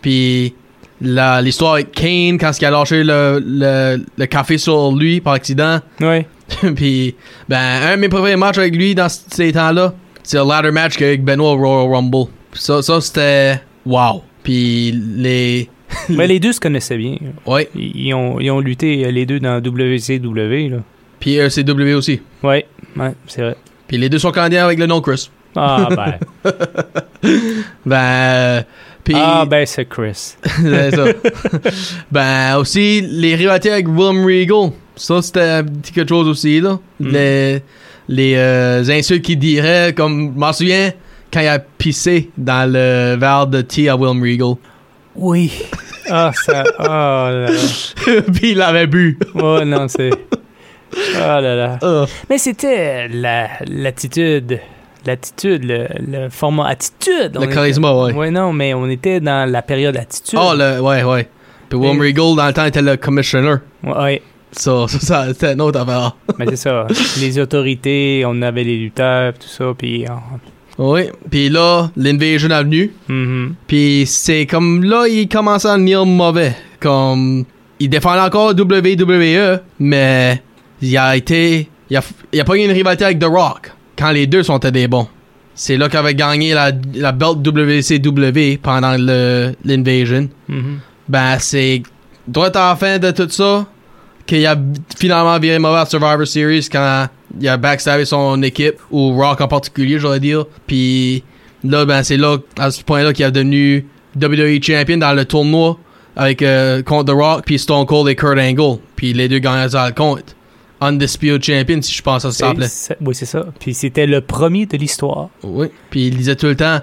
Puis 0.00 0.54
l'histoire 1.00 1.74
avec 1.74 1.92
Kane 1.92 2.38
quand 2.38 2.50
il 2.60 2.64
a 2.64 2.70
lâché 2.70 3.02
le, 3.04 3.42
le, 3.44 4.04
le 4.16 4.26
café 4.26 4.58
sur 4.58 4.92
lui 4.92 5.20
par 5.20 5.34
accident. 5.34 5.80
ouais. 6.00 6.26
puis, 6.76 7.14
ben, 7.46 7.58
un 7.58 7.96
de 7.96 8.00
mes 8.00 8.08
préférés 8.08 8.36
matchs 8.36 8.56
avec 8.56 8.74
lui 8.74 8.94
dans 8.94 9.08
ces 9.10 9.52
temps-là, 9.52 9.92
c'est 10.22 10.38
le 10.38 10.48
ladder 10.48 10.70
match 10.70 10.96
qu'avec 10.96 11.22
Benoit 11.22 11.52
au 11.52 11.56
Royal 11.56 11.92
Rumble. 11.92 12.24
Ça, 12.54 12.80
ça 12.80 13.02
c'était 13.02 13.60
wow. 13.84 14.22
Puis 14.42 14.92
les. 15.16 15.68
Mais 16.08 16.26
les 16.28 16.40
deux 16.40 16.52
se 16.54 16.60
connaissaient 16.60 16.96
bien. 16.96 17.16
Ouais. 17.44 17.68
Ils 17.74 18.06
ils 18.06 18.14
ont, 18.14 18.40
ils 18.40 18.50
ont 18.50 18.60
lutté 18.60 19.04
euh, 19.04 19.10
les 19.10 19.26
deux 19.26 19.40
dans 19.40 19.58
WCW. 19.60 20.70
Là. 20.70 20.78
Puis 21.20 21.36
ECW 21.36 21.94
aussi. 21.94 22.20
Ouais, 22.42 22.66
ouais, 22.96 23.12
c'est 23.26 23.42
vrai. 23.42 23.56
Puis 23.86 23.96
les 23.96 24.08
deux 24.08 24.18
sont 24.18 24.30
canadiens 24.30 24.64
avec 24.64 24.78
le 24.78 24.86
nom 24.86 25.00
Chris. 25.00 25.30
Ah, 25.56 25.88
ben. 25.90 26.52
Ben. 27.84 27.96
euh, 27.96 28.62
ah, 29.14 29.44
ben, 29.48 29.66
c'est 29.66 29.86
Chris. 29.86 30.36
c'est 30.62 30.94
ça. 30.94 31.04
ben, 32.12 32.56
aussi, 32.58 33.00
les 33.00 33.34
rivalités 33.34 33.70
avec 33.72 33.88
William 33.88 34.24
Regal. 34.24 34.72
Ça, 34.94 35.22
c'était 35.22 35.40
un 35.40 35.64
petit 35.64 35.92
quelque 35.92 36.08
chose 36.08 36.28
aussi, 36.28 36.60
là. 36.60 36.78
Mm. 37.00 37.08
Les, 37.08 37.62
les 38.08 38.34
euh, 38.36 38.84
insultes 38.88 39.24
qu'il 39.24 39.38
dirait, 39.38 39.94
comme. 39.96 40.32
Je 40.34 40.38
m'en 40.38 40.52
souviens 40.52 40.92
quand 41.32 41.40
il 41.40 41.48
a 41.48 41.58
pissé 41.58 42.30
dans 42.36 42.70
le 42.70 43.16
verre 43.18 43.46
de 43.46 43.62
thé 43.62 43.88
à 43.88 43.96
William 43.96 44.22
Regal. 44.22 44.54
Oui. 45.16 45.52
Ah, 46.10 46.30
ça. 46.34 46.64
Oh 46.78 46.84
là 46.84 47.50
là. 47.50 47.50
Puis 48.32 48.52
il 48.52 48.58
l'avait 48.58 48.86
bu. 48.86 49.18
Oh 49.34 49.60
non, 49.64 49.88
c'est. 49.88 50.10
Oh 50.94 51.18
là 51.18 51.54
là. 51.54 51.78
Ah. 51.82 52.04
Mais 52.30 52.38
c'était 52.38 53.08
la- 53.08 53.48
l'attitude. 53.66 54.60
L'attitude, 55.06 55.64
le, 55.64 55.86
le 56.06 56.28
format 56.28 56.68
attitude. 56.68 57.38
Le 57.40 57.46
charisme, 57.46 57.84
ouais. 57.84 58.12
Ouais, 58.12 58.30
non, 58.30 58.52
mais 58.52 58.74
on 58.74 58.88
était 58.88 59.20
dans 59.20 59.50
la 59.50 59.62
période 59.62 59.96
attitude. 59.96 60.38
Oh, 60.42 60.52
le, 60.56 60.80
ouais, 60.80 61.02
ouais. 61.04 61.28
Puis 61.68 61.78
Mais- 61.78 61.90
Regal, 61.92 62.36
dans 62.36 62.46
le 62.46 62.52
temps, 62.52 62.64
était 62.66 62.82
le 62.82 62.96
commissioner. 62.96 63.54
Ouais, 63.84 64.20
Ça, 64.52 64.86
ça, 64.88 64.98
ça 64.98 65.26
c'était 65.28 65.52
une 65.52 65.60
autre 65.60 65.80
affaire. 65.80 66.16
mais 66.38 66.46
c'est 66.50 66.56
ça. 66.56 66.86
les 67.20 67.38
autorités, 67.38 68.24
on 68.26 68.42
avait 68.42 68.64
les 68.64 68.76
lutteurs, 68.76 69.34
tout 69.34 69.48
ça, 69.48 69.72
puis. 69.76 70.04
on- 70.78 70.92
Oui. 70.92 71.02
Puis 71.30 71.48
là, 71.48 71.90
l'Invasion 71.96 72.50
est 72.50 72.62
venue. 72.64 72.92
Mhm. 73.08 73.54
Puis 73.66 74.04
c'est 74.06 74.46
comme 74.46 74.82
là, 74.84 75.06
il 75.08 75.28
commençait 75.28 75.68
à 75.68 75.74
devenir 75.74 76.04
mauvais. 76.06 76.54
Comme 76.80 77.44
il 77.80 77.88
défendait 77.88 78.20
encore 78.20 78.50
WWE, 78.54 79.60
mais 79.80 80.42
il 80.82 80.96
a 80.96 81.16
été. 81.16 81.68
Il 81.90 81.96
a, 81.96 82.02
il 82.32 82.40
a 82.40 82.44
pas 82.44 82.56
eu 82.56 82.64
une 82.64 82.72
rivalité 82.72 83.04
avec 83.04 83.18
The 83.18 83.24
Rock 83.24 83.72
quand 83.96 84.10
les 84.10 84.26
deux 84.26 84.42
sont 84.42 84.58
des 84.58 84.88
bons. 84.88 85.08
C'est 85.54 85.76
là 85.76 85.88
qu'il 85.88 85.98
avait 85.98 86.14
gagné 86.14 86.54
la, 86.54 86.70
la 86.94 87.12
belt 87.12 87.38
WCW 87.44 88.58
pendant 88.62 88.96
l'Invasion. 88.96 90.28
Mhm. 90.48 90.78
Ben, 91.08 91.38
c'est 91.40 91.82
droit 92.26 92.54
à 92.56 92.70
la 92.70 92.76
fin 92.76 92.98
de 92.98 93.10
tout 93.10 93.28
ça 93.28 93.66
qu'il 94.26 94.46
a 94.46 94.56
finalement 94.96 95.38
viré 95.38 95.58
mauvais 95.58 95.78
à 95.78 95.86
Survivor 95.86 96.26
Series 96.26 96.68
quand 96.70 97.08
il 97.40 97.48
a 97.48 97.56
backstabé 97.56 98.04
son 98.04 98.40
équipe, 98.42 98.76
ou 98.90 99.12
Rock 99.14 99.40
en 99.40 99.48
particulier, 99.48 99.98
j'aurais 99.98 100.20
dire. 100.20 100.44
Puis 100.66 101.24
là, 101.64 101.84
ben, 101.84 102.02
c'est 102.02 102.18
là, 102.18 102.36
à 102.58 102.70
ce 102.70 102.82
point-là, 102.84 103.12
qu'il 103.12 103.24
est 103.24 103.30
devenu 103.30 103.86
WWE 104.20 104.62
Champion 104.62 104.98
dans 104.98 105.14
le 105.14 105.24
tournoi 105.24 105.78
avec 106.14 106.42
euh, 106.42 106.82
contre 106.82 107.12
The 107.12 107.16
Rock, 107.16 107.42
puis 107.46 107.58
Stone 107.58 107.86
Cold 107.86 108.08
et 108.08 108.16
Kurt 108.16 108.38
Angle. 108.38 108.78
Puis 108.96 109.12
les 109.12 109.28
deux 109.28 109.38
gagnaient 109.38 109.70
ça 109.70 109.88
le 109.88 109.94
compte. 109.94 110.36
Undisputed 110.80 111.42
Champion, 111.44 111.82
si 111.82 111.92
je 111.92 112.02
pense 112.02 112.22
que 112.22 112.30
ça 112.30 112.52
Oui, 113.00 113.14
c'est 113.14 113.26
ça. 113.26 113.44
Puis 113.58 113.74
c'était 113.74 114.06
le 114.06 114.20
premier 114.20 114.66
de 114.66 114.76
l'histoire. 114.76 115.28
Oui. 115.42 115.68
Puis 115.90 116.06
il 116.08 116.16
disait 116.16 116.36
tout 116.36 116.46
le 116.46 116.56
temps. 116.56 116.80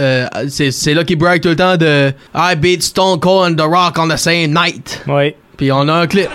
euh, 0.00 0.26
c'est 0.48 0.70
c'est 0.70 0.94
là 0.94 1.02
qu'il 1.04 1.16
brague 1.18 1.40
tout 1.40 1.48
le 1.48 1.56
temps 1.56 1.76
de 1.76 2.12
I 2.34 2.54
beat 2.56 2.82
Stone 2.82 3.18
Cold 3.20 3.52
and 3.52 3.56
The 3.56 3.66
Rock 3.68 3.96
on 3.98 4.08
the 4.08 4.16
same 4.16 4.52
night. 4.52 5.02
Oui. 5.08 5.34
Puis 5.56 5.72
on 5.72 5.88
a 5.88 5.92
un 5.92 6.06
clip. 6.06 6.28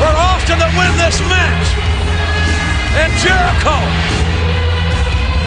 For 0.00 0.08
Austin 0.16 0.56
to 0.56 0.68
win 0.80 0.92
this 0.96 1.20
match. 1.28 1.66
And 2.96 3.12
Jericho, 3.20 3.76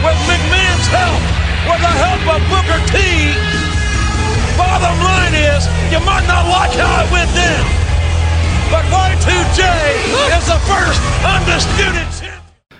with 0.05 0.19
McMahon's 0.29 0.87
help, 0.93 1.21
with 1.65 1.81
the 1.81 1.93
help 1.97 2.23
of 2.37 2.41
Booker 2.53 2.79
T, 2.93 3.33
bottom 4.55 4.95
line 5.01 5.33
is, 5.33 5.65
you 5.91 5.99
might 6.05 6.25
not 6.29 6.45
like 6.47 6.71
how 6.77 7.01
it 7.03 7.09
went 7.11 7.31
down. 7.33 7.65
But 8.69 8.85
Y2J 8.93 9.61
is 10.37 10.45
the 10.45 10.59
first 10.69 11.01
undisputed 11.25 12.07
champion. 12.13 12.39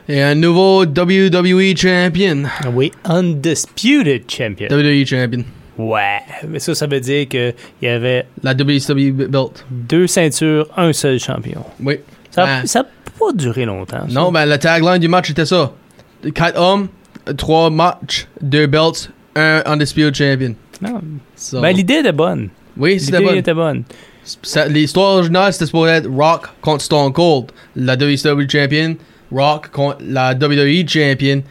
Et 0.10 0.22
un 0.22 0.36
nouveau 0.36 0.86
WWE 0.86 1.76
champion. 1.76 2.46
Ah 2.46 2.70
oui, 2.70 2.92
Undisputed 3.06 4.28
Champion. 4.28 4.70
WWE 4.70 5.06
champion. 5.08 5.46
Ouais, 5.78 6.20
mais 6.48 6.60
ça, 6.60 6.76
ça 6.76 6.86
veut 6.88 7.00
dire 7.00 7.28
qu'il 7.28 7.54
y 7.82 7.88
avait 7.88 8.28
La 8.44 8.54
WCW 8.54 9.12
belt. 9.12 9.66
deux 9.72 10.08
ceintures, 10.08 10.68
un 10.78 10.94
seul 10.94 11.20
champion. 11.20 11.64
Oui. 11.82 11.96
Ça 12.32 12.46
Ben, 12.46 12.64
n'a 12.64 12.84
pas 13.20 13.32
duré 13.34 13.66
longtemps. 13.66 14.08
ça. 14.08 14.14
non, 14.14 14.32
ben, 14.32 14.46
la 14.46 14.58
tagline 14.58 15.00
du 15.00 15.08
match 15.08 15.30
était 15.32 15.46
ça. 15.46 15.72
Quatre 16.36 16.60
hommes, 16.60 16.88
trois 17.38 17.70
matchs, 17.70 18.28
deux 18.42 18.68
belts, 18.68 19.10
un 19.36 19.62
undisputed 19.66 20.14
champion. 20.16 20.56
Non. 20.82 21.02
So, 21.36 21.60
Ben, 21.62 21.72
l'idée 21.76 21.96
était 22.00 22.12
bonne. 22.12 22.50
oui, 22.78 23.00
c'était 23.00 23.20
L'idée 23.20 23.32
bon. 23.34 23.38
était 23.40 23.54
bonne. 23.54 23.84
L'histoire 24.70 25.16
originale, 25.18 25.52
c'était 25.54 25.66
supposé 25.66 25.92
être 25.94 26.10
Rock 26.10 26.48
contre 26.62 26.84
Stone 26.84 27.12
Cold. 27.12 27.48
La 27.76 27.96
WCW 27.96 28.48
champion, 28.50 28.96
Rock 29.32 29.70
contre 29.72 29.98
la 30.08 30.34
WWE 30.34 30.88
champion, 30.88 31.44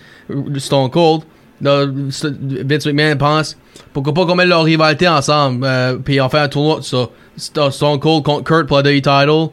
Stone 0.56 0.90
Cold. 0.90 1.22
Vince 1.62 2.87
McMahon 2.87 3.16
pense, 3.16 3.57
pourquoi 3.92 4.12
pas 4.14 4.27
qu'on 4.27 4.35
mette 4.35 4.48
leur 4.48 4.64
rivalité 4.64 5.07
ensemble, 5.09 5.64
euh, 5.64 5.96
puis 5.96 6.20
on 6.20 6.29
fait 6.29 6.38
un 6.38 6.48
tournoi 6.48 6.79
de 6.79 6.85
ça. 6.85 7.09
St- 7.38 7.70
Stone 7.70 7.98
Cold 8.01 8.25
contre 8.25 8.44
Kurt 8.44 8.66
pour 8.66 8.79
la 8.81 8.90
WWE 8.90 9.01
title, 9.01 9.48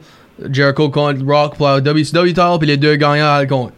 Jericho 0.51 0.89
contre 0.89 1.23
Rock 1.25 1.55
pour 1.55 1.67
la 1.67 1.79
WCW 1.79 2.27
title, 2.29 2.57
puis 2.59 2.67
les 2.67 2.77
deux 2.77 2.95
gagnants 2.95 3.25
à 3.33 3.41
le 3.41 3.47
compte. 3.47 3.71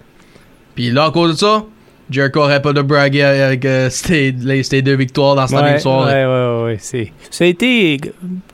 Puis 0.76 0.90
là, 0.92 1.06
à 1.06 1.12
cause 1.12 1.34
de 1.34 1.38
ça, 1.38 1.64
Jericho 2.10 2.40
aurait 2.42 2.62
pas 2.62 2.74
de 2.74 2.82
braguer 2.82 3.24
avec 3.24 3.64
euh, 3.66 3.90
ces, 3.92 4.32
les- 4.32 4.64
ces 4.64 4.82
deux 4.82 4.96
victoires 4.96 5.36
dans 5.36 5.48
cette 5.48 5.60
Ouais, 5.60 5.64
même 5.72 5.80
soirée. 5.80 6.26
ouais, 6.26 6.32
ouais, 6.32 6.64
ouais, 6.64 6.78
c'est- 6.80 7.12
Ça 7.30 7.44
a 7.44 7.48
été 7.48 8.00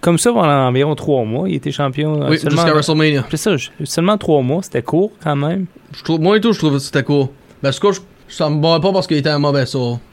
comme 0.01 0.17
ça 0.17 0.31
pendant 0.31 0.47
environ 0.67 0.95
trois 0.95 1.23
mois. 1.23 1.47
Il 1.49 1.55
était 1.55 1.71
champion. 1.71 2.21
euh, 2.23 2.29
Oui, 2.29 2.37
jusqu'à 2.43 2.73
WrestleMania. 2.73 3.25
C'est 3.31 3.37
ça, 3.37 3.55
seulement 3.83 4.17
trois 4.17 4.41
mois. 4.41 4.61
C'était 4.63 4.81
court 4.81 5.11
quand 5.23 5.35
même. 5.35 5.65
Je 5.93 6.03
trouve, 6.03 6.19
moi 6.19 6.37
et 6.37 6.41
tout, 6.41 6.51
je 6.53 6.59
trouve 6.59 6.73
que 6.73 6.79
c'était 6.79 7.03
cool. 7.03 7.27
Ben, 7.63 7.71
ce 7.71 7.79
que 7.79 7.91
je, 7.91 8.01
ça 8.27 8.49
me 8.49 8.59
bat 8.61 8.79
pas 8.79 8.91
parce 8.91 9.07
qu'il 9.07 9.17
était 9.17 9.29
un 9.29 9.39
mauvais 9.39 9.65
sort. 9.65 9.99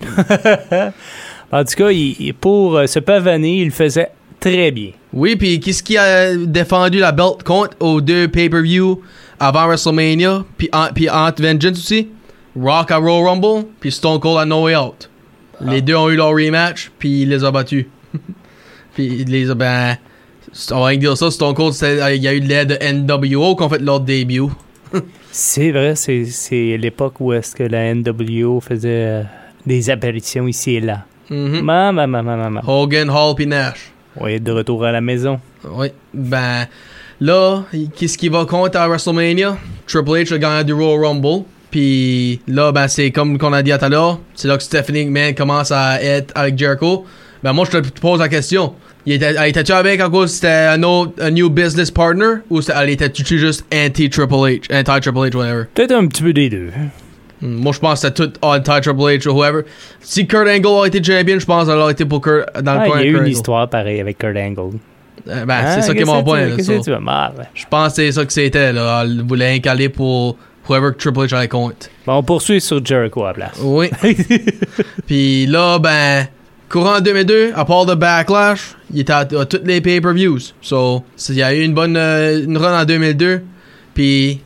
En 1.53 1.63
tout 1.65 1.75
cas, 1.77 1.91
il- 1.91 2.35
pour 2.35 2.77
euh, 2.77 2.87
se 2.87 2.99
pavaner, 2.99 3.59
il 3.59 3.67
le 3.67 3.71
faisait 3.71 4.11
très 4.41 4.73
bien. 4.73 4.91
Oui, 5.13 5.37
puis 5.37 5.61
qu'est-ce 5.61 5.83
qui 5.85 5.97
a 5.97 6.35
défendu 6.37 6.99
la 6.99 7.13
belt 7.13 7.45
contre 7.45 7.77
aux 7.81 8.01
deux 8.01 8.27
pay-per-view 8.27 9.01
avant 9.39 9.67
WrestleMania, 9.69 10.45
puis 10.57 10.69
entre 10.73 11.43
Vengeance 11.43 11.79
aussi? 11.79 12.09
Rock 12.61 12.91
à 12.91 12.97
Royal 12.97 13.25
Rumble, 13.27 13.67
puis 13.79 13.93
Stone 13.93 14.19
Cold 14.19 14.39
à 14.39 14.45
No 14.45 14.65
Way 14.65 14.77
Out. 14.77 15.09
Les 15.61 15.81
deux 15.81 15.95
ont 15.95 16.11
eu 16.11 16.17
leur 16.17 16.31
rematch, 16.31 16.91
puis 16.99 17.23
il 17.23 17.29
les 17.29 17.45
a 17.45 17.51
battus. 17.53 17.87
puis 18.95 19.07
il 19.21 19.29
les 19.31 19.51
a, 19.51 19.55
ben, 19.55 19.97
on 20.73 20.81
va 20.81 20.87
rien 20.87 20.99
dire 20.99 21.17
ça, 21.17 21.31
Stone 21.31 21.55
Cold, 21.55 21.75
il 21.83 22.23
y 22.23 22.27
a 22.29 22.35
eu 22.35 22.41
de 22.41 22.49
l'aide 22.49 22.69
de 22.81 23.33
NWO 23.37 23.55
qui 23.55 23.63
ont 23.63 23.69
fait 23.69 23.81
leur 23.81 24.01
début. 24.01 24.43
C'est 25.37 25.73
vrai, 25.73 25.97
c'est 25.97 26.77
l'époque 26.77 27.15
où 27.19 27.33
est-ce 27.33 27.57
que 27.57 27.65
la 27.65 27.93
NWO 27.93 28.61
faisait 28.61 28.89
euh, 29.05 29.23
des 29.67 29.91
apparitions 29.91 30.47
ici 30.47 30.77
et 30.77 30.81
là. 30.81 31.07
Maman, 31.29 32.07
maman, 32.07 32.37
maman. 32.37 32.61
Hogan, 32.65 33.11
Hall, 33.11 33.35
puis 33.35 33.49
Nash. 33.49 33.91
Oui, 34.21 34.39
de 34.39 34.53
retour 34.53 34.85
à 34.85 34.93
la 34.93 35.01
maison. 35.01 35.41
Oui. 35.69 35.89
Ben, 36.13 36.69
là, 37.21 37.65
qu'est-ce 37.97 38.17
qui 38.17 38.29
va 38.29 38.45
contre 38.45 38.79
à 38.79 38.87
WrestleMania? 38.87 39.59
Triple 39.89 40.11
H 40.11 40.35
a 40.35 40.39
gagné 40.39 40.63
du 40.63 40.73
Royal 40.73 41.05
Rumble. 41.05 41.43
Puis 41.69 42.41
là, 42.47 42.71
ben, 42.71 42.87
c'est 42.87 43.11
comme 43.11 43.37
qu'on 43.37 43.53
a 43.55 43.63
dit 43.65 43.73
tout 43.77 43.85
à 43.85 43.89
l'heure. 43.89 44.21
C'est 44.37 44.47
là 44.47 44.57
que 44.57 44.63
Stephanie 44.63 45.07
McMahon 45.07 45.35
commence 45.35 45.73
à 45.73 46.01
être 46.01 46.33
avec 46.37 46.57
Jericho. 46.57 47.07
Ben, 47.43 47.53
moi, 47.53 47.67
je 47.69 47.79
te 47.79 48.01
pose 48.01 48.21
la 48.21 48.29
question. 48.29 48.75
Il 49.07 49.13
était, 49.13 49.35
elle 49.39 49.49
était-tu 49.51 49.73
avec 49.73 50.01
cause 50.01 50.31
que 50.31 50.35
c'était 50.37 50.49
un 50.49 50.83
autre, 50.83 51.13
un 51.21 51.31
new 51.31 51.51
business 51.51 51.91
partner? 51.91 52.37
Ou 52.51 52.61
elle 52.75 52.91
était-tu 52.91 53.39
juste 53.39 53.65
anti-Triple 53.73 54.33
H? 54.35 54.61
Anti-Triple 54.75 55.19
H, 55.19 55.35
whatever? 55.37 55.65
Peut-être 55.75 55.93
un 55.93 56.07
petit 56.07 56.23
peu 56.23 56.33
des 56.33 56.49
deux. 56.49 56.71
Hmm, 57.43 57.57
Moi, 57.57 57.73
je 57.73 57.79
pense 57.81 58.01
que 58.01 58.07
c'était 58.09 58.29
tout 58.29 58.33
anti-Triple 58.41 58.99
H 59.01 59.29
ou 59.29 59.33
whoever. 59.33 59.63
Si 60.01 60.27
Kurt 60.27 60.49
Angle 60.49 60.85
a 60.85 60.87
été 60.87 61.03
champion, 61.05 61.39
je 61.39 61.45
pense 61.45 61.67
qu'elle 61.69 61.77
aurait 61.79 61.93
été 61.93 62.07
pour 62.07 62.23
Kurt 62.23 62.47
dans 62.63 62.75
le 62.75 62.81
Ah, 62.81 62.87
coin 62.87 63.01
il 63.01 63.05
y 63.05 63.09
a 63.09 63.11
eu 63.13 63.21
une 63.21 63.27
histoire 63.27 63.69
pareille 63.69 64.01
avec 64.01 64.17
Kurt 64.19 64.37
Angle. 64.37 64.79
Euh, 65.29 65.45
Ben, 65.45 65.71
c'est 65.75 65.83
ça 65.83 65.95
qui 65.95 66.01
est 66.01 66.05
mon 66.07 66.23
point. 66.25 66.47
là? 66.47 66.57
Ah. 67.07 67.33
Je 67.55 67.65
pense 67.69 67.89
que 67.89 67.95
c'est 67.97 68.13
ça 68.13 68.25
que 68.25 68.33
c'était, 68.33 68.73
là. 68.73 69.03
Elle 69.05 69.23
voulait 69.23 69.53
incaler 69.55 69.89
pour 69.91 70.37
whoever 70.69 70.93
que 70.93 70.97
Triple 70.99 71.21
H 71.27 71.35
allait 71.35 71.49
compte. 71.49 71.91
Bon, 72.07 72.15
on 72.15 72.23
poursuit 72.23 72.61
sur 72.61 72.83
Jericho 72.85 73.23
à 73.25 73.29
la 73.29 73.35
place. 73.35 73.59
Oui. 73.63 73.91
Puis 75.07 75.47
là, 75.47 75.79
ben, 75.79 76.27
courant 76.69 77.01
2002, 77.01 77.53
à 77.55 77.65
part 77.65 77.87
de 77.87 77.95
Backlash, 77.95 78.75
il 78.93 79.01
était 79.01 79.13
à, 79.13 79.19
à 79.21 79.45
toutes 79.45 79.67
les 79.67 79.81
pay-per-views. 79.81 80.41
So, 80.61 81.05
il 81.29 81.37
y 81.37 81.43
a 81.43 81.55
eu 81.55 81.63
une 81.63 81.75
bonne 81.75 81.97
euh, 81.97 82.45
une 82.45 82.57
run 82.57 82.81
en 82.81 82.85
2002. 82.85 83.43
Puis, 83.95 84.41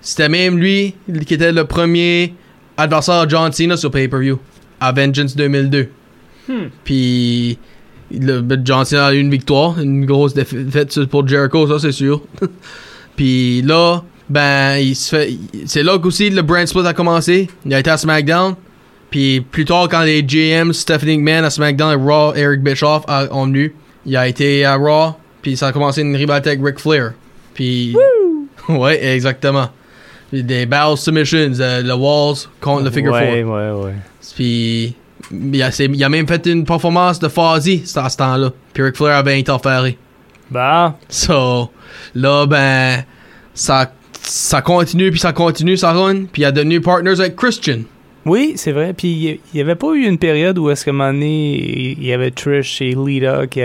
c'était 0.00 0.28
même 0.28 0.58
lui 0.58 0.94
qui 1.26 1.34
était 1.34 1.52
le 1.52 1.64
premier 1.64 2.34
adversaire 2.76 3.24
de 3.24 3.30
John 3.30 3.52
Cena 3.52 3.76
sur 3.76 3.90
pay-per-view. 3.90 4.38
À 4.80 4.92
Vengeance 4.92 5.36
2002. 5.36 5.88
Puis, 6.84 7.58
le, 8.10 8.40
ben, 8.40 8.60
John 8.64 8.84
Cena 8.84 9.06
a 9.06 9.14
eu 9.14 9.18
une 9.18 9.30
victoire, 9.30 9.78
une 9.78 10.04
grosse 10.04 10.34
défaite 10.34 11.04
pour 11.06 11.26
Jericho, 11.26 11.66
ça 11.68 11.78
c'est 11.78 11.92
sûr. 11.92 12.22
Puis 13.16 13.62
là, 13.62 14.02
ben, 14.28 14.76
il 14.76 14.96
se 14.96 15.08
fait. 15.16 15.38
C'est 15.66 15.82
là 15.82 15.98
qu'aussi 15.98 16.30
le 16.30 16.42
brand 16.42 16.66
split 16.66 16.86
a 16.86 16.94
commencé. 16.94 17.48
Il 17.64 17.74
a 17.74 17.80
été 17.80 17.90
à 17.90 17.96
SmackDown. 17.96 18.54
Puis 19.12 19.40
plus 19.42 19.64
tard, 19.64 19.88
quand 19.88 20.00
les 20.02 20.24
GM, 20.24 20.72
Stephanie 20.72 21.18
McMahon 21.18 21.44
à 21.44 21.50
SmackDown 21.50 21.92
et 21.92 22.02
Raw, 22.02 22.34
Eric 22.34 22.60
Bischoff 22.62 23.04
a- 23.06 23.28
ont 23.30 23.44
venu, 23.44 23.72
il 24.04 24.16
a 24.16 24.26
été 24.26 24.64
à 24.64 24.74
Raw. 24.74 25.12
Puis 25.42 25.56
ça 25.56 25.68
a 25.68 25.72
commencé 25.72 26.00
une 26.02 26.16
rivalité 26.16 26.50
avec 26.50 26.64
Ric 26.64 26.80
Flair. 26.80 27.12
Puis. 27.54 27.94
ouais, 28.68 29.04
exactement. 29.14 29.68
Puis 30.30 30.42
des 30.42 30.66
Battle 30.66 30.96
Submissions, 30.96 31.52
euh, 31.60 31.82
le 31.82 31.94
Walls 31.94 32.36
contre 32.60 32.84
le 32.84 32.90
Figure 32.90 33.12
ouais, 33.12 33.42
Four. 33.44 33.52
ouais, 33.54 33.70
ouais. 33.84 33.94
Puis. 34.34 34.96
Il 35.30 35.62
a, 35.62 35.70
c'est- 35.70 35.86
il 35.86 36.04
a 36.04 36.08
même 36.08 36.26
fait 36.26 36.44
une 36.46 36.64
performance 36.64 37.18
de 37.18 37.28
Fozzy 37.28 37.84
à 37.96 38.08
ce 38.10 38.16
temps-là. 38.18 38.50
Puis 38.74 38.82
Ric 38.82 38.96
Flair 38.96 39.16
avait 39.16 39.38
interféré. 39.38 39.96
Bah, 40.50 40.98
So, 41.08 41.70
là, 42.14 42.44
ben, 42.46 43.04
ça, 43.54 43.90
ça 44.20 44.60
continue, 44.60 45.10
puis 45.10 45.20
ça 45.20 45.32
continue, 45.32 45.76
ça 45.78 45.92
run, 45.92 46.24
puis 46.30 46.42
il 46.42 46.44
a 46.44 46.52
devenu 46.52 46.80
partners 46.82 47.18
avec 47.20 47.36
Christian. 47.36 47.78
Oui, 48.26 48.52
c'est 48.56 48.72
vrai. 48.72 48.92
Puis 48.96 49.08
il 49.52 49.54
n'y 49.54 49.60
avait 49.60 49.74
pas 49.74 49.92
eu 49.94 50.04
une 50.06 50.18
période 50.18 50.58
où 50.58 50.70
est-ce 50.70 50.88
un 50.88 50.92
moment 50.92 51.12
donné, 51.12 51.96
il 51.98 52.04
y 52.06 52.12
avait 52.12 52.30
Trish 52.30 52.80
et 52.82 52.94
Lita 52.94 53.46
qui, 53.46 53.60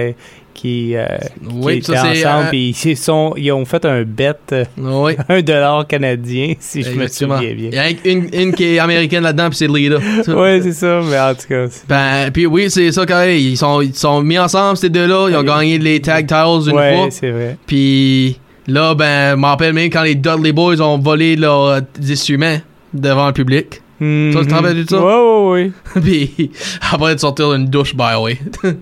qui, 0.53 0.95
euh, 0.95 1.05
Oui, 1.53 1.79
qui 1.81 1.91
étaient 1.91 1.99
ensemble. 1.99 2.45
euh, 2.45 2.49
Puis 2.49 2.75
ils, 2.85 2.97
sont- 2.97 3.33
ils 3.37 3.51
ont 3.51 3.63
fait 3.65 3.85
un 3.85 4.01
bet, 4.03 4.33
euh, 4.53 4.65
Oui. 4.77 5.13
un 5.29 5.41
dollar 5.43 5.85
canadien, 5.85 6.53
si 6.59 6.81
je 6.81 6.89
me 6.91 7.07
souviens 7.07 7.41
Il 7.43 7.65
y 7.65 7.69
bien. 7.69 7.79
a 7.81 7.89
une, 8.09 8.27
une 8.33 8.53
qui 8.53 8.63
est 8.75 8.79
américaine 8.79 9.21
là-dedans, 9.23 9.49
puis 9.49 9.57
c'est 9.57 9.67
Lita. 9.67 9.97
Ouais, 10.35 10.59
c'est 10.63 10.71
ça, 10.73 11.01
mais 11.07 11.19
en 11.19 11.35
tout 11.35 11.47
cas. 11.47 11.65
Ben, 11.87 12.31
puis 12.31 12.47
oui, 12.47 12.71
c'est 12.71 12.91
ça, 12.91 13.05
quand 13.05 13.19
même. 13.19 13.37
Ils 13.37 13.55
sont, 13.57 13.81
ils 13.81 13.93
sont 13.93 14.21
mis 14.23 14.39
ensemble, 14.39 14.77
ces 14.77 14.89
deux-là. 14.89 15.27
Ils 15.29 15.35
ont 15.35 15.43
gagné 15.43 15.77
les 15.77 16.01
tag 16.01 16.25
titles 16.25 16.69
une 16.71 16.75
ouais, 16.75 16.95
fois. 16.97 17.07
c'est 17.11 17.29
vrai. 17.29 17.57
Puis 17.67 18.39
là, 18.65 18.95
ben, 18.95 19.31
je 19.31 19.35
m'en 19.35 19.49
rappelle 19.49 19.73
même 19.73 19.91
quand 19.91 20.01
les 20.03 20.15
Dudley 20.15 20.53
Boys 20.53 20.81
ont 20.81 20.97
volé 20.97 21.35
leurs 21.35 21.81
instruments 22.01 22.57
devant 22.95 23.27
le 23.27 23.33
public. 23.33 23.81
Mhm. 23.99 24.33
Ça, 24.33 24.39
tu 24.41 24.47
te 24.47 24.53
rappelles 24.53 24.85
de 24.85 24.89
ça? 24.89 24.99
Ouais, 25.01 25.13
ouais, 25.13 25.71
ouais. 25.95 26.01
puis 26.01 26.51
après 26.91 27.15
de 27.15 27.19
sortir 27.19 27.53
une 27.53 27.65
douche, 27.67 27.95
by 27.95 28.13
the 28.15 28.19
way. 28.21 28.39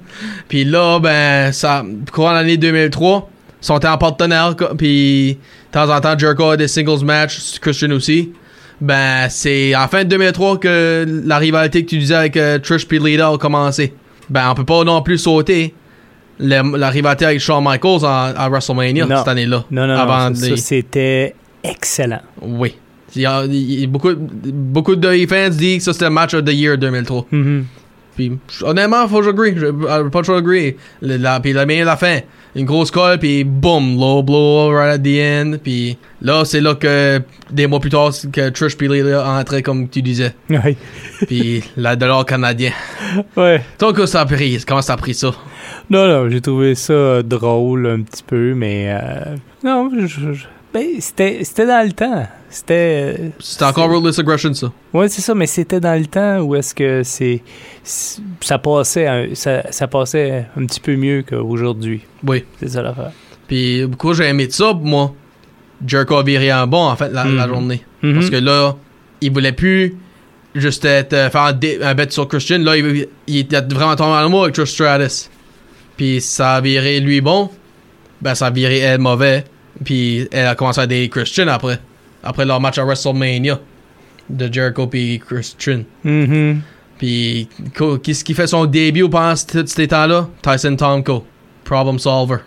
puis 0.48 0.66
là, 0.66 1.00
ben, 1.00 1.52
ça, 1.52 1.84
courant 2.12 2.34
l'année 2.34 2.58
2003, 2.58 3.30
ils 3.62 3.66
sont 3.66 3.86
en 3.86 3.98
partenaire, 3.98 4.56
puis 4.78 5.34
de 5.36 5.72
temps 5.72 5.90
en 5.96 6.00
temps, 6.02 6.18
Jericho 6.18 6.50
a 6.52 6.58
des 6.58 6.68
singles 6.68 7.04
matchs, 7.06 7.60
Christian 7.62 7.92
aussi. 7.92 8.32
Ben, 8.82 9.28
c'est 9.30 9.74
en 9.76 9.88
fin 9.88 10.04
de 10.04 10.10
2003 10.10 10.58
que 10.58 11.06
la 11.26 11.38
rivalité 11.38 11.86
que 11.86 11.90
tu 11.90 11.98
disais 11.98 12.16
avec 12.16 12.36
euh, 12.36 12.60
Trish 12.60 12.86
puis 12.86 13.00
Lita 13.00 13.30
a 13.30 13.38
commencé. 13.38 13.94
Ben, 14.30 14.50
on 14.52 14.54
peut 14.54 14.66
pas 14.66 14.84
non 14.84 15.02
plus 15.02 15.18
sauter 15.18 15.74
le- 16.40 16.78
la 16.78 16.90
rivalité 16.90 17.24
avec 17.26 17.40
Shawn 17.40 17.64
Michaels 17.64 18.04
en- 18.04 18.34
à 18.36 18.50
WrestleMania 18.50 19.06
Non. 19.06 19.18
cette 19.20 19.30
année-là. 19.30 19.64
Non, 19.72 19.88
non, 19.88 19.94
Avant 19.96 20.30
non. 20.30 20.36
les- 20.42 20.50
ça, 20.50 20.58
c'était 20.58 21.36
excellent. 21.64 22.20
Oui. 22.42 22.76
Il 23.16 23.22
y 23.22 23.26
a, 23.26 23.44
il 23.46 23.80
y 23.82 23.84
a 23.84 23.88
beaucoup, 23.88 24.12
beaucoup 24.16 24.96
de 24.96 25.26
fans 25.28 25.50
disent 25.50 25.78
que 25.80 25.84
ça 25.84 25.94
c'était 25.94 26.06
le 26.06 26.12
match 26.12 26.34
of 26.34 26.44
the 26.46 26.54
year 26.54 26.78
2003. 26.78 27.26
Mhm. 27.32 27.66
Puis 28.16 28.32
honnêtement, 28.62 29.08
faut 29.10 29.20
que 29.20 29.26
j'agree. 29.26 29.54
Euh, 29.62 30.10
pas 30.10 30.22
trop 30.22 30.36
agree. 30.36 30.76
Le- 31.02 31.18
la- 31.18 31.40
Puis 31.42 31.52
la 31.52 31.66
meilleure 31.66 31.86
la 31.88 31.98
fin. 31.98 32.20
Une 32.56 32.64
grosse 32.66 32.90
colle, 32.90 33.20
puis 33.20 33.44
boom, 33.44 33.98
low 34.00 34.24
blow 34.24 34.70
right 34.72 34.94
at 34.94 35.00
the 35.00 35.20
end. 35.20 35.58
Puis 35.62 35.98
là, 36.22 36.46
c'est 36.46 36.62
là 36.62 36.74
que 36.76 37.20
des 37.52 37.68
mois 37.68 37.82
plus 37.82 37.90
tard, 37.90 38.12
que 38.32 38.48
Trish 38.52 38.78
puis 38.78 38.88
Lita 38.88 39.28
entraient 39.28 39.62
comme 39.62 39.90
tu 39.90 40.02
disais. 40.02 40.34
Puis 41.28 41.64
la 41.76 41.98
dollar 41.98 42.26
canadien. 42.26 42.72
ouais. 43.36 43.62
Toi, 43.78 43.92
que 43.92 44.06
ça 44.06 44.22
a 44.22 44.26
pris? 44.26 44.64
Comment 44.66 44.82
ça 44.82 44.94
a 44.94 44.98
pris 44.98 45.14
ça? 45.14 45.32
Non, 45.90 46.08
non, 46.08 46.30
j'ai 46.30 46.40
trouvé 46.40 46.76
ça 46.76 47.22
drôle 47.24 47.88
un 47.88 48.02
petit 48.04 48.24
peu, 48.24 48.54
mais 48.56 48.86
euh, 48.88 49.36
non, 49.62 49.90
je, 50.00 50.08
je- 50.08 50.46
ben, 50.76 50.88
c'était, 51.00 51.40
c'était 51.44 51.66
dans 51.66 51.86
le 51.86 51.94
temps. 51.94 52.28
C'était. 52.50 53.32
C'était 53.40 53.64
encore 53.66 53.90
Ruthless 53.90 54.20
Aggression, 54.20 54.54
ça. 54.54 54.72
Ouais, 54.94 55.08
c'est 55.10 55.22
ça, 55.22 55.34
mais 55.34 55.48
c'était 55.48 55.80
dans 55.80 55.98
le 56.00 56.06
temps 56.06 56.40
où 56.42 56.54
est-ce 56.56 56.76
que 56.76 57.02
c'est, 57.04 57.42
ça 58.42 58.58
passait, 58.60 59.08
un- 59.08 59.34
ça, 59.36 59.72
ça 59.72 59.88
passait 59.88 60.46
un 60.58 60.66
petit 60.66 60.80
peu 60.80 60.96
mieux 60.96 61.24
qu'aujourd'hui. 61.28 62.02
Oui. 62.26 62.44
C'est 62.60 62.70
ça 62.70 62.82
l'affaire. 62.82 63.12
Puis 63.48 63.86
pourquoi 63.88 64.14
j'ai 64.14 64.26
aimé 64.26 64.48
ça, 64.50 64.74
moi? 64.74 65.14
Jericho 65.86 66.16
a 66.18 66.24
viré 66.24 66.52
un 66.52 66.68
bon, 66.68 66.84
en 66.86 66.96
fait, 66.96 67.10
la, 67.10 67.24
la 67.26 67.46
Mhm. 67.48 67.54
journée. 67.54 67.86
Mhm. 68.02 68.14
Parce 68.16 68.30
que 68.30 68.36
là, 68.38 68.76
il 69.22 69.32
voulait 69.32 69.52
plus 69.52 69.96
juste 70.56 70.86
être, 70.86 71.14
euh, 71.14 71.30
faire 71.30 71.42
un, 71.42 71.54
dé- 71.54 71.80
un 71.82 71.94
bet 71.96 72.10
sur 72.10 72.28
Christian. 72.28 72.60
Là, 72.60 72.78
il, 72.78 73.08
il 73.28 73.38
était 73.40 73.62
vraiment 73.62 73.96
tombé 73.96 74.12
en 74.12 74.26
amour 74.26 74.44
avec 74.44 74.56
Trish 74.56 74.70
Stratus. 74.72 75.30
Puis 75.98 76.22
ça 76.22 76.56
a 76.56 76.62
viré 76.62 77.00
lui 77.00 77.22
bon. 77.22 77.50
Ben, 78.22 78.36
ça 78.36 78.48
a 78.48 78.52
viré 78.52 78.78
elle 78.80 79.00
mauvais. 79.00 79.44
Puis 79.84 80.28
elle 80.32 80.48
a 80.48 80.56
commencé 80.56 80.80
à 80.82 80.88
dater 80.88 81.10
Christian 81.10 81.48
après. 81.48 81.80
Après 82.24 82.46
leur 82.46 82.60
match 82.62 82.78
à 82.78 82.84
WrestleMania. 82.84 83.60
De 84.30 84.52
Jericho 84.52 84.88
puis 84.88 85.20
Christian. 85.26 85.84
Mhm. 86.04 86.62
Puis 86.98 87.48
qu'est-ce 88.04 88.24
qui 88.24 88.34
fait 88.34 88.48
son 88.48 88.66
début 88.66 89.08
pendant 89.10 89.36
ce- 89.36 89.66
ces 89.66 89.88
temps-là? 89.88 90.30
Tyson 90.42 90.76
Tomko. 90.76 91.26
Problem 91.64 92.00
solver. 92.00 92.38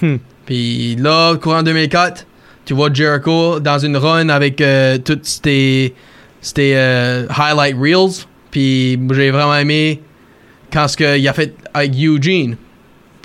Hmm. 0.00 0.16
Puis 0.46 0.96
là, 0.96 1.34
courant 1.36 1.62
2004, 1.62 2.26
tu 2.64 2.72
vois 2.74 2.92
Jericho 2.92 3.58
dans 3.60 3.78
une 3.78 3.96
run 3.96 4.28
avec 4.28 4.60
euh, 4.60 4.96
toutes 4.98 5.24
ces 5.26 5.92
euh, 6.58 7.26
highlight 7.28 7.76
reels. 7.78 8.24
Puis 8.50 8.98
j'ai 9.12 9.30
vraiment 9.30 9.56
aimé 9.56 10.00
quand 10.72 10.86
ce 10.88 10.96
qu'il 10.96 11.26
a 11.28 11.32
fait 11.32 11.54
avec 11.74 11.92
Eugene. 11.94 12.56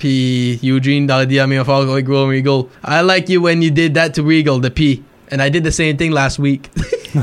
Puis 0.01 0.59
Eugene 0.63 1.11
a 1.11 1.27
dit 1.27 1.37
à 1.39 1.45
mes 1.45 1.59
enfants 1.59 1.87
avec 1.87 2.07
Will 2.09 2.25
Regal, 2.27 2.63
I 2.83 3.03
like 3.05 3.29
you 3.29 3.39
when 3.43 3.61
you 3.61 3.69
did 3.69 3.93
that 3.93 4.09
to 4.13 4.23
Regal, 4.23 4.59
the 4.59 4.71
P. 4.71 5.03
And 5.31 5.39
I 5.39 5.51
did 5.51 5.63
the 5.63 5.69
same 5.71 5.95
thing 5.95 6.11
last 6.11 6.39
week. 6.39 6.71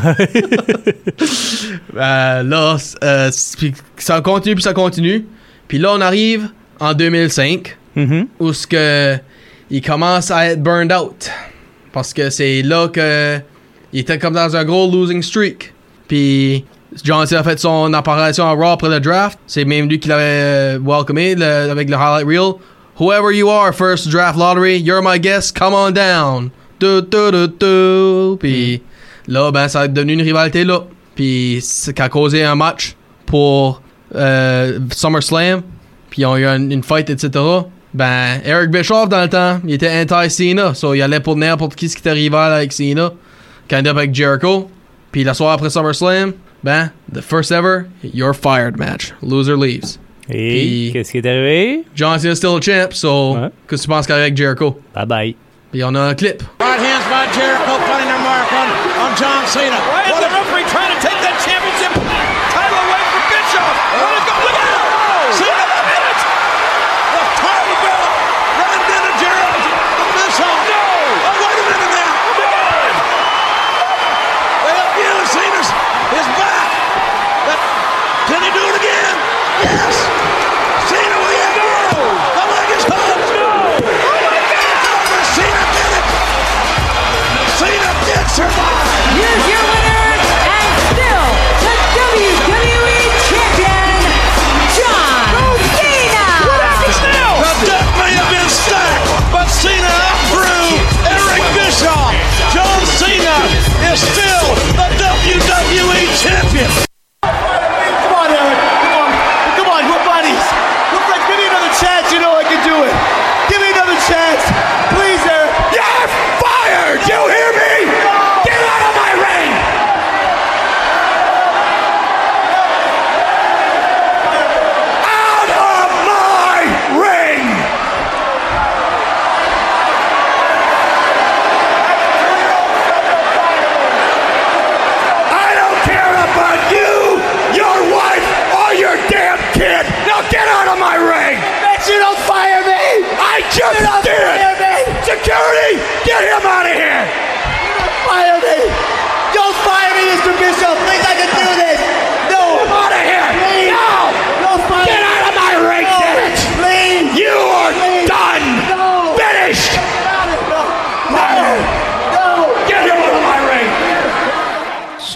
Euh, 1.96 2.42
là, 2.42 2.76
euh, 3.02 3.30
puis 3.56 3.72
ça 3.96 4.20
continue, 4.20 4.54
puis 4.54 4.62
ça 4.62 4.72
continue. 4.74 5.24
Puis 5.66 5.78
là, 5.78 5.92
on 5.94 6.00
arrive 6.00 6.48
en 6.78 6.94
2005 6.94 7.76
Mhm. 7.96 8.26
où 8.38 8.52
ce 8.52 8.66
que 8.66 9.16
il 9.70 9.82
commence 9.82 10.30
à 10.30 10.50
être 10.52 10.62
burned 10.62 10.92
out 10.92 11.28
parce 11.92 12.14
que 12.14 12.30
c'est 12.30 12.62
là 12.62 12.86
que 12.88 13.38
il 13.92 14.00
était 14.00 14.18
comme 14.18 14.34
dans 14.34 14.54
un 14.54 14.64
gros 14.64 14.88
losing 14.88 15.20
streak 15.22 15.72
puis 16.06 16.64
John 17.04 17.26
Cena 17.26 17.40
a 17.40 17.44
fait 17.44 17.58
son 17.58 17.92
apparition 17.92 18.44
à 18.46 18.52
Raw 18.52 18.72
après 18.72 18.88
le 18.88 19.00
draft 19.00 19.38
c'est 19.46 19.64
même 19.64 19.88
lui 19.88 19.98
qui 20.00 20.08
l'avait 20.08 20.22
euh, 20.24 20.78
welcomé 20.82 21.32
avec 21.42 21.88
le 21.90 21.96
highlight 21.96 22.26
reel 22.26 22.52
whoever 22.98 23.30
you 23.36 23.48
are 23.50 23.72
first 23.74 24.08
draft 24.08 24.38
lottery 24.38 24.78
you're 24.78 25.02
my 25.02 25.18
guest 25.20 25.56
come 25.56 25.74
on 25.74 25.90
down 25.92 26.50
puis 28.38 28.82
là 29.26 29.50
ben 29.50 29.68
ça 29.68 29.80
a 29.80 29.88
devenu 29.88 30.14
une 30.14 30.22
rivalité 30.22 30.64
là 30.64 30.80
puis 31.14 31.62
qui 31.94 32.02
a 32.02 32.08
causé 32.08 32.44
un 32.44 32.54
match 32.54 32.94
pour 33.26 33.82
euh, 34.14 34.78
SummerSlam 34.92 35.62
puis 36.10 36.22
ils 36.22 36.26
ont 36.26 36.36
eu 36.38 36.46
un- 36.46 36.70
une 36.70 36.82
fight, 36.82 37.10
etc. 37.10 37.30
Ben, 37.92 38.40
Eric 38.42 38.70
Bischoff, 38.70 39.10
dans 39.10 39.20
le 39.20 39.28
temps, 39.28 39.60
il 39.66 39.74
était 39.74 39.90
anti-Cena. 40.10 40.72
So, 40.72 40.94
il 40.94 41.02
allait 41.02 41.20
pour 41.20 41.36
n'importe 41.36 41.74
qui 41.74 41.86
ce 41.86 41.94
qui 41.96 42.00
était 42.00 42.12
rival 42.12 42.50
avec 42.54 42.72
Cena. 42.72 43.10
Kind 43.68 43.86
up 43.86 43.98
avec 43.98 44.14
Jericho. 44.14 44.70
Puis 45.12 45.22
la 45.22 45.34
soirée 45.34 45.52
après 45.54 45.68
SummerSlam, 45.68 46.32
ben, 46.62 46.90
the 47.12 47.22
first 47.22 47.50
ever, 47.52 47.88
you're 48.02 48.34
fired 48.34 48.78
match. 48.78 49.12
Loser 49.22 49.56
leaves. 49.56 49.98
Et 50.30 50.32
Puis- 50.32 50.90
qu'est-ce 50.92 51.10
qui 51.12 51.18
est 51.18 51.26
arrivé? 51.26 51.84
John 51.94 52.18
Cena's 52.18 52.36
still 52.38 52.56
a 52.56 52.60
champ, 52.60 52.92
so, 52.92 53.34
Ouais. 53.34 53.50
qu'est-ce 53.68 53.82
que 53.82 53.86
tu 53.86 53.88
penses 53.88 54.06
qu'il 54.06 54.14
y 54.14 54.18
a 54.18 54.22
avec 54.22 54.36
Jericho? 54.36 54.78
Bye 54.94 55.06
bye. 55.06 55.36
Puis 55.72 55.82
on 55.84 55.94
a 55.94 56.00
un 56.00 56.14
clip. 56.14 56.42
Right 56.60 56.78
hands 56.80 57.04
by 57.08 57.26
Jericho, 57.32 57.78
putting 57.86 58.06
their 58.08 58.20
mark 58.20 58.52
on, 58.52 58.68
on 59.04 59.16
John 59.16 59.46
Cena. 59.46 59.76
Why 59.88 60.10
is 60.10 60.18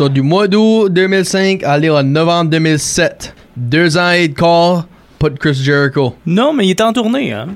Du 0.08 0.22
mois 0.22 0.48
d'août 0.48 0.88
2005 0.90 1.62
à 1.64 1.72
aller 1.72 1.90
en 1.90 2.02
novembre 2.02 2.50
2007. 2.50 3.34
Deux 3.56 3.96
ans 3.98 4.10
et 4.12 4.30
quart, 4.32 4.86
pas 5.18 5.28
de 5.30 5.38
Chris 5.38 5.54
Jericho. 5.54 6.14
Non, 6.26 6.52
mais 6.52 6.66
il 6.66 6.70
est 6.70 6.80
en 6.80 6.92
tournée, 6.92 7.32
hein. 7.32 7.48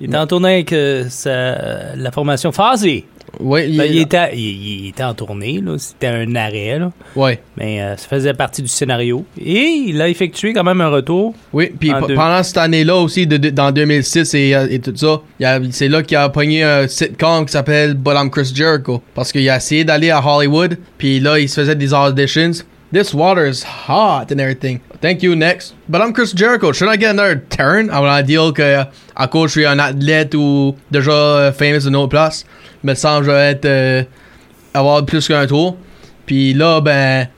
Il 0.00 0.12
est 0.12 0.18
en 0.18 0.26
tournée 0.26 0.54
avec 0.54 0.72
euh, 0.72 1.04
sa- 1.08 1.94
la 1.96 2.10
formation 2.10 2.50
Fuzzy. 2.52 3.04
Oui, 3.40 3.66
il, 3.68 3.76
Ben, 3.78 3.84
il, 3.90 3.98
était, 4.00 4.30
il, 4.34 4.84
il 4.84 4.88
était 4.88 5.02
en 5.04 5.14
tournée, 5.14 5.60
là. 5.64 5.76
C'était 5.78 6.08
un 6.08 6.34
arrêt, 6.36 6.78
là. 6.78 6.90
ouais. 7.16 7.40
Mais 7.56 7.80
euh, 7.82 7.96
ça 7.96 8.06
faisait 8.08 8.34
partie 8.34 8.62
du 8.62 8.68
scénario. 8.68 9.24
Et 9.40 9.84
il 9.86 10.00
a 10.02 10.08
effectué 10.08 10.52
quand 10.52 10.64
même 10.64 10.80
un 10.80 10.88
retour. 10.88 11.34
Oui, 11.52 11.70
puis 11.78 11.90
pendant 12.14 12.42
cette 12.42 12.58
année-là 12.58 12.96
aussi, 12.96 13.26
de, 13.26 13.36
de- 13.36 13.50
dans 13.50 13.70
2006 13.72 14.34
et, 14.34 14.54
euh, 14.54 14.66
et 14.70 14.78
tout 14.80 14.94
ça, 14.96 15.20
c'est 15.70 15.88
là 15.88 16.02
qu'il 16.02 16.16
a 16.16 16.28
pogné 16.28 16.62
un 16.62 16.86
sitcom 16.88 17.46
qui 17.46 17.52
s'appelle 17.52 17.94
But 17.94 18.14
I'm 18.16 18.30
Chris 18.30 18.52
Jericho. 18.54 19.02
Parce 19.14 19.32
qu'il 19.32 19.48
a 19.48 19.56
essayé 19.56 19.84
d'aller 19.84 20.10
à 20.10 20.20
Hollywood, 20.24 20.76
puis 20.98 21.20
là, 21.20 21.38
il 21.38 21.48
se 21.48 21.60
faisait 21.60 21.74
des 21.76 21.92
auditions. 21.92 22.52
This 22.92 23.12
water 23.12 23.44
is 23.44 23.64
hot 23.88 24.30
and 24.32 24.38
everything. 24.38 24.78
Thank 25.00 25.22
you, 25.24 25.34
next. 25.34 25.74
But 25.88 26.00
I'm 26.00 26.12
Chris 26.12 26.32
Jericho. 26.32 26.72
Should 26.72 26.88
I 26.88 26.96
get 26.96 27.10
another 27.10 27.42
turn? 27.50 27.90
I 27.90 27.98
want 27.98 28.20
to 28.20 28.22
dire 28.24 28.52
que 28.52 28.84
à 29.16 29.26
cause 29.26 29.48
je 29.48 29.52
suis 29.60 29.66
un 29.66 29.80
athlète 29.80 30.34
ou 30.36 30.76
déjà 30.92 31.10
euh, 31.10 31.52
famous 31.52 31.80
d'une 31.86 31.96
autre 31.96 32.10
place, 32.10 32.46
me 32.84 32.94
semble 32.94 33.20
que 33.20 33.32
je 33.32 33.36
vais 33.36 33.50
être, 33.50 33.64
euh, 33.64 34.02
avoir 34.72 35.04
plus 35.04 35.26
qu'un 35.26 35.46
tour. 35.46 35.76
Puis 36.26 36.54
là, 36.54 36.80
ben, 36.80 37.28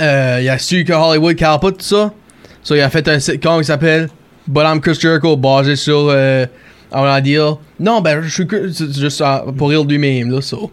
euh, 0.00 0.38
il 0.42 0.48
a 0.48 0.58
su 0.58 0.84
que 0.84 0.92
Hollywood 0.92 1.36
pas 1.38 1.58
tout 1.58 1.76
ça. 1.80 2.12
So, 2.62 2.74
il 2.74 2.80
a 2.80 2.90
fait 2.90 3.08
un 3.08 3.18
sitcom 3.18 3.60
qui 3.60 3.66
s'appelle 3.66 4.08
But 4.46 4.64
I'm 4.64 4.80
Chris 4.80 4.98
Jericho, 5.00 5.36
basé 5.36 5.76
sur, 5.76 6.08
euh, 6.10 6.46
on 6.92 7.02
va 7.02 7.20
dire, 7.20 7.58
non, 7.78 8.00
ben, 8.00 8.22
je 8.22 8.28
suis 8.28 8.46
juste 9.00 9.20
euh, 9.20 9.52
pour 9.56 9.70
rire 9.70 9.84
de 9.84 9.90
lui-même, 9.90 10.30
là, 10.30 10.40
so. 10.40 10.70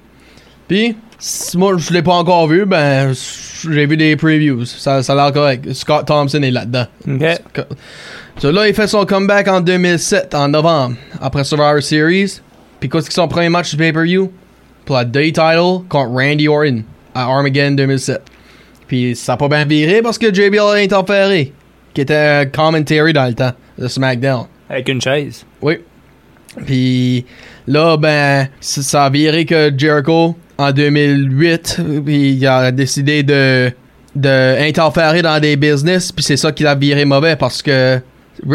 Puis, 0.68 0.96
si 1.18 1.58
moi, 1.58 1.76
je 1.78 1.94
l'ai 1.94 2.02
pas 2.02 2.14
encore 2.14 2.48
vu, 2.48 2.66
ben, 2.66 3.14
j'ai 3.64 3.86
vu 3.86 3.96
des 3.96 4.16
previews. 4.16 4.66
Ça, 4.66 5.02
ça 5.02 5.14
a 5.14 5.16
l'air 5.16 5.32
correct. 5.32 5.74
Scott 5.74 6.06
Thompson 6.06 6.42
est 6.42 6.52
là-dedans. 6.52 6.86
OK. 7.08 7.66
So, 8.40 8.52
là, 8.52 8.68
il 8.68 8.74
fait 8.74 8.88
son 8.88 9.06
comeback 9.06 9.48
en 9.48 9.62
2007, 9.62 10.36
en 10.36 10.50
novembre, 10.50 10.96
après 11.22 11.44
Survivor 11.44 11.82
Series. 11.82 12.42
Puis, 12.80 12.90
qu'est-ce 12.90 13.08
que 13.08 13.14
son 13.14 13.28
premier 13.28 13.50
match 13.50 13.72
du 13.72 13.78
pay-per-view? 13.78 14.32
Pour 14.86 14.96
la 14.96 15.06
Day 15.06 15.32
Title 15.32 15.84
contre 15.90 16.12
Randy 16.12 16.48
Orton 16.48 16.84
à 17.14 17.24
Armageddon 17.24 17.76
2007. 17.76 18.22
Puis, 18.88 19.16
ça 19.16 19.34
a 19.34 19.38
pas 19.38 19.50
bien 19.50 19.66
viré 19.66 20.02
parce 20.02 20.18
que 20.18 20.34
JBL 20.34 20.60
a 20.60 20.74
interféré, 20.74 21.52
qui 21.94 22.02
était 22.02 22.16
un 22.16 22.46
commentary 22.46 23.14
dans 23.14 23.26
le 23.26 23.34
temps 23.34 23.54
de 23.78 23.88
SmackDown. 23.88 24.46
Avec 24.70 24.88
une 24.90 25.02
chaise. 25.02 25.46
Oui. 25.62 25.80
Puis 26.66 27.26
là, 27.68 27.98
ben, 27.98 28.48
ça 28.60 29.06
a 29.06 29.10
viré 29.10 29.46
que 29.46 29.72
Jericho, 29.78 30.36
en 30.58 30.72
2008, 30.72 31.82
puis 32.06 32.32
il 32.32 32.48
a 32.48 32.72
décidé 32.72 33.24
de, 33.24 33.72
de 34.16 34.68
interférer 34.68 35.22
dans 35.22 35.40
des 35.40 35.56
business, 35.56 36.12
puis 36.12 36.24
c'est 36.24 36.38
ça 36.38 36.52
qui 36.52 36.64
l'a 36.64 36.76
viré 36.76 37.06
mauvais 37.06 37.36
parce 37.36 37.62
que 37.62 38.00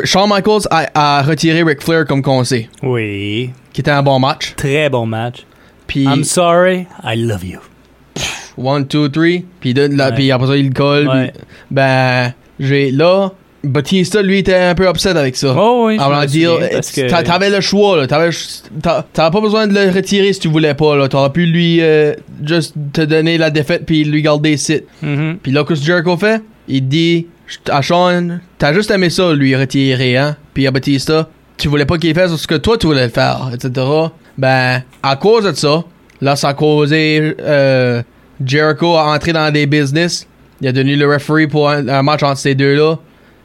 Shawn 0.05 0.29
Michaels 0.29 0.67
a, 0.71 0.87
a 0.95 1.23
retiré 1.23 1.63
Ric 1.63 1.83
Flair 1.83 2.05
comme 2.07 2.23
conseil, 2.23 2.69
Oui. 2.83 3.51
qui 3.73 3.81
était 3.81 3.91
un 3.91 4.03
bon 4.03 4.19
match. 4.19 4.55
Très 4.57 4.89
bon 4.89 5.07
match. 5.07 5.45
Puis 5.87 6.05
I'm 6.05 6.25
sorry, 6.25 6.87
I 7.05 7.17
love 7.17 7.45
you. 7.45 7.59
one, 8.57 8.87
two, 8.87 9.09
three, 9.09 9.45
puis 9.61 9.75
de- 9.75 9.83
là, 9.97 10.09
Ouais. 10.09 10.15
puis 10.15 10.31
après 10.31 10.47
ça 10.49 10.57
il 10.57 10.69
le 10.69 10.73
colle. 10.75 11.09
Ouais. 11.09 11.33
ben, 11.71 12.33
j'ai 12.61 12.91
là. 12.91 13.31
Batista, 13.65 14.21
lui, 14.23 14.39
était 14.39 14.57
un 14.57 14.75
peu 14.75 14.89
upset 14.91 15.11
avec 15.11 15.37
ça. 15.37 15.55
Oh 15.57 15.85
oui, 15.87 15.97
Alors, 15.97 16.23
que- 16.23 17.09
t'a- 17.09 17.23
t'avais 17.23 17.49
le 17.49 17.61
choix, 17.61 17.97
là. 17.97 18.09
T'avais, 18.09 18.31
t'a- 18.83 19.07
t'avais 19.13 19.31
pas 19.31 19.41
besoin 19.41 19.69
de 19.69 19.73
le 19.75 19.89
retirer 19.95 20.33
si 20.33 20.41
tu 20.41 20.49
voulais 20.49 20.75
pas, 20.75 20.97
là. 20.97 21.07
T'aurais 21.09 21.31
pu 21.31 21.47
lui, 21.47 21.79
euh, 21.81 22.13
juste 22.45 22.75
te 22.93 23.03
donner 23.03 23.39
la 23.39 23.51
défaite 23.51 23.87
puis 23.87 24.03
lui 24.03 24.21
garder 24.21 24.57
site. 24.57 24.85
Mhm. 25.01 25.39
Puis 25.41 25.53
là, 25.53 25.63
que 25.63 25.77
Jericho 25.77 26.17
fait? 26.17 26.43
Il 26.69 26.89
dit 26.89 27.27
à 27.69 27.83
Sean, 27.83 28.39
t'as 28.59 28.73
juste 28.73 28.91
aimé 28.91 29.11
ça, 29.11 29.33
lui 29.33 29.55
retirer, 29.57 30.17
hein? 30.17 30.37
Puis 30.55 30.67
à 30.67 30.71
Batista, 30.71 31.29
tu 31.59 31.69
voulais 31.69 31.85
pas 31.87 31.99
qu'il 31.99 32.15
fasse 32.15 32.35
ce 32.35 32.47
que 32.47 32.55
toi 32.55 32.79
tu 32.79 32.87
voulais 32.87 33.09
faire, 33.09 33.51
etc. 33.53 33.87
Ben, 34.39 34.83
à 35.03 35.17
cause 35.17 35.45
de 35.45 35.53
ça, 35.53 35.85
là, 36.21 36.37
ça 36.37 36.51
a 36.51 36.55
causé 36.55 37.37
euh, 37.41 38.03
Jericho 38.45 38.97
à 38.97 39.13
entrer 39.15 39.33
dans 39.33 39.53
des 39.53 39.67
business. 39.67 40.27
Il 40.61 40.69
a 40.69 40.73
devenu 40.73 40.97
le 40.97 41.13
referee 41.13 41.47
pour 41.47 41.69
un, 41.69 41.87
un 41.89 42.03
match 42.03 42.23
entre 42.23 42.39
ces 42.39 42.55
deux-là. 42.55 42.97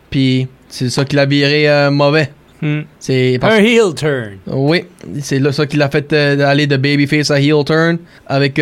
Puis 0.09 0.47
c'est 0.69 0.89
ça 0.89 1.03
qui 1.03 1.15
l'a 1.15 1.25
viré 1.25 1.69
euh, 1.69 1.91
mauvais. 1.91 2.31
Hmm. 2.61 2.81
C'est 2.99 3.37
parce 3.39 3.55
Un 3.55 3.57
heel 3.59 3.93
turn. 3.95 4.37
oui, 4.47 4.85
c'est 5.21 5.37
là 5.39 5.51
ça 5.51 5.67
qui 5.67 5.77
l'a 5.77 5.89
fait 5.89 6.11
euh, 6.13 6.39
aller 6.47 6.65
de 6.65 6.75
babyface 6.77 7.29
à 7.29 7.39
heel 7.39 7.63
turn 7.65 7.97
avec 8.25 8.59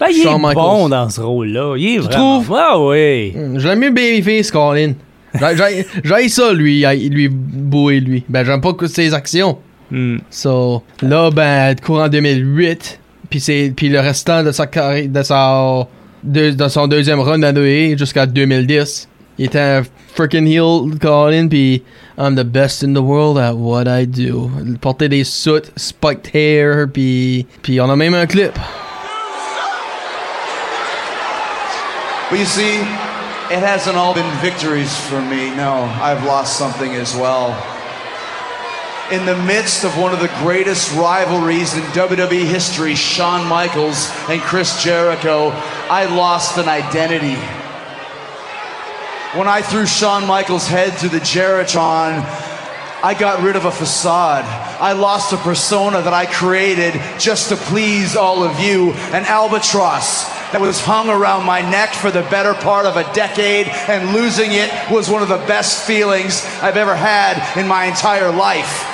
Ben, 0.00 0.06
il 0.10 0.22
Shawn 0.22 0.34
est 0.36 0.38
Michaels. 0.38 0.54
bon 0.54 0.88
dans 0.88 1.10
ce 1.10 1.20
rôle-là. 1.20 1.74
Il 1.76 1.94
est 1.94 1.98
vraiment... 1.98 2.40
trouves? 2.42 2.56
Ah 2.58 2.78
oui. 2.80 3.32
Hmm, 3.32 3.58
J'aime 3.58 3.80
mieux 3.80 3.90
Babyface, 3.90 4.50
Colin. 4.50 4.92
J'ai- 5.34 5.56
j'ai- 5.56 5.86
J'ai 6.04 6.28
ça, 6.28 6.52
lui, 6.52 6.84
lui 7.10 7.28
bouer, 7.28 8.00
lui. 8.00 8.24
Ben, 8.28 8.44
j'aime 8.44 8.60
pas 8.60 8.72
que 8.72 8.86
ses 8.86 9.12
actions. 9.12 9.58
Hmm. 9.90 10.18
So, 10.30 10.82
là, 11.02 11.30
ben, 11.30 11.74
courant 11.84 12.08
2008, 12.08 13.00
puis 13.30 13.40
c'est 13.40 13.72
puis 13.74 13.88
le 13.88 14.00
restant 14.00 14.42
de 14.42 14.52
sa 14.52 14.66
carrière, 14.66 15.08
de 15.08 15.22
sa 15.22 15.86
de, 16.24 16.50
de 16.50 16.68
son 16.68 16.86
deuxième 16.88 17.20
run 17.20 17.40
WWE 17.42 17.96
jusqu'à 17.96 18.26
2010, 18.26 19.08
il 19.38 19.44
était 19.46 19.58
un 19.60 19.82
freaking 20.14 20.46
heel, 20.46 20.98
Colin, 21.00 21.46
puis 21.48 21.82
I'm 22.18 22.34
the 22.34 22.44
best 22.44 22.82
in 22.82 22.92
the 22.94 22.98
world 22.98 23.38
at 23.38 23.54
what 23.54 23.84
I 23.86 24.06
do. 24.06 24.50
Il 24.66 24.78
portait 24.78 25.08
des 25.08 25.24
suits, 25.24 25.70
spiked 25.76 26.30
hair, 26.34 26.86
puis 26.92 27.46
puis 27.62 27.80
on 27.80 27.88
a 27.88 27.96
même 27.96 28.14
un 28.14 28.26
clip. 28.26 28.52
But 32.30 32.40
you 32.40 32.44
see, 32.44 32.76
it 32.76 33.60
hasn't 33.60 33.96
all 33.96 34.12
been 34.12 34.30
victories 34.42 34.94
for 35.08 35.22
me. 35.22 35.48
No, 35.56 35.84
I've 36.02 36.24
lost 36.24 36.58
something 36.58 36.94
as 36.94 37.14
well. 37.14 37.56
In 39.10 39.24
the 39.24 39.34
midst 39.44 39.84
of 39.84 39.96
one 39.96 40.12
of 40.12 40.20
the 40.20 40.30
greatest 40.40 40.94
rivalries 40.94 41.74
in 41.74 41.80
WWE 41.94 42.44
history, 42.44 42.94
Shawn 42.94 43.48
Michaels 43.48 44.10
and 44.28 44.42
Chris 44.42 44.84
Jericho, 44.84 45.48
I 45.88 46.04
lost 46.14 46.58
an 46.58 46.68
identity. 46.68 47.40
When 49.34 49.48
I 49.48 49.62
threw 49.62 49.86
Shawn 49.86 50.26
Michaels' 50.26 50.68
head 50.68 50.92
through 50.92 51.08
the 51.08 51.20
Geritron, 51.20 52.22
I 53.02 53.16
got 53.18 53.42
rid 53.42 53.56
of 53.56 53.64
a 53.64 53.72
facade. 53.72 54.44
I 54.78 54.92
lost 54.92 55.32
a 55.32 55.38
persona 55.38 56.02
that 56.02 56.12
I 56.12 56.26
created 56.26 56.92
just 57.18 57.48
to 57.48 57.56
please 57.56 58.16
all 58.16 58.42
of 58.42 58.60
you, 58.60 58.92
an 59.14 59.24
albatross 59.24 60.37
that 60.52 60.60
was 60.60 60.80
hung 60.80 61.08
around 61.10 61.44
my 61.44 61.60
neck 61.60 61.92
for 61.92 62.10
the 62.10 62.22
better 62.22 62.54
part 62.54 62.86
of 62.86 62.96
a 62.96 63.04
decade, 63.12 63.66
and 63.88 64.14
losing 64.14 64.52
it 64.52 64.70
was 64.90 65.10
one 65.10 65.22
of 65.22 65.28
the 65.28 65.36
best 65.46 65.86
feelings 65.86 66.44
I've 66.62 66.76
ever 66.76 66.96
had 66.96 67.36
in 67.58 67.68
my 67.68 67.84
entire 67.84 68.30
life. 68.30 68.84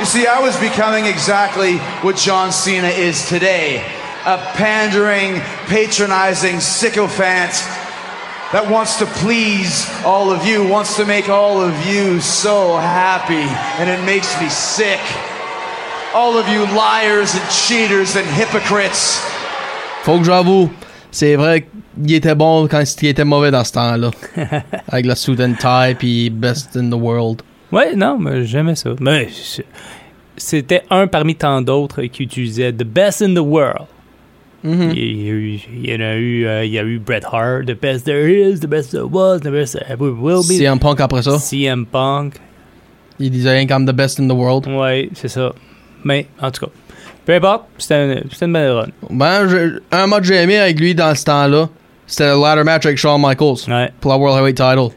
You 0.00 0.06
see, 0.06 0.26
I 0.26 0.40
was 0.40 0.58
becoming 0.58 1.04
exactly 1.04 1.76
what 2.00 2.16
John 2.16 2.52
Cena 2.52 2.88
is 2.88 3.28
today 3.28 3.84
a 4.26 4.36
pandering, 4.54 5.40
patronizing 5.66 6.60
sycophant 6.60 7.52
that 8.52 8.68
wants 8.68 8.98
to 8.98 9.06
please 9.06 9.88
all 10.04 10.30
of 10.30 10.44
you, 10.44 10.66
wants 10.66 10.96
to 10.96 11.06
make 11.06 11.28
all 11.28 11.60
of 11.60 11.86
you 11.86 12.20
so 12.20 12.76
happy, 12.76 13.46
and 13.80 13.88
it 13.88 14.04
makes 14.04 14.38
me 14.40 14.48
sick. 14.48 15.00
All 16.12 16.36
of 16.36 16.48
you 16.48 16.66
liars 16.74 17.36
and 17.36 17.48
cheaters 17.50 18.16
and 18.16 18.24
hypocrites. 18.36 19.20
Faut 20.02 20.18
que 20.18 20.24
j'avoue, 20.24 20.68
c'est 21.12 21.36
vrai 21.36 21.68
qu'il 21.94 22.14
était 22.14 22.34
bon 22.34 22.66
quand 22.66 22.82
il 23.02 23.08
était 23.08 23.24
mauvais 23.24 23.52
dans 23.52 23.62
ce 23.62 23.72
temps-là. 23.72 24.10
Avec 24.88 25.06
la 25.06 25.14
suit 25.14 25.40
and 25.40 25.54
tie 25.60 25.94
puis 25.94 26.28
best 26.30 26.76
in 26.76 26.90
the 26.90 27.00
world. 27.00 27.42
Ouais, 27.70 27.94
non, 27.94 28.18
mais 28.18 28.44
j'aimais 28.44 28.74
ça. 28.74 28.90
Mais 29.00 29.28
c'était 30.36 30.82
un 30.90 31.06
parmi 31.06 31.36
tant 31.36 31.62
d'autres 31.62 32.02
qui 32.02 32.24
utilisait 32.24 32.72
The 32.72 32.84
Best 32.84 33.22
in 33.22 33.34
the 33.34 33.38
World. 33.38 33.86
Mhm. 34.64 34.90
il, 34.94 35.22
y 35.22 35.28
a 35.28 35.32
eu, 35.32 35.60
il 35.72 35.90
y 35.90 35.94
en 35.94 36.00
a 36.00 36.14
eu, 36.16 36.46
euh, 36.46 36.64
il 36.64 36.72
y 36.72 36.78
a 36.78 36.82
eu 36.82 36.98
Bret 36.98 37.22
Hart, 37.24 37.66
The 37.66 37.80
Best 37.80 38.04
There 38.04 38.28
Is, 38.28 38.58
The 38.58 38.66
Best 38.66 38.90
There 38.90 39.04
Was, 39.04 39.38
The 39.38 39.50
Best 39.50 39.78
There 39.78 39.96
Will 39.96 40.42
Be. 40.42 40.58
CM 40.58 40.78
Punk 40.80 41.00
après 41.00 41.22
ça, 41.22 41.38
CM 41.38 41.86
Punk. 41.86 42.34
il 43.20 43.30
disait 43.30 43.52
rien 43.52 43.66
comme 43.66 43.86
the 43.86 43.94
best 43.94 44.18
in 44.18 44.26
the 44.26 44.32
world. 44.32 44.66
Ouais, 44.66 45.08
c'est 45.14 45.28
ça. 45.28 45.52
Mais, 46.04 46.26
en 46.40 46.50
tout 46.50 46.66
cas, 46.66 46.72
peu 47.26 47.34
importe, 47.34 47.64
c'était 47.78 47.94
un- 47.94 48.22
c'était 48.30 48.46
une 48.46 48.52
belle 48.52 48.70
run. 48.72 48.86
Ben, 49.10 49.48
je- 49.48 49.78
un 49.92 50.06
match 50.06 50.20
que 50.22 50.26
j'ai 50.28 50.36
aimé 50.42 50.58
avec 50.58 50.78
lui 50.80 50.94
dans 50.94 51.14
ce 51.14 51.24
temps-là, 51.24 51.68
c'était 52.06 52.32
le 52.34 52.40
ladder 52.40 52.64
match 52.64 52.86
avec 52.86 52.98
Shawn 52.98 53.20
Michaels 53.20 53.68
Ouais. 53.68 53.90
pour 54.00 54.10
la 54.12 54.18
World 54.18 54.36
Heavyweight 54.38 54.56
Title. 54.56 54.94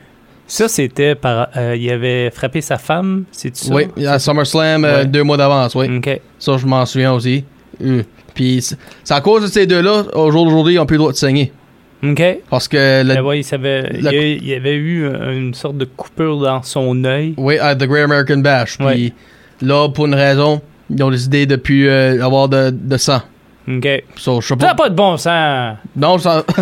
Ça, 0.48 0.68
c'était 0.68 1.16
par. 1.16 1.48
euh, 1.56 1.76
il 1.76 1.90
avait 1.90 2.30
frappé 2.30 2.60
sa 2.62 2.78
femme, 2.78 3.24
c'est 3.32 3.56
ça? 3.56 3.74
Oui, 3.74 3.86
à 4.06 4.20
SummerSlam 4.20 4.84
euh, 4.86 5.00
Ouais. 5.00 5.06
deux 5.06 5.24
mois 5.24 5.38
d'avance, 5.38 5.74
oui. 5.76 5.88
Ok. 5.98 6.20
Ça, 6.38 6.58
je 6.58 6.66
m'en 6.66 6.86
souviens 6.86 7.14
aussi. 7.14 7.44
Euh. 7.84 8.04
Puis 8.36 8.62
c'est 8.62 9.14
à 9.14 9.22
cause 9.22 9.44
de 9.44 9.48
ces 9.48 9.66
deux-là, 9.66 10.04
au 10.14 10.32
jour 10.32 10.46
d'aujourd'hui, 10.46 10.74
ils 10.74 10.78
n'ont 10.78 10.86
plus 10.86 10.96
le 10.96 11.00
droit 11.00 11.12
de 11.12 11.18
saigner. 11.18 11.52
Ok. 12.04 12.22
Parce 12.50 12.68
que, 12.68 13.04
le- 13.04 13.14
Ben 13.16 13.22
ouais, 13.22 13.40
il, 13.40 13.44
savait, 13.44 13.90
il, 13.94 14.04
y 14.04 14.08
a- 14.08 14.12
il 14.14 14.46
y 14.46 14.54
avait 14.54 14.74
eu 14.76 15.06
euh, 15.06 15.32
une 15.38 15.54
sorte 15.54 15.78
de 15.78 15.86
coupure 15.86 16.40
dans 16.40 16.62
son 16.62 17.04
œil. 17.06 17.34
oui, 17.38 17.58
à 17.60 17.76
The 17.76 17.84
Great 17.86 18.04
American 18.04 18.38
Bash. 18.40 18.78
Puis 18.78 19.14
là, 19.62 19.88
pour 19.88 20.08
une 20.08 20.16
raison, 20.16 20.62
ils 20.96 21.04
ont 21.04 21.12
décidé 21.12 21.46
de 21.46 21.56
plus 21.56 21.90
euh, 21.90 22.24
avoir 22.24 22.48
de, 22.50 22.70
de 22.72 22.98
sang. 22.98 23.22
OK. 23.66 23.88
So, 24.18 24.42
Ça 24.42 24.56
n'a 24.58 24.76
pas 24.76 24.90
de 24.90 24.96
bon 24.96 25.16
sens. 25.16 25.78
Non, 25.96 26.18
ça. 26.18 26.44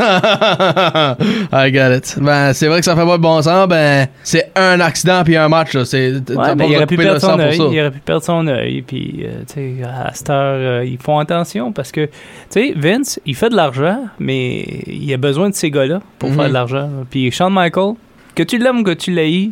I 1.51 1.71
get 1.71 1.97
it. 1.97 2.15
Ben, 2.21 2.53
c'est 2.53 2.67
vrai 2.67 2.79
que 2.79 2.85
ça 2.85 2.95
fait 2.95 3.05
pas 3.05 3.17
de 3.17 3.21
bon 3.21 3.41
sens. 3.41 3.67
Ben, 3.67 4.07
c'est 4.23 4.51
un 4.55 4.79
accident 4.79 5.23
puis 5.23 5.35
un 5.35 5.49
match, 5.49 5.73
là. 5.73 5.83
C'est, 5.85 6.11
Ouais, 6.29 6.53
il 6.69 6.75
aurait 6.75 6.85
pu 6.85 6.97
perdre 6.97 7.19
son 7.19 7.37
ça. 7.37 7.49
Il 7.51 7.79
aurait 7.79 7.91
pu 7.91 7.99
perdre 7.99 8.23
son 8.23 8.45
œil. 8.47 8.83
Puis, 8.83 9.21
euh, 9.23 9.41
tu 9.47 9.53
sais, 9.53 9.75
à 9.83 10.11
cette 10.13 10.29
heure, 10.29 10.57
euh, 10.81 10.85
ils 10.85 10.99
font 10.99 11.17
attention 11.19 11.71
parce 11.71 11.91
que, 11.91 12.05
tu 12.05 12.11
sais, 12.51 12.73
Vince, 12.75 13.19
il 13.25 13.35
fait 13.35 13.49
de 13.49 13.55
l'argent, 13.55 13.99
mais 14.19 14.59
il 14.87 15.11
a 15.13 15.17
besoin 15.17 15.49
de 15.49 15.55
ces 15.55 15.71
gars-là 15.71 16.01
pour 16.19 16.29
Mhm. 16.29 16.35
faire 16.35 16.47
de 16.49 16.53
l'argent. 16.53 16.89
Puis, 17.09 17.31
Shawn 17.31 17.51
Michael, 17.51 17.93
que 18.35 18.43
tu 18.43 18.57
l'aimes 18.59 18.79
ou 18.79 18.83
que 18.83 18.93
tu 18.93 19.11
l'aies, 19.11 19.49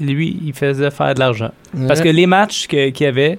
lui, 0.00 0.38
il 0.46 0.52
faisait 0.54 0.90
faire 0.90 1.14
de 1.14 1.20
l'argent. 1.20 1.50
Parce 1.86 2.00
que 2.00 2.08
les 2.08 2.26
matchs 2.26 2.66
qu'il 2.68 2.92
y 3.00 3.04
avait, 3.04 3.38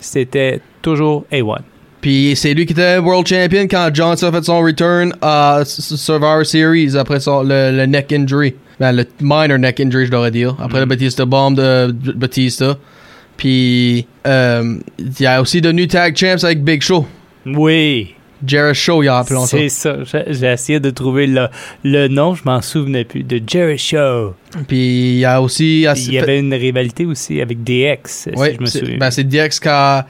c'était 0.00 0.60
toujours 0.82 1.24
A1. 1.32 1.60
Puis 2.00 2.34
c'est 2.36 2.54
lui 2.54 2.64
qui 2.66 2.72
était 2.72 2.98
World 2.98 3.26
Champion 3.26 3.62
quand 3.62 3.90
John 3.92 4.12
a 4.12 4.16
fait 4.16 4.44
son 4.44 4.60
return 4.60 5.12
à 5.20 5.62
Survivor 5.64 6.46
Series 6.46 6.96
après 6.96 7.20
son, 7.20 7.42
le, 7.42 7.76
le 7.76 7.86
neck 7.86 8.12
injury. 8.12 8.54
Ben, 8.78 8.92
le 8.92 9.04
minor 9.20 9.58
neck 9.58 9.80
injury, 9.80 10.06
je 10.06 10.12
devrais 10.12 10.30
dire. 10.30 10.56
Après 10.60 10.78
le 10.78 10.86
Batista 10.86 11.24
Bomb 11.24 11.56
de 11.56 11.92
Batista. 12.12 12.76
Puis 13.36 14.06
euh, 14.26 14.78
il 14.98 15.20
y 15.20 15.26
a 15.26 15.40
aussi 15.40 15.60
devenu 15.60 15.88
Tag 15.88 16.16
Champs 16.16 16.44
avec 16.44 16.62
Big 16.62 16.82
Show. 16.82 17.06
Oui. 17.46 18.14
Jarrett 18.46 18.74
Show, 18.74 19.02
il 19.02 19.08
a 19.08 19.18
appelé 19.18 19.40
ça. 19.40 19.46
C'est 19.46 19.68
ça. 19.68 19.96
J'ai 20.28 20.46
essayé 20.52 20.80
de 20.80 20.90
trouver 20.90 21.26
le, 21.26 21.48
le 21.84 22.08
nom, 22.08 22.34
je 22.34 22.42
m'en 22.44 22.62
souvenais 22.62 23.04
plus, 23.04 23.22
de 23.24 23.40
Jerry 23.46 23.78
Show. 23.78 24.34
Puis 24.66 25.12
il 25.14 25.18
y 25.18 25.24
a 25.24 25.40
aussi... 25.42 25.86
Il 25.96 26.12
y 26.12 26.18
avait 26.18 26.38
une 26.38 26.54
rivalité 26.54 27.04
aussi 27.06 27.40
avec 27.40 27.62
DX, 27.64 28.28
Ouais, 28.36 28.50
si 28.50 28.56
je 28.56 28.60
me 28.60 28.66
souviens. 28.66 28.96
ben, 28.98 29.10
c'est 29.10 29.24
DX 29.24 29.58
qui 29.60 29.68
a, 29.68 30.06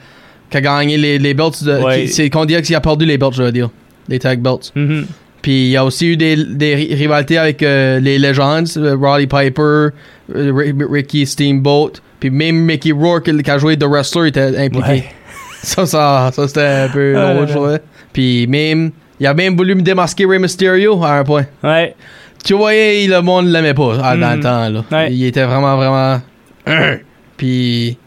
qui 0.49 0.57
a 0.57 0.61
gagné 0.61 0.97
les, 0.97 1.17
les 1.19 1.33
belts. 1.33 1.61
Ouais. 1.83 2.07
C'est 2.07 2.29
contre 2.29 2.47
DX 2.55 2.73
a 2.75 2.81
perdu 2.81 3.05
les 3.05 3.17
belts, 3.17 3.33
je 3.35 3.43
veux 3.43 3.51
dire. 3.51 3.69
Les 4.07 4.19
tag 4.19 4.39
belts. 4.41 4.71
Mhm. 4.75 5.05
Puis 5.41 5.67
il 5.67 5.69
y 5.69 5.77
a 5.77 5.85
aussi 5.85 6.07
eu 6.07 6.17
des, 6.17 6.35
des 6.35 6.75
ri- 6.75 6.93
rivalités 6.95 7.37
avec 7.37 7.63
euh, 7.63 7.99
les 8.01 8.19
Legends, 8.19 8.63
euh, 8.77 8.95
Roddy 8.99 9.25
Piper, 9.25 9.61
euh, 9.61 9.91
Ri- 10.35 10.73
Ricky 10.89 11.25
Steamboat, 11.25 11.93
puis 12.19 12.29
même 12.29 12.57
Mickey 12.57 12.91
Rourke 12.91 13.31
qui 13.41 13.49
a 13.49 13.57
joué 13.57 13.77
The 13.77 13.85
Wrestler 13.85 14.27
était 14.27 14.57
impliqué. 14.57 14.89
Ouais. 14.89 15.03
Ça, 15.61 15.85
ça, 15.85 16.29
ça 16.33 16.47
c'était 16.47 16.61
un 16.61 16.87
peu 16.89 17.13
Ah 17.17 17.19
là 17.19 17.33
drôle, 17.33 17.47
je 17.47 17.53
là. 17.53 17.55
trouvais. 17.59 17.81
Puis 18.13 18.47
même, 18.47 18.91
il 19.19 19.27
a 19.27 19.33
même 19.33 19.55
voulu 19.57 19.75
me 19.75 19.81
démasquer 19.81 20.25
Rey 20.25 20.39
Mysterio 20.39 21.03
à 21.03 21.19
un 21.19 21.23
point. 21.23 21.45
Ouais. 21.63 21.95
Tu 22.43 22.53
voyais, 22.53 23.05
le 23.07 23.21
monde 23.21 23.47
l'aimait 23.47 23.73
pas 23.73 23.97
ah, 24.01 24.15
dans 24.15 24.35
le 24.35 24.39
temps. 24.41 24.69
Là. 24.69 24.83
Ouais. 24.91 25.13
Il 25.13 25.25
était 25.25 25.43
vraiment, 25.43 25.75
vraiment... 25.75 26.21
Puis 27.37 27.97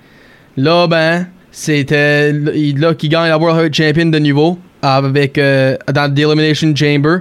là, 0.56 0.86
ben, 0.86 1.26
c'était 1.50 2.32
là 2.32 2.94
qui 2.94 3.08
gagne 3.08 3.28
la 3.28 3.38
World 3.38 3.56
Heavyweight 3.58 3.74
Champion 3.74 4.06
de 4.06 4.18
nouveau 4.18 4.58
avec, 4.80 5.38
euh, 5.38 5.76
dans 5.92 6.12
l'Elimination 6.12 6.74
Chamber 6.74 7.18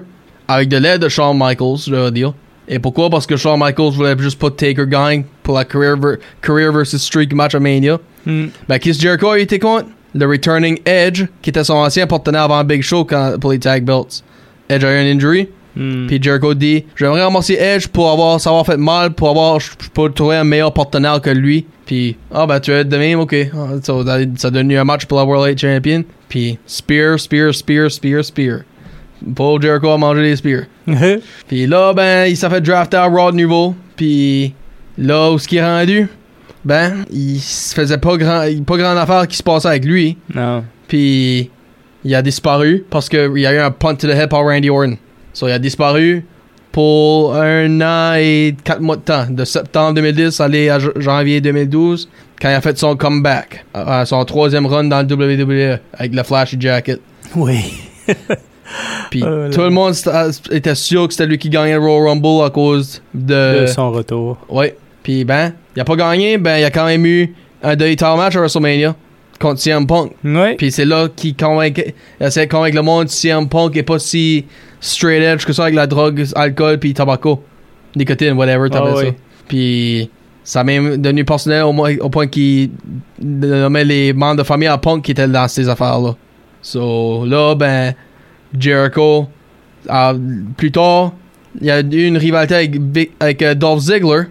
avec 0.47 0.69
de 0.69 0.77
l'aide 0.77 1.01
de 1.01 1.09
Shawn 1.09 1.37
Michaels, 1.37 1.77
je 1.87 1.95
veux 1.95 2.11
dire. 2.11 2.33
Et 2.67 2.79
pourquoi? 2.79 3.09
Parce 3.09 3.25
que 3.27 3.35
Shawn 3.35 3.59
Michaels 3.59 3.91
voulait 3.91 4.17
juste 4.17 4.39
pas 4.39 4.49
Taker 4.49 4.85
gagne 4.87 5.23
pour 5.43 5.57
la 5.57 5.65
career, 5.65 5.97
ver- 5.97 6.17
career 6.41 6.71
versus 6.71 7.01
streak 7.01 7.33
match 7.33 7.55
à 7.55 7.59
Mania. 7.59 7.97
Mm. 8.25 8.45
Ben, 8.67 8.79
Kiss 8.79 8.99
Jericho, 8.99 9.35
il 9.35 9.41
était 9.41 9.59
contre 9.59 9.87
le 10.13 10.25
Returning 10.25 10.79
Edge, 10.85 11.25
qui 11.41 11.49
était 11.49 11.63
son 11.63 11.75
ancien 11.75 12.07
partenaire 12.07 12.43
avant 12.43 12.63
Big 12.63 12.81
Show 12.81 13.05
quand, 13.05 13.39
pour 13.39 13.51
les 13.51 13.59
tag 13.59 13.83
belts. 13.83 14.23
Edge 14.69 14.83
a 14.83 14.91
eu 14.93 15.01
une 15.01 15.17
injury. 15.17 15.47
Mm. 15.75 16.07
Puis 16.07 16.21
Jericho 16.21 16.53
dit 16.53 16.85
J'aimerais 16.95 17.23
remercier 17.23 17.61
Edge 17.61 17.87
pour 17.87 18.11
avoir 18.11 18.39
savoir 18.41 18.65
fait 18.65 18.77
mal, 18.77 19.11
pour 19.11 19.29
avoir 19.29 19.59
pour 19.93 20.13
trouver 20.13 20.35
un 20.37 20.43
meilleur 20.43 20.73
partenaire 20.73 21.21
que 21.21 21.29
lui. 21.29 21.65
Puis 21.85 22.17
ah 22.33 22.45
ben 22.45 22.59
tu 22.59 22.71
es 22.71 22.83
de 22.83 22.97
même, 22.97 23.19
ok. 23.19 23.35
Ah, 23.53 23.67
Ça, 23.81 23.93
a 23.93 24.51
donné 24.51 24.77
un 24.77 24.83
match 24.83 25.05
pour 25.05 25.17
la 25.17 25.25
World 25.25 25.43
Heavyweight 25.43 25.59
Champion. 25.59 26.03
Puis 26.27 26.57
Spear, 26.65 27.19
Spear, 27.19 27.53
Spear, 27.53 27.89
Spear, 27.89 28.23
Spear. 28.23 28.59
Paul 29.35 29.61
Jericho 29.61 29.89
a 29.89 29.97
mangé 29.97 30.21
des 30.23 30.35
spears. 30.35 30.65
Puis 31.47 31.67
là, 31.67 31.93
ben, 31.93 32.25
il 32.25 32.35
s'est 32.35 32.49
fait 32.49 32.61
drafter 32.61 32.97
à 32.97 33.05
Raw 33.05 33.31
de 33.31 33.37
nouveau. 33.37 33.75
Puis 33.95 34.53
là, 34.97 35.31
où 35.31 35.37
ce 35.37 35.47
qui 35.47 35.57
est 35.57 35.63
rendu, 35.63 36.07
ben, 36.65 37.05
il 37.11 37.39
se 37.39 37.73
faisait 37.73 37.97
pas 37.97 38.17
grand, 38.17 38.43
pas 38.65 38.77
grande 38.77 38.97
affaire 38.97 39.27
qui 39.27 39.37
se 39.37 39.43
passait 39.43 39.67
avec 39.67 39.85
lui. 39.85 40.17
non. 40.33 40.63
Puis 40.87 41.49
il 42.03 42.15
a 42.15 42.21
disparu 42.21 42.83
parce 42.89 43.07
qu'il 43.07 43.37
y 43.37 43.45
a 43.45 43.53
eu 43.53 43.57
un 43.59 43.71
punt 43.71 43.95
to 43.95 44.07
the 44.07 44.11
head 44.11 44.29
par 44.29 44.43
Randy 44.43 44.69
Orton. 44.69 44.97
So 45.33 45.47
il 45.47 45.51
a 45.53 45.59
disparu 45.59 46.25
pour 46.71 47.35
un 47.35 47.79
an 47.81 48.13
et 48.17 48.55
quatre 48.63 48.81
mois 48.81 48.95
de 48.97 49.01
temps, 49.01 49.25
de 49.29 49.45
septembre 49.45 49.93
2010 49.95 50.39
à 50.41 50.45
aller 50.45 50.69
à 50.69 50.79
j- 50.79 50.87
janvier 50.97 51.39
2012, 51.41 52.09
quand 52.41 52.49
il 52.49 52.53
a 52.53 52.61
fait 52.61 52.77
son 52.77 52.95
comeback, 52.95 53.65
son 54.05 54.23
troisième 54.25 54.65
run 54.65 54.85
dans 54.85 55.01
le 55.07 55.13
WWE 55.13 55.79
avec 55.93 56.13
le 56.13 56.23
Flashy 56.23 56.57
Jacket. 56.59 56.99
Oui. 57.35 57.73
Puis 59.09 59.23
Oh 59.25 59.49
tout 59.51 59.61
le 59.61 59.69
monde 59.69 59.93
était 60.51 60.75
sûr 60.75 61.07
que 61.07 61.13
c'était 61.13 61.25
lui 61.27 61.37
qui 61.37 61.49
gagnait 61.49 61.73
le 61.73 61.79
Royal 61.79 62.07
Rumble 62.09 62.45
à 62.45 62.49
cause 62.49 63.01
de. 63.13 63.61
De 63.61 63.65
son 63.67 63.91
retour. 63.91 64.37
Ouais. 64.49 64.75
Puis 65.03 65.23
ben, 65.25 65.53
il 65.75 65.81
a 65.81 65.85
pas 65.85 65.95
gagné, 65.95 66.37
ben 66.37 66.57
il 66.57 66.63
a 66.63 66.71
quand 66.71 66.85
même 66.85 67.05
eu 67.05 67.33
un 67.63 67.75
demi-title 67.75 68.17
match 68.17 68.35
à 68.35 68.39
WrestleMania 68.39 68.95
contre 69.39 69.59
CM 69.59 69.87
Punk. 69.87 70.11
Ouais. 70.23 70.55
Puis 70.55 70.71
c'est 70.71 70.85
là 70.85 71.07
qu'il 71.15 71.35
convainc, 71.35 71.77
il 72.19 72.25
essaie 72.25 72.45
de 72.45 72.51
convaincre 72.51 72.75
le 72.75 72.83
monde 72.83 73.05
que 73.07 73.11
CM 73.11 73.47
Punk 73.49 73.75
est 73.77 73.83
pas 73.83 73.99
si 73.99 74.45
straight 74.79 75.21
edge 75.23 75.45
que 75.45 75.53
ça 75.53 75.63
avec 75.63 75.75
la 75.75 75.87
drogue, 75.87 76.23
alcool 76.35 76.77
puis 76.79 76.93
tabaco. 76.93 77.43
Nicotine, 77.95 78.33
whatever, 78.33 78.69
t'appelles 78.69 78.93
Ah 78.95 79.01
ça. 79.05 79.11
Puis 79.47 80.09
ça 80.43 80.61
a 80.61 80.63
même 80.63 80.97
devenu 80.97 81.25
personnel 81.25 81.63
au, 81.63 81.71
moins- 81.71 81.97
au 81.99 82.09
point 82.09 82.27
qu'il 82.27 82.71
nommait 83.21 83.83
les 83.83 84.13
membres 84.13 84.37
de 84.37 84.43
famille 84.43 84.67
à 84.67 84.77
Punk 84.77 85.03
qui 85.03 85.11
étaient 85.11 85.27
dans 85.27 85.47
ces 85.47 85.67
affaires-là. 85.67 86.15
So 86.61 87.25
là, 87.25 87.55
ben, 87.55 87.93
Jericho, 88.57 89.27
ah, 89.89 90.13
plus 90.57 90.71
tard, 90.71 91.13
il 91.59 91.67
y 91.67 91.71
a 91.71 91.81
eu 91.81 92.05
une 92.05 92.17
rivalité 92.17 92.55
avec, 92.55 93.11
avec 93.19 93.41
euh, 93.41 93.55
Dolph 93.55 93.81
Ziggler 93.81 94.23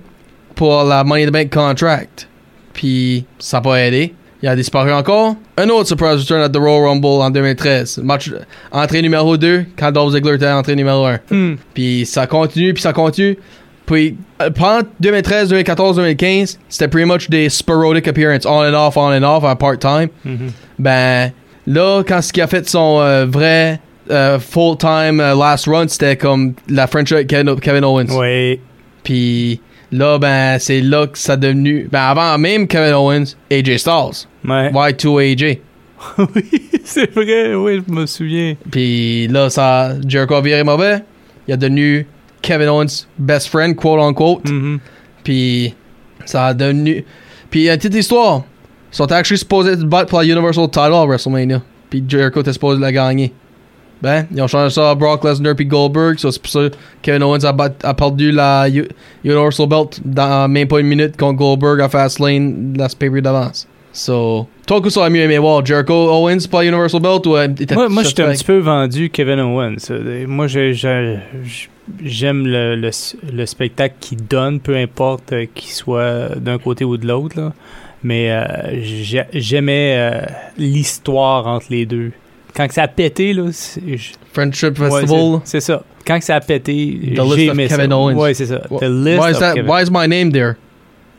pour 0.60 0.84
la 0.84 1.02
Money 1.04 1.24
in 1.24 1.28
the 1.28 1.32
Bank 1.32 1.50
contract. 1.50 2.28
Puis 2.74 3.24
ça 3.38 3.56
n'a 3.56 3.60
pas 3.62 3.76
aidé. 3.76 4.12
Il 4.42 4.48
a 4.48 4.54
disparu 4.54 4.92
encore. 4.92 5.36
Un 5.56 5.70
autre 5.70 5.88
surprise 5.88 6.20
return 6.20 6.42
at 6.42 6.50
the 6.50 6.58
Royal 6.58 6.82
Rumble 6.82 7.22
en 7.22 7.30
2013. 7.30 8.00
Match 8.04 8.30
entrée 8.70 9.00
numéro 9.00 9.38
2 9.38 9.64
quand 9.78 9.90
Dolph 9.90 10.12
Ziggler 10.12 10.34
était 10.34 10.50
entrée 10.50 10.76
numéro 10.76 11.06
1. 11.06 11.20
Hmm. 11.30 11.56
Puis 11.72 12.04
ça 12.04 12.26
continue, 12.26 12.74
puis 12.74 12.82
ça 12.82 12.92
continue. 12.92 13.38
Puis 13.86 14.18
euh, 14.42 14.50
pendant 14.50 14.86
2013, 15.00 15.48
2014, 15.48 15.96
2015, 15.96 16.58
c'était 16.68 16.88
pretty 16.88 17.10
much 17.10 17.30
des 17.30 17.48
sporadic 17.48 18.06
appearances, 18.06 18.44
on 18.44 18.60
and 18.60 18.74
off, 18.74 18.98
on 18.98 19.12
and 19.12 19.22
off, 19.22 19.42
à 19.44 19.56
part-time. 19.56 20.10
Mhm. 20.26 20.50
Ben 20.78 21.32
là, 21.66 22.02
quand 22.06 22.20
ce 22.20 22.34
qui 22.34 22.42
a 22.42 22.46
fait 22.46 22.68
son 22.68 23.00
euh, 23.00 23.24
vrai 23.24 23.80
euh, 24.10 24.38
full-time 24.38 25.20
euh, 25.20 25.34
last 25.34 25.66
run, 25.66 25.88
c'était 25.88 26.16
comme 26.16 26.52
la 26.68 26.86
French 26.86 27.12
avec 27.12 27.28
Kevin, 27.28 27.84
Owens. 27.84 28.14
Ouais. 28.14 28.60
Puis 29.02 29.60
là, 29.92 30.18
ben 30.18 30.58
c'est 30.58 30.80
là 30.80 31.06
que 31.06 31.18
ça 31.18 31.34
a 31.34 31.36
devenu. 31.36 31.88
Ben 31.90 32.00
avant 32.00 32.38
même 32.38 32.66
Kevin 32.66 32.94
Owens, 32.94 33.36
AJ 33.50 33.78
Styles. 33.78 34.26
Ouais. 34.44 34.70
Y2AJ. 34.70 35.58
oui, 36.18 36.70
c'est 36.84 37.12
vrai, 37.12 37.54
oui, 37.54 37.82
je 37.86 37.92
me 37.92 38.06
souviens. 38.06 38.56
Puis 38.70 39.28
là, 39.28 39.50
ça, 39.50 39.94
Jericho 40.06 40.34
a 40.34 40.40
viré 40.40 40.64
mauvais. 40.64 41.02
Il 41.46 41.54
a 41.54 41.56
devenu 41.56 42.06
Kevin 42.40 42.68
Owens' 42.68 43.06
best 43.18 43.48
friend, 43.48 43.76
quote 43.76 44.00
unquote. 44.00 44.48
Mhm. 44.48 44.78
Puis 45.22 45.74
ça 46.24 46.46
a 46.46 46.54
devenu. 46.54 47.04
Puis 47.50 47.68
une 47.68 47.76
petite 47.76 47.94
histoire. 47.94 48.44
Ils 48.92 48.96
sont 48.96 49.12
actually 49.12 49.38
supposés 49.38 49.76
se 49.76 49.84
battre 49.84 50.06
pour 50.08 50.18
la 50.20 50.24
Universal 50.24 50.68
Title 50.68 50.94
à 50.94 51.04
WrestleMania. 51.04 51.62
Puis 51.88 52.02
Jericho 52.06 52.40
était 52.40 52.52
supposé 52.52 52.80
la 52.80 52.90
gagner. 52.92 53.32
Ben, 54.02 54.26
ils 54.34 54.40
ont 54.40 54.46
changé 54.46 54.70
ça 54.74 54.90
à 54.90 54.94
Brock 54.94 55.24
Lesnar 55.24 55.54
puis 55.54 55.66
Goldberg. 55.66 56.16
C'est 56.18 56.40
pour 56.40 56.50
ça 56.50 56.68
que 56.70 56.74
Kevin 57.02 57.22
Owens 57.22 57.44
a, 57.44 57.52
bat- 57.52 57.74
a 57.82 57.92
perdu 57.94 58.32
la 58.32 58.66
U- 58.68 58.88
Universal 59.24 59.66
Belt 59.68 60.00
dans 60.04 60.48
même 60.50 60.68
pas 60.68 60.80
une 60.80 60.86
minute 60.86 61.16
contre 61.18 61.36
Goldberg 61.38 61.80
à 61.82 61.88
Fastlane 61.88 62.74
la 62.78 62.88
pay 62.88 63.10
d'avance. 63.20 63.66
So, 63.92 64.46
toi, 64.66 64.80
que 64.80 64.88
ça 64.88 65.00
aurait 65.00 65.10
mieux 65.10 65.20
aimé 65.22 65.36
voir 65.38 65.66
Jericho 65.66 65.92
Owens 65.92 66.46
la 66.50 66.64
Universal 66.64 67.00
Belt 67.02 67.26
ou 67.26 67.36
euh, 67.36 67.48
était 67.58 67.74
Moi, 67.74 67.88
moi 67.88 68.02
j'étais 68.04 68.22
un 68.22 68.30
petit 68.32 68.44
peu 68.44 68.58
vendu 68.58 69.10
Kevin 69.10 69.40
Owens. 69.40 69.76
Moi, 70.28 70.46
j'aime 72.04 72.46
le, 72.46 72.76
le, 72.76 72.90
le 73.32 73.46
spectacle 73.46 73.96
qu'il 74.00 74.24
donne, 74.26 74.60
peu 74.60 74.76
importe 74.76 75.32
euh, 75.32 75.46
qu'il 75.54 75.70
soit 75.72 76.36
d'un 76.38 76.58
côté 76.58 76.84
ou 76.84 76.96
de 76.96 77.06
l'autre. 77.06 77.52
Mais 78.02 78.30
euh, 78.30 78.80
j'ai- 78.82 79.26
j'aimais 79.34 79.94
euh, 79.98 80.20
l'histoire 80.56 81.46
entre 81.46 81.66
les 81.70 81.84
deux. 81.84 82.12
Quand 82.54 82.66
que 82.66 82.74
ça 82.74 82.82
a 82.82 82.88
pété, 82.88 83.32
là, 83.32 83.44
je- 83.50 84.10
Friendship 84.32 84.76
Festival. 84.78 85.40
c'est 85.44 85.60
c'est 85.60 85.60
ça. 85.60 85.82
Quand 86.06 86.18
que 86.18 86.24
ça 86.24 86.36
a 86.36 86.40
pété, 86.40 86.98
j'ai 87.14 87.46
aimé 87.46 87.68
Kevin 87.68 87.90
ça. 87.90 87.96
Owens. 87.96 88.14
Ouais, 88.16 88.34
c'est 88.34 88.46
ça. 88.46 88.58
The 88.58 88.70
Why 88.82 88.88
list 88.88 89.18
is 89.18 89.34
of 89.34 89.38
that? 89.40 89.54
Kevin. 89.54 89.70
Why 89.70 89.82
is 89.82 89.90
my 89.90 90.08
name 90.08 90.32
there? 90.32 90.54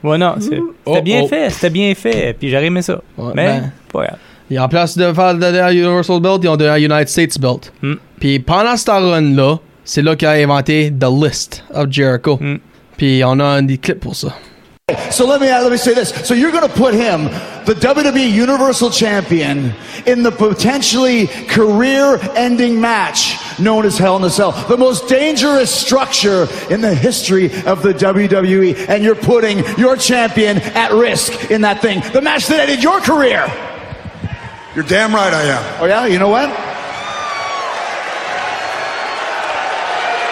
Ouais, 0.04 0.18
non, 0.18 0.34
c'est- 0.40 0.50
c'était 0.50 0.62
Oh, 0.86 1.02
bien 1.02 1.22
oh. 1.24 1.28
fait, 1.28 1.50
c'était 1.52 1.70
bien 1.70 1.94
fait. 1.96 2.36
Puis 2.38 2.50
j'aurais 2.50 2.66
aimé 2.66 2.82
ça. 2.82 3.02
Ouais, 3.18 3.32
Mais, 3.36 3.46
ben, 3.60 3.72
pas 3.94 4.00
grave. 4.06 4.18
Et 4.50 4.60
en 4.60 4.68
place 4.68 4.98
de 4.98 5.14
faire 5.14 5.36
de 5.36 5.46
la 5.46 5.72
Universal 5.72 6.20
Belt, 6.20 6.40
ils 6.44 6.50
ont 6.50 6.58
donné 6.58 6.70
la 6.72 6.80
United 6.80 7.08
States 7.08 7.40
Belt. 7.40 7.72
Hmm. 7.82 7.94
Puis 8.20 8.40
pendant 8.40 8.76
ce 8.76 8.90
run-là, 8.92 9.60
c'est 9.86 10.02
là 10.02 10.16
qu'il 10.16 10.28
a 10.28 10.32
inventé 10.32 10.92
The 10.92 11.06
List 11.10 11.64
of 11.74 11.88
Jericho. 11.90 12.38
Hmm. 12.42 12.58
Puis 12.98 13.22
on 13.24 13.40
a 13.40 13.46
un 13.46 13.62
des 13.64 13.78
clips 13.78 14.00
pour 14.02 14.16
ça. 14.16 14.36
So 15.12 15.26
let 15.26 15.42
me 15.42 15.50
uh, 15.50 15.62
let 15.62 15.72
me 15.72 15.78
say 15.78 15.94
this. 15.94 16.10
So 16.28 16.34
you're 16.34 16.52
going 16.52 16.68
to 16.68 16.74
put 16.74 16.94
him, 16.94 17.26
the 17.66 17.76
WWE 17.80 18.32
Universal 18.32 18.92
Champion, 18.92 19.74
in 20.06 20.24
the 20.24 20.32
potentially 20.32 21.28
career-ending 21.28 22.80
match 22.80 23.38
known 23.60 23.86
as 23.86 23.98
Hell 23.98 24.18
in 24.18 24.24
a 24.24 24.30
Cell, 24.30 24.52
the 24.68 24.78
most 24.78 25.08
dangerous 25.08 25.74
structure 25.74 26.48
in 26.70 26.82
the 26.82 26.96
history 26.96 27.46
of 27.66 27.84
the 27.84 27.94
WWE, 27.94 28.90
and 28.90 29.04
you're 29.04 29.16
putting 29.16 29.60
your 29.78 29.96
champion 29.96 30.58
at 30.58 30.92
risk 30.92 31.52
in 31.52 31.62
that 31.62 31.82
thing, 31.82 32.02
the 32.14 32.22
match 32.22 32.48
that 32.48 32.62
ended 32.62 32.82
your 32.84 33.00
career. 33.02 33.46
You're 34.76 34.86
damn 34.86 35.14
right 35.14 35.34
I 35.34 35.44
am. 35.44 35.82
Oh 35.82 35.86
yeah, 35.86 36.06
you 36.06 36.20
know 36.20 36.30
what? 36.30 36.50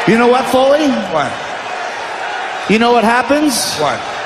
You 0.10 0.18
know 0.18 0.28
what, 0.28 0.46
Foley? 0.50 0.88
What? 1.14 1.32
You 2.72 2.80
know 2.80 2.92
what 2.94 3.04
happens? 3.04 3.76
What? 3.76 4.19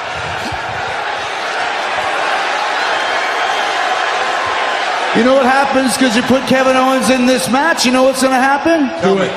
You 5.15 5.23
know 5.23 5.35
what 5.35 5.45
happens 5.45 5.95
because 5.95 6.15
you 6.15 6.23
put 6.23 6.41
Kevin 6.47 6.75
Owens 6.75 7.11
in 7.11 7.27
this 7.27 7.47
match? 7.49 7.85
You 7.85 7.91
know 7.91 8.03
what's 8.03 8.21
going 8.21 8.33
to 8.33 8.41
happen? 8.41 8.89
Tell 8.99 9.13
me. 9.15 9.29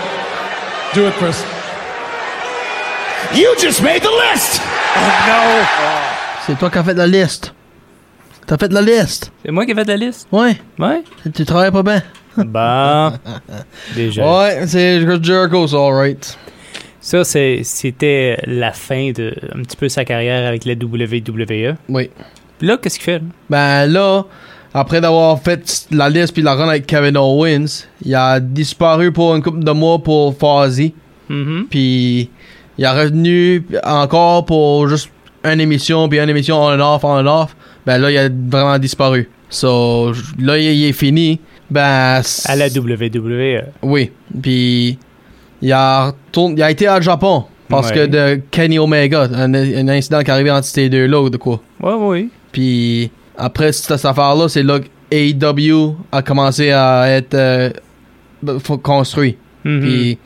Do 0.95 1.07
it, 1.07 1.13
Chris. 1.15 1.45
You 3.35 3.55
just 3.59 3.83
made 3.83 4.01
the 4.03 4.11
list! 4.11 4.63
C'est 6.47 6.59
toi 6.59 6.71
qui 6.71 6.79
as 6.79 6.85
fait 6.85 6.95
la 6.95 7.07
liste. 7.07 7.53
T'as 8.47 8.57
fait 8.57 8.73
la 8.73 8.81
liste. 8.81 9.31
C'est 9.45 9.51
moi 9.51 9.67
qui 9.67 9.73
ai 9.73 9.75
fait 9.75 9.85
la 9.85 9.97
liste? 9.97 10.27
Ouais. 10.33 10.57
Ouais. 10.79 11.03
Tu 11.35 11.45
travailles 11.45 11.73
pas 11.73 11.83
bien. 11.83 12.03
Bon. 12.39 13.13
Déjà. 13.95 14.39
Ouais, 14.39 14.67
c'est 14.67 15.03
Chris 15.05 15.19
Jericho, 15.23 15.67
c'est 15.67 15.77
alright. 15.77 16.39
Ça, 17.01 17.23
c'était 17.25 18.39
la 18.47 18.73
fin 18.73 19.11
de 19.11 19.35
un 19.55 19.63
petit 19.63 19.77
peu 19.77 19.89
sa 19.91 20.05
carrière 20.07 20.49
avec 20.49 20.65
la 20.65 20.73
WWE. 20.73 21.75
Oui. 21.91 22.11
Puis 22.59 22.67
là, 22.67 22.79
qu'est-ce 22.79 22.99
qu'il 22.99 23.05
fait? 23.05 23.19
là? 23.19 23.25
Ben 23.51 23.87
là, 23.93 24.25
après 24.77 25.01
d'avoir 25.01 25.41
fait 25.41 25.87
la 25.91 26.09
liste 26.11 26.33
puis 26.35 26.43
la 26.43 26.55
run 26.55 26.69
avec 26.69 26.87
Kevin 26.87 27.17
Owens, 27.17 27.87
il 28.05 28.15
a 28.15 28.39
disparu 28.41 29.11
pour 29.11 29.35
une 29.35 29.43
couple 29.43 29.65
de 29.65 29.71
mois 29.73 29.99
pour 29.99 30.37
Fozzy. 30.37 30.93
Mhm. 31.29 31.67
Puis 31.71 32.29
il 32.79 32.85
est 32.85 32.89
revenu 32.89 33.65
encore 33.83 34.45
pour 34.45 34.87
juste 34.89 35.11
une 35.45 35.61
émission, 35.61 36.09
puis 36.09 36.19
une 36.21 36.29
émission 36.29 36.63
on 36.63 36.69
and 36.79 36.81
off, 36.81 37.05
on 37.05 37.19
and 37.19 37.27
off. 37.27 37.57
Ben 37.87 37.99
là, 37.99 38.11
il 38.11 38.19
a 38.19 38.29
vraiment 38.29 38.79
disparu. 38.79 39.29
So, 39.49 40.13
là, 40.39 40.59
il, 40.59 40.85
est 40.85 40.93
fini. 40.93 41.41
Ben. 41.71 42.21
À 42.45 42.57
la 42.57 42.67
WWE. 42.69 43.63
Oui. 43.83 44.11
Puis 44.43 44.99
il 45.63 45.73
a, 45.73 46.07
retourné- 46.09 46.57
il 46.59 46.63
a 46.63 46.71
été 46.71 46.89
au 46.89 47.01
Japon. 47.01 47.45
Parce 47.69 47.89
Ouais. 47.91 47.95
que 47.95 48.07
de 48.07 48.41
Kenny 48.51 48.79
Omega, 48.79 49.23
un, 49.33 49.53
un 49.55 49.89
incident 49.89 50.21
qui 50.21 50.27
est 50.31 50.35
arrivé 50.35 50.51
entre 50.51 50.67
ces 50.67 50.89
deux-là 50.89 51.21
ou 51.21 51.31
de 51.31 51.37
quoi. 51.37 51.61
Ouais, 51.83 51.95
oui. 51.99 52.29
Puis 52.53 53.11
après 53.37 53.73
cette, 53.73 54.05
affaire-là, 54.05 54.49
c'est 54.49 54.63
là 54.63 54.81
que 54.81 54.87
AEW 55.11 55.97
a 56.13 56.23
commencé 56.23 56.71
à 56.73 57.09
être 57.09 57.35
euh, 57.35 57.71
construit. 58.83 59.37
Mhm. 59.65 59.81
Puis 59.81 60.19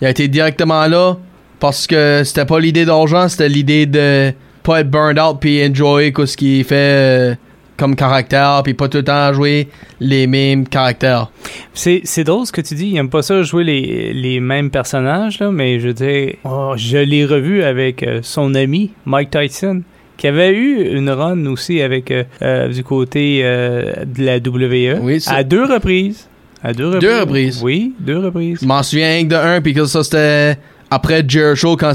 il 0.00 0.06
a 0.06 0.10
été 0.10 0.28
directement 0.28 0.86
là 0.86 1.16
parce 1.60 1.86
que 1.86 2.22
c'était 2.24 2.44
pas 2.44 2.60
l'idée 2.60 2.84
d'argent, 2.84 3.28
c'était 3.28 3.48
l'idée 3.48 3.86
de 3.86 4.32
pas 4.62 4.80
être 4.80 4.90
burned 4.90 5.18
out 5.18 5.38
puis 5.40 5.64
enjoy 5.64 6.12
quoi, 6.12 6.26
ce 6.26 6.36
qu'il 6.36 6.64
fait 6.64 6.74
euh, 6.74 7.34
comme 7.76 7.96
caractère 7.96 8.62
puis 8.64 8.74
pas 8.74 8.88
tout 8.88 8.98
le 8.98 9.04
temps 9.04 9.32
jouer 9.32 9.68
les 10.00 10.26
mêmes 10.26 10.66
caractères. 10.66 11.30
C'est, 11.72 12.24
drôle 12.24 12.46
ce 12.46 12.52
que 12.52 12.60
tu 12.60 12.74
dis. 12.74 12.88
Il 12.88 12.96
aime 12.96 13.10
pas 13.10 13.22
ça 13.22 13.42
jouer 13.42 13.64
les, 13.64 14.12
les 14.12 14.40
mêmes 14.40 14.70
personnages, 14.70 15.38
là, 15.38 15.50
mais 15.50 15.80
je 15.80 15.88
veux 15.88 15.94
dire, 15.94 16.34
oh, 16.44 16.74
je 16.76 16.98
l'ai 16.98 17.24
revu 17.24 17.62
avec 17.62 18.02
euh, 18.02 18.20
son 18.22 18.54
ami, 18.54 18.92
Mike 19.06 19.30
Tyson, 19.30 19.82
qui 20.16 20.26
avait 20.26 20.52
eu 20.52 20.96
une 20.96 21.10
run 21.10 21.46
aussi 21.46 21.80
avec 21.80 22.10
euh, 22.10 22.24
euh, 22.42 22.68
du 22.68 22.82
côté 22.84 23.40
euh, 23.42 23.92
de 24.06 24.24
la. 24.24 25.00
Oui, 25.00 25.20
ça- 25.20 25.34
à 25.34 25.42
deux 25.44 25.64
reprises. 25.64 26.28
À 26.62 26.72
deux 26.72 26.86
reprises. 26.86 27.00
Deux 27.02 27.20
reprises. 27.20 27.62
Oui, 27.62 27.92
deux 28.00 28.18
reprises. 28.18 28.58
Je 28.62 28.66
m'en 28.66 28.82
souviens 28.82 29.08
rien 29.08 29.24
que 29.24 29.30
de 29.30 29.36
un 29.36 29.60
puis 29.60 29.74
que 29.74 29.84
ça 29.84 30.02
c'était 30.02 30.58
après 30.90 31.24
Jericho 31.26 31.76
quand, 31.76 31.92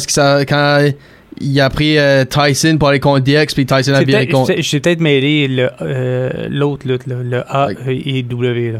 il 1.41 1.61
a 1.61 1.70
pris 1.70 1.97
euh, 1.97 2.26
Tyson 2.26 2.78
pour 2.78 2.89
aller 2.89 2.99
contre 2.99 3.24
DX 3.24 3.53
puis 3.53 3.65
Tyson 3.65 3.93
a 3.93 4.03
viré 4.03 4.28
contre. 4.28 4.53
J'ai 4.57 4.80
peut-être 4.80 4.99
mêlé 4.99 5.47
l'autre, 6.49 6.88
là, 6.88 6.97
le 7.07 7.43
A 7.47 7.70
et 7.88 8.24
W. 8.24 8.74
Là. 8.74 8.80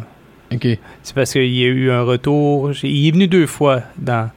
C'est 1.04 1.16
parce 1.16 1.32
qu'il 1.32 1.56
y 1.56 1.64
a 1.64 1.68
eu 1.68 1.92
un 1.92 2.02
retour. 2.02 2.72
Il 2.84 3.08
est 3.08 3.12
venu 3.12 3.28
deux 3.28 3.48
fois 3.48 3.82
dans, 3.98 4.30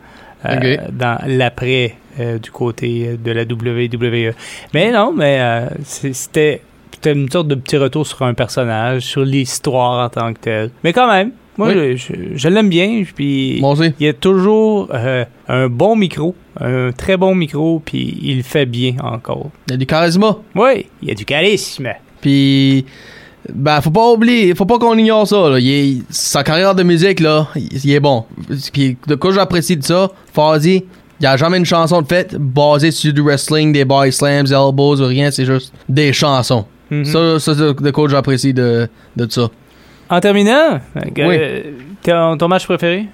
dans 0.45 1.19
l'après 1.27 1.97
euh, 2.21 2.39
du 2.39 2.51
côté 2.51 3.17
de 3.23 3.33
la 3.33 3.43
WWE. 3.43 4.35
Mais 4.75 4.93
non, 4.93 5.13
mais 5.15 5.39
euh, 5.41 5.67
c'était 5.85 6.63
une 7.07 7.31
sorte 7.31 7.49
de 7.49 7.55
petit 7.55 7.77
retour 7.77 8.07
sur 8.07 8.23
un 8.23 8.35
personnage, 8.35 9.03
sur 9.03 9.25
l'histoire 9.25 10.05
en 10.05 10.09
tant 10.09 10.33
que 10.33 10.39
telle. 10.41 10.71
Mais 10.85 10.93
quand 10.93 11.11
même, 11.11 11.33
moi, 11.59 11.69
Oui. 11.69 11.97
je, 11.97 12.13
je- 12.15 12.37
je 12.37 12.49
l'aime 12.49 12.69
bien. 12.69 13.03
Puis 13.15 13.59
il 13.61 13.95
y 14.01 14.09
a 14.09 14.13
toujours 14.13 14.89
euh, 14.95 15.25
un 15.49 15.69
bon 15.69 15.97
micro, 15.97 16.35
un 16.61 16.93
très 16.93 17.17
bon 17.17 17.35
micro, 17.35 17.83
puis 17.85 18.19
il 18.23 18.39
le 18.39 18.43
fait 18.43 18.67
bien 18.67 18.95
encore. 19.03 19.51
Il 19.69 19.73
y 19.73 19.75
a 19.75 19.77
du 19.79 19.87
charisme. 19.87 20.25
Oui, 20.55 20.87
il 21.03 21.09
y 21.09 21.11
a 21.11 21.15
du 21.15 21.25
charisme. 21.25 21.89
Puis, 22.21 22.87
ben, 23.53 23.81
faut 23.81 23.91
pas 23.91 24.13
oublier, 24.13 24.55
faut 24.55 24.65
pas 24.67 24.79
qu'on 24.79 24.97
ignore 24.97 25.27
ça. 25.27 25.49
Là. 25.51 25.59
Il 25.59 25.69
est- 25.71 26.03
sa 26.11 26.45
carrière 26.45 26.75
de 26.77 26.85
musique, 26.85 27.19
là, 27.21 27.49
il, 27.57 27.69
il 27.85 27.91
est 27.93 28.01
bon. 28.01 28.25
Puis, 28.73 28.97
de 29.09 29.15
quoi 29.17 29.33
j'apprécie 29.33 29.77
de 29.77 29.83
ça, 29.83 30.09
Fozzy, 30.33 30.85
il 31.23 31.25
y 31.25 31.29
a 31.29 31.37
jamais 31.37 31.57
une 31.57 31.65
chanson 31.65 32.03
de 32.03 32.07
fête 32.09 32.35
basée 32.37 32.91
sur 32.91 33.13
du 33.13 33.21
wrestling, 33.23 33.73
des 33.73 33.85
body 33.85 34.11
slams, 34.13 34.45
des 34.45 34.53
elbows 34.53 35.01
ou 35.01 35.07
rien, 35.07 35.31
c'est 35.31 35.47
juste 35.47 35.73
des 35.89 36.13
chansons. 36.13 36.67
Mhm. 36.91 37.05
Ça, 37.05 37.39
ça 37.41 37.55
c'est 37.55 37.81
de 37.83 37.91
quoi 37.93 38.09
j'apprécie 38.09 38.53
de, 38.53 38.89
de 39.17 39.31
ça. 39.31 39.49
En 40.11 40.21
terminant, 40.21 40.81
Oui. 40.97 41.03
euh, 41.17 41.61
ton, 42.03 42.37
ton 42.37 42.49
match 42.49 42.67
préféré? 42.67 43.07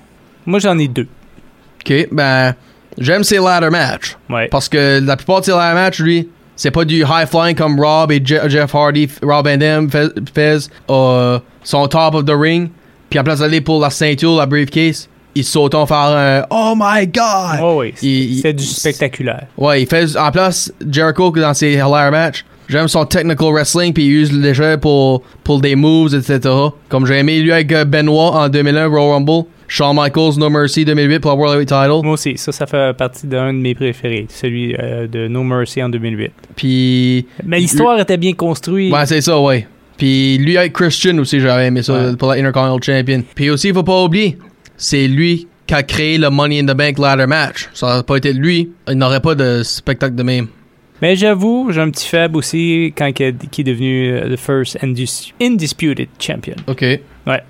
Moi, 0.47 0.59
j'en 0.59 0.77
ai 0.79 0.89
deux. 0.89 1.07
Ok, 1.85 2.09
ben, 2.11 2.55
j'aime 2.99 3.23
ses 3.23 3.39
ladder 3.39 3.71
matchs. 3.71 4.17
Ouais. 4.29 4.49
Parce 4.49 4.69
que 4.69 4.99
la 5.05 5.17
plupart 5.17 5.41
de 5.41 5.45
ses 5.45 5.51
ladder 5.53 5.75
matchs, 5.75 6.01
lui, 6.01 6.29
c'est 6.57 6.71
pas 6.73 6.85
du 6.85 7.03
high 7.03 7.27
flying 7.29 7.55
comme 7.55 7.79
Rob 7.79 8.11
et 8.11 8.21
Je- 8.25 8.49
Jeff 8.49 8.75
Hardy, 8.75 9.09
Rob 9.23 9.47
and 9.47 9.59
Dem 9.59 9.91
fais, 9.91 10.09
fais, 10.35 10.57
euh, 10.91 11.39
sont 11.63 11.87
top 11.87 12.15
of 12.15 12.25
the 12.25 12.33
ring. 12.35 12.71
Puis 13.11 13.19
en 13.21 13.23
place 13.25 13.39
d'aller 13.39 13.61
pour 13.61 13.81
la 13.81 13.91
ceinture, 13.91 14.35
la 14.37 14.47
briefcase, 14.47 15.09
ils 15.35 15.45
sautent 15.45 15.75
en 15.75 15.87
faire 15.87 15.97
un 15.99 16.43
Oh 16.51 16.75
my 16.77 17.07
god! 17.07 17.61
Oh 17.63 17.77
oui, 17.81 17.95
Il- 18.03 18.09
il- 18.35 18.41
c'est 18.41 18.53
du 18.53 18.65
spectaculaire. 18.65 19.47
Ouais, 19.57 19.83
il 19.83 19.87
fait 19.89 20.17
en 20.17 20.31
place 20.31 20.73
Jericho 20.91 21.31
dans 21.31 21.55
ses 21.55 21.77
ladder 21.77 22.11
matchs. 22.11 22.45
J'aime 22.69 22.89
son 22.89 23.07
technical 23.07 23.51
wrestling, 23.53 23.95
puis 23.95 24.05
il 24.05 24.11
use 24.13 24.33
le 24.33 24.53
jeu 24.53 24.77
pour, 24.77 25.23
pour 25.43 25.59
des 25.61 25.75
moves, 25.75 26.15
etc. 26.15 26.41
Comme 26.91 27.07
j'ai 27.07 27.15
aimé 27.19 27.41
lui 27.41 27.51
avec 27.51 27.73
euh, 27.73 27.85
Benoit 27.87 28.33
en 28.33 28.49
2001, 28.51 28.87
Royal 28.89 29.13
Rumble. 29.13 29.45
Shawn 29.71 29.95
Michaels, 29.97 30.39
No 30.39 30.49
Mercy 30.49 30.85
2008 30.87 31.19
pour 31.21 31.31
la 31.31 31.37
World 31.37 31.53
Heavyweight 31.61 31.69
Title. 31.69 32.03
Moi 32.03 32.15
aussi, 32.15 32.39
ça, 32.39 32.53
ça 32.53 32.67
fait 32.67 32.97
partie 32.97 33.27
d'un 33.27 33.53
de 33.53 33.59
mes 33.59 33.75
préférés, 33.75 34.27
celui 34.31 34.75
euh, 34.79 35.07
de 35.07 35.29
No 35.29 35.43
Mercy 35.43 35.83
en 35.83 35.91
2008. 35.91 36.31
Puis 36.57 37.27
Mais 37.45 37.59
l'histoire 37.61 37.99
était 38.01 38.17
bien 38.17 38.33
construite. 38.33 38.93
Ouais, 38.93 39.05
c'est 39.07 39.21
ça, 39.21 39.39
ouais. 39.39 39.67
Puis 39.99 40.39
lui 40.39 40.57
avec 40.57 40.73
Christian 40.73 41.19
aussi, 41.19 41.41
j'avais 41.41 41.67
aimé 41.67 41.83
ça 41.83 41.93
Ouais. 41.93 42.17
pour 42.17 42.29
la 42.29 42.35
Intercontinental 42.39 42.83
Champion. 42.83 43.23
Puis 43.35 43.51
aussi, 43.51 43.69
il 43.69 43.75
faut 43.75 43.83
pas 43.83 44.03
oublier, 44.05 44.39
c'est 44.79 45.07
lui 45.07 45.47
qui 45.67 45.75
a 45.75 45.83
créé 45.83 46.17
le 46.17 46.31
Money 46.31 46.61
in 46.61 46.65
the 46.65 46.75
Bank 46.77 46.99
ladder 46.99 47.27
match. 47.27 47.69
Ça 47.75 47.89
n'aurait 47.89 48.03
pas 48.05 48.17
été 48.17 48.33
lui, 48.33 48.71
il 48.89 48.95
n'aurait 48.95 49.21
pas 49.21 49.35
de 49.35 49.63
spectacle 49.63 50.15
de 50.15 50.23
même. 50.23 50.47
Mais 51.03 51.15
j'avoue, 51.15 51.69
j'ai 51.71 51.81
un 51.83 51.91
petit 51.91 52.09
faible 52.09 52.39
aussi 52.39 52.93
quand 52.97 53.07
il 53.07 53.23
est, 53.23 53.51
qui 53.51 53.61
est 53.61 53.65
devenu 53.65 54.11
euh, 54.15 54.35
the 54.35 54.39
first 54.39 54.79
indis- 54.83 55.33
indisputed 55.41 56.09
champion. 56.19 56.57
Ok. 56.67 56.81
Là 57.27 57.43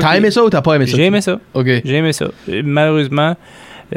T'as 0.00 0.16
aimé 0.16 0.30
ça 0.30 0.44
ou 0.44 0.50
t'as 0.50 0.60
pas 0.62 0.74
aimé 0.76 0.86
ça? 0.86 0.96
J'ai 0.96 1.04
aimé 1.04 1.20
ça. 1.20 1.40
Ok. 1.54 1.66
J'ai 1.84 1.94
aimé 1.96 2.12
ça. 2.12 2.26
Malheureusement, 2.46 3.36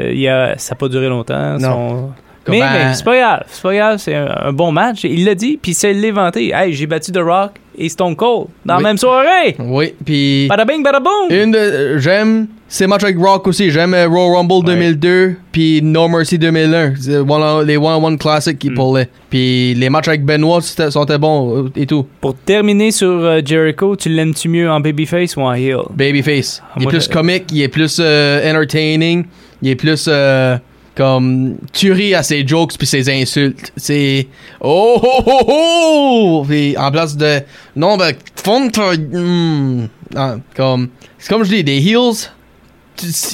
euh, 0.00 0.12
il 0.12 0.20
y 0.20 0.28
a, 0.28 0.56
ça 0.58 0.74
n'a 0.74 0.78
pas 0.78 0.88
duré 0.88 1.08
longtemps. 1.08 1.58
Non. 1.58 1.60
son- 1.60 2.12
Mais, 2.48 2.60
mais 2.60 2.94
c'est 2.94 3.04
pas 3.04 3.16
grave. 3.18 3.42
C'est 3.48 3.62
pas 3.62 3.74
grave. 3.74 3.98
C'est 3.98 4.14
un, 4.14 4.34
un 4.46 4.52
bon 4.52 4.72
match. 4.72 5.04
Il 5.04 5.24
l'a 5.24 5.34
dit, 5.34 5.58
puis 5.60 5.74
c'est 5.74 5.92
l'inventé. 5.92 6.50
Hey, 6.54 6.72
j'ai 6.72 6.86
battu 6.86 7.12
The 7.12 7.18
Rock 7.18 7.52
et 7.78 7.88
Stone 7.88 8.16
Cold 8.16 8.48
dans 8.66 8.76
Oui. 8.76 8.82
la 8.82 8.88
même 8.90 8.98
soirée. 8.98 9.56
Oui, 9.58 9.94
puis 10.04 10.46
Bada 10.48 10.64
bing, 10.64 10.82
bada 10.82 11.00
boom. 11.00 11.30
une 11.30 11.52
de, 11.52 11.58
euh, 11.58 11.98
j'aime 11.98 12.46
ces 12.68 12.86
matchs 12.86 13.04
avec 13.04 13.16
Rock 13.18 13.46
aussi. 13.46 13.70
J'aime 13.70 13.94
euh, 13.94 14.06
Royal 14.08 14.36
Rumble 14.36 14.64
2002 14.66 15.36
puis 15.52 15.80
No 15.82 16.06
Mercy 16.08 16.38
2001. 16.38 16.94
C'est 17.00 17.16
one- 17.18 17.66
les 17.66 17.76
one-on-one 17.78 18.18
classiques 18.18 18.58
qui 18.58 18.70
Mm. 18.70 18.74
parlaient. 18.74 19.08
Puis 19.30 19.74
les 19.74 19.88
matchs 19.88 20.08
avec 20.08 20.24
Benoit 20.24 20.60
c'était- 20.60 20.90
sont 20.90 21.04
bons 21.18 21.64
euh, 21.64 21.70
et 21.76 21.86
tout. 21.86 22.06
Pour 22.20 22.34
terminer 22.34 22.90
sur 22.90 23.44
Jericho, 23.44 23.96
tu 23.96 24.08
l'aimes-tu 24.10 24.48
mieux 24.48 24.70
en 24.70 24.80
babyface 24.80 25.36
ou 25.36 25.40
en 25.42 25.54
heel? 25.54 25.76
Babyface. 25.94 26.62
Ah, 26.62 26.74
Il 26.78 26.84
est 26.84 26.88
plus 26.88 27.08
comique, 27.08 27.44
il 27.52 27.62
est 27.62 27.68
plus 27.68 27.98
euh, 28.00 28.50
entertaining, 28.50 29.24
il 29.62 29.70
est 29.70 29.76
plus 29.76 30.06
euh, 30.08 30.56
comme 30.94 31.56
tu 31.72 31.92
ris 31.92 32.14
à 32.14 32.22
ses 32.22 32.46
jokes 32.46 32.76
puis 32.78 32.86
ses 32.86 33.08
insultes. 33.10 33.72
C'est 33.76 34.26
oh 34.60 35.00
oh 35.02 35.22
oh 35.26 35.42
oh 35.48 36.44
puis 36.48 36.76
en 36.76 36.90
place 36.90 37.16
de 37.16 37.40
non 37.76 37.96
ben 37.96 38.14
fond 38.36 38.68
hmm, 38.68 39.86
ah, 40.14 40.36
comme 40.56 40.88
c'est 41.18 41.28
comme 41.28 41.44
je 41.44 41.50
dis 41.50 41.64
des 41.64 41.78
heels 41.78 42.30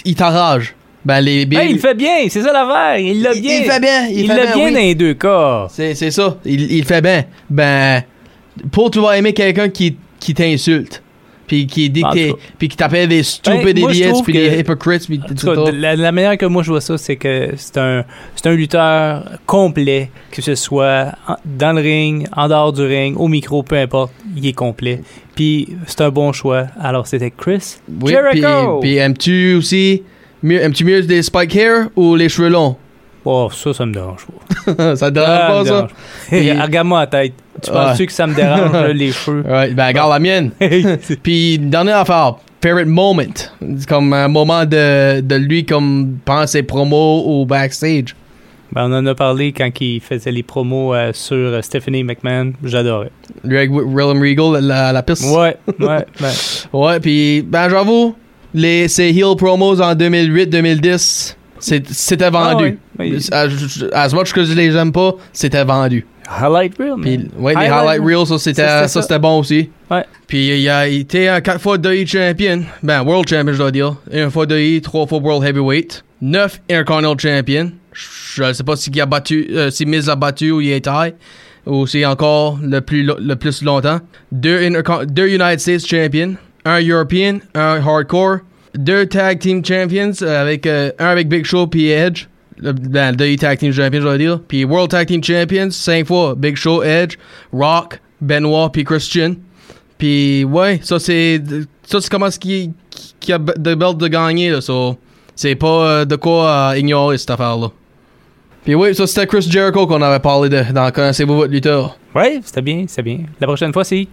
ils 0.04 0.14
t'arragent. 0.14 0.74
Ben, 1.04 1.20
les 1.20 1.46
Ben, 1.46 1.66
il 1.68 1.78
fait 1.78 1.94
bien, 1.94 2.28
c'est 2.28 2.42
ça 2.42 2.52
l'affaire. 2.52 2.98
Il 2.98 3.22
l'a 3.22 3.32
Il- 3.34 3.40
bien. 3.40 3.58
il 3.60 3.64
fait 3.70 3.80
bien, 3.80 4.06
il 4.08 4.26
fait 4.26 4.36
l'a 4.36 4.42
bien, 4.46 4.54
bien 4.54 4.64
oui. 4.66 4.72
dans 4.72 4.78
les 4.80 4.94
deux 4.94 5.14
cas. 5.14 5.66
C'est, 5.70 5.94
c'est 5.94 6.10
ça. 6.10 6.36
Il, 6.44 6.70
il 6.70 6.84
fait 6.84 7.00
bien. 7.00 7.24
Ben, 7.48 8.02
pour 8.70 8.90
tu 8.90 9.00
vas 9.00 9.16
aimer 9.16 9.32
quelqu'un 9.32 9.68
qui, 9.68 9.96
qui 10.20 10.34
t'insulte. 10.34 11.02
Puis 11.48 11.66
qui 11.66 11.88
dit 11.90 12.02
que 12.02 12.34
puis 12.58 12.68
qui 12.68 12.76
t'appelle 12.76 13.08
des 13.08 13.22
stupides 13.22 13.74
Ben, 13.74 13.88
je 13.88 13.94
idiots, 13.94 14.22
puis 14.22 14.32
des 14.34 14.58
hypocrites, 14.60 15.06
puis 15.06 15.18
tout 15.18 15.34
cas, 15.34 15.70
la, 15.72 15.96
la 15.96 16.12
manière 16.12 16.36
que 16.38 16.46
moi 16.46 16.62
je 16.62 16.70
vois 16.70 16.80
ça, 16.82 16.96
c'est 16.98 17.16
que 17.16 17.50
c'est 17.56 17.78
un, 17.78 18.04
c'est 18.36 18.46
un 18.48 18.54
lutteur 18.54 19.24
complet, 19.46 20.10
que 20.30 20.42
ce 20.42 20.54
soit 20.54 21.12
dans 21.44 21.72
le 21.72 21.80
ring, 21.80 22.28
en 22.36 22.48
dehors 22.48 22.72
du 22.72 22.82
ring, 22.82 23.16
au 23.18 23.26
micro, 23.28 23.62
peu 23.62 23.76
importe, 23.76 24.12
il 24.36 24.46
est 24.46 24.52
complet. 24.52 25.00
Puis 25.34 25.68
c'est 25.86 26.02
un 26.02 26.10
bon 26.10 26.32
choix. 26.32 26.66
Alors 26.80 27.06
c'était 27.06 27.30
Chris 27.30 27.76
Oui, 28.00 28.12
Jericho. 28.12 28.78
puis 28.80 28.96
aimes-tu 28.96 29.54
aussi 29.54 30.02
mieux, 30.42 30.60
aimes-tu 30.62 30.84
mieux 30.84 31.02
des 31.02 31.22
spike 31.22 31.56
hair 31.56 31.88
ou 31.96 32.14
les 32.14 32.28
cheveux 32.28 32.50
longs? 32.50 32.76
Oh, 33.24 33.48
ça, 33.52 33.72
ça 33.74 33.84
me 33.84 33.92
dérange 33.92 34.26
pas. 34.66 34.96
ça 34.96 35.10
te 35.10 35.18
Ah, 35.18 35.26
dérange 35.48 35.48
me 35.48 35.48
pas, 35.48 35.64
ça? 35.64 35.88
dérange 36.30 36.62
Regarde-moi 36.66 37.00
la 37.00 37.06
tête. 37.06 37.32
Tu 37.62 37.70
penses-tu 37.70 38.06
que 38.06 38.12
ça 38.12 38.26
me 38.26 38.34
dérange, 38.34 38.72
là, 38.72 38.92
les 38.92 39.12
cheveux? 39.12 39.42
Ouais, 39.42 39.70
ben, 39.72 39.86
regarde 39.88 40.12
la 40.12 40.18
mienne. 40.18 40.50
Puis, 41.22 41.58
dernière 41.58 41.98
affaire, 41.98 42.36
favorite 42.62 42.86
moment. 42.88 43.22
Comme 43.88 44.12
un 44.12 44.28
moment 44.28 44.64
de, 44.64 45.20
de 45.20 45.34
lui, 45.36 45.64
comme 45.64 46.18
pendant 46.24 46.46
ses 46.46 46.62
promos 46.62 47.22
au 47.26 47.44
backstage. 47.46 48.14
Ben, 48.72 48.90
on 48.90 48.92
en 48.98 49.06
a 49.06 49.14
parlé 49.14 49.52
quand 49.52 49.70
il 49.80 49.98
faisait 50.00 50.30
les 50.30 50.42
promos 50.42 50.94
euh, 50.94 51.10
sur 51.14 51.36
euh, 51.36 51.62
Stephanie 51.62 52.04
McMahon. 52.04 52.52
J'adorais. 52.62 53.10
Lui 53.42 53.56
avec 53.56 53.70
Wi- 53.70 53.84
Willem 53.86 54.20
Regal, 54.20 54.62
la, 54.62 54.92
la 54.92 55.02
piste. 55.02 55.24
Ouais, 55.24 55.56
ouais. 55.80 56.04
ben, 56.20 56.30
Ouais, 56.74 57.00
puis, 57.00 57.40
ben, 57.42 57.70
j'avoue, 57.70 58.14
les, 58.52 58.88
ses 58.88 59.04
heel 59.08 59.36
promos 59.38 59.80
en 59.80 59.94
2008-2010, 59.94 61.34
c'est- 61.58 61.88
c'était 61.92 62.30
vendu. 62.30 62.78
Ah 62.98 63.02
ouais, 63.02 63.10
oui. 63.12 63.26
As, 63.32 63.48
as 63.94 64.14
much 64.14 64.32
que 64.32 64.44
je 64.44 64.52
les 64.52 64.76
aime 64.76 64.92
pas, 64.92 65.12
c'était 65.32 65.64
vendu. 65.64 66.06
Highlight 66.28 66.74
reel, 66.78 66.96
man. 66.96 67.02
Puis, 67.02 67.30
ouais, 67.38 67.52
les 67.54 67.58
Highlight 67.60 67.72
highlight 67.72 68.00
reel. 68.00 68.16
reels, 68.18 68.26
ça, 68.26 68.38
c'était, 68.38 68.62
Ça, 68.66 68.88
ça, 68.88 69.02
c'était 69.02 69.18
bon 69.18 69.38
aussi. 69.38 69.70
Ouais. 69.90 70.04
Puis, 70.26 70.60
il 70.62 70.68
a 70.68 70.86
été 70.86 71.28
un 71.28 71.40
4 71.40 71.60
fois 71.60 71.76
WWE 71.76 72.06
champion. 72.06 72.62
Ben, 72.82 73.02
world 73.02 73.28
champion, 73.28 73.52
je 73.52 73.58
dois 73.58 73.70
dire. 73.70 73.96
Une 74.12 74.30
fois 74.30 74.44
WWE, 74.46 74.80
3 74.82 75.06
fois 75.06 75.18
world 75.18 75.44
heavyweight. 75.46 76.04
9 76.20 76.60
intercontinental 76.70 77.18
champion. 77.20 77.72
Je 77.92 78.52
sais 78.52 78.64
pas 78.64 78.76
s'il 78.76 79.00
a 79.00 79.06
battu, 79.06 79.48
euh, 79.52 79.70
si 79.70 79.86
Miz 79.86 80.08
a 80.08 80.16
battu 80.16 80.50
ou 80.50 80.60
il 80.60 80.70
est 80.70 80.84
taille. 80.84 81.14
Ou 81.66 81.86
si 81.86 82.04
encore 82.06 82.58
le 82.62 82.80
plus, 82.80 83.02
le 83.04 83.34
plus 83.36 83.62
longtemps. 83.62 84.00
Deux, 84.32 84.60
intercon- 84.60 85.04
deux 85.06 85.28
United 85.28 85.58
States 85.60 85.86
champion. 85.86 86.34
Un 86.64 86.80
European, 86.82 87.38
un 87.54 87.80
hardcore. 87.86 88.38
Deux 88.74 89.06
tag 89.06 89.38
team 89.38 89.64
champions 89.64 90.12
euh, 90.22 90.40
avec 90.42 90.66
euh, 90.66 90.90
un 90.98 91.06
avec 91.06 91.28
Big 91.28 91.44
Show 91.44 91.66
puis 91.66 91.88
Edge. 91.90 92.26
Le, 92.60 92.72
ben, 92.72 93.14
le 93.16 93.36
tag 93.36 93.58
team 93.58 93.72
champion, 93.72 94.00
je 94.00 94.04
dois 94.04 94.18
dire. 94.18 94.40
Puis 94.46 94.64
World 94.64 94.90
Tag 94.90 95.06
Team 95.06 95.22
Champions, 95.22 95.70
5 95.70 96.06
fois. 96.06 96.34
Big 96.36 96.56
Show, 96.56 96.82
Edge, 96.82 97.16
Rock, 97.52 98.00
Benoit 98.20 98.70
puis 98.72 98.84
Christian. 98.84 99.34
Puis 99.98 100.44
ouais, 100.44 100.80
ça 100.82 100.98
c'est 100.98 101.42
ça 101.84 102.00
c'est 102.00 102.10
comment 102.10 102.30
ce 102.30 102.38
qui 102.38 102.72
qui 103.20 103.32
a 103.32 103.38
de 103.38 103.74
belt 103.74 103.98
de 103.98 104.06
gagner 104.08 104.50
là, 104.50 104.60
so, 104.60 104.96
c'est 105.34 105.56
pas 105.56 105.66
euh, 105.66 106.04
de 106.04 106.14
quoi 106.16 106.48
euh, 106.48 106.78
ignorer 106.78 107.18
cette 107.18 107.30
affaire 107.30 107.56
là. 107.56 107.68
Puis 108.64 108.74
oui, 108.74 108.94
ça 108.94 109.06
c'était 109.06 109.26
Chris 109.26 109.46
Jericho 109.50 109.86
qu'on 109.86 110.00
avait 110.02 110.20
parlé 110.20 110.48
de 110.48 110.72
dans 110.72 110.90
Connaissez-vous 110.90 111.34
votre 111.34 111.52
lutteur. 111.52 111.98
Ouais, 112.14 112.40
c'était 112.44 112.62
bien, 112.62 112.84
c'était 112.86 113.02
bien. 113.02 113.20
La 113.40 113.46
prochaine 113.46 113.72
fois, 113.72 113.84
c'est. 113.84 114.06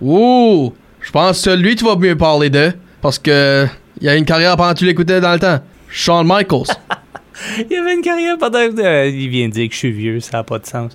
Ouh, 0.00 0.72
je 1.00 1.10
pense 1.10 1.42
que 1.42 1.50
lui 1.50 1.74
tu 1.74 1.84
vas 1.84 1.96
mieux 1.96 2.16
parler 2.16 2.50
de 2.50 2.72
parce 3.00 3.18
que 3.18 3.66
il 4.00 4.08
a 4.08 4.16
une 4.16 4.24
carrière 4.24 4.56
pendant 4.56 4.72
que 4.72 4.78
tu 4.78 4.84
l'écoutais 4.84 5.20
dans 5.20 5.32
le 5.32 5.38
temps. 5.38 5.60
Shawn 5.92 6.26
Michaels. 6.26 6.74
Il 7.70 7.76
avait 7.76 7.94
une 7.94 8.02
carrière 8.02 8.36
pendant 8.38 8.58
euh, 8.60 9.06
il 9.12 9.28
vient 9.28 9.48
de 9.48 9.52
dire 9.52 9.66
que 9.68 9.72
je 9.74 9.78
suis 9.78 9.90
vieux, 9.90 10.20
ça 10.20 10.38
n'a 10.38 10.44
pas 10.44 10.58
de 10.58 10.66
sens. 10.66 10.92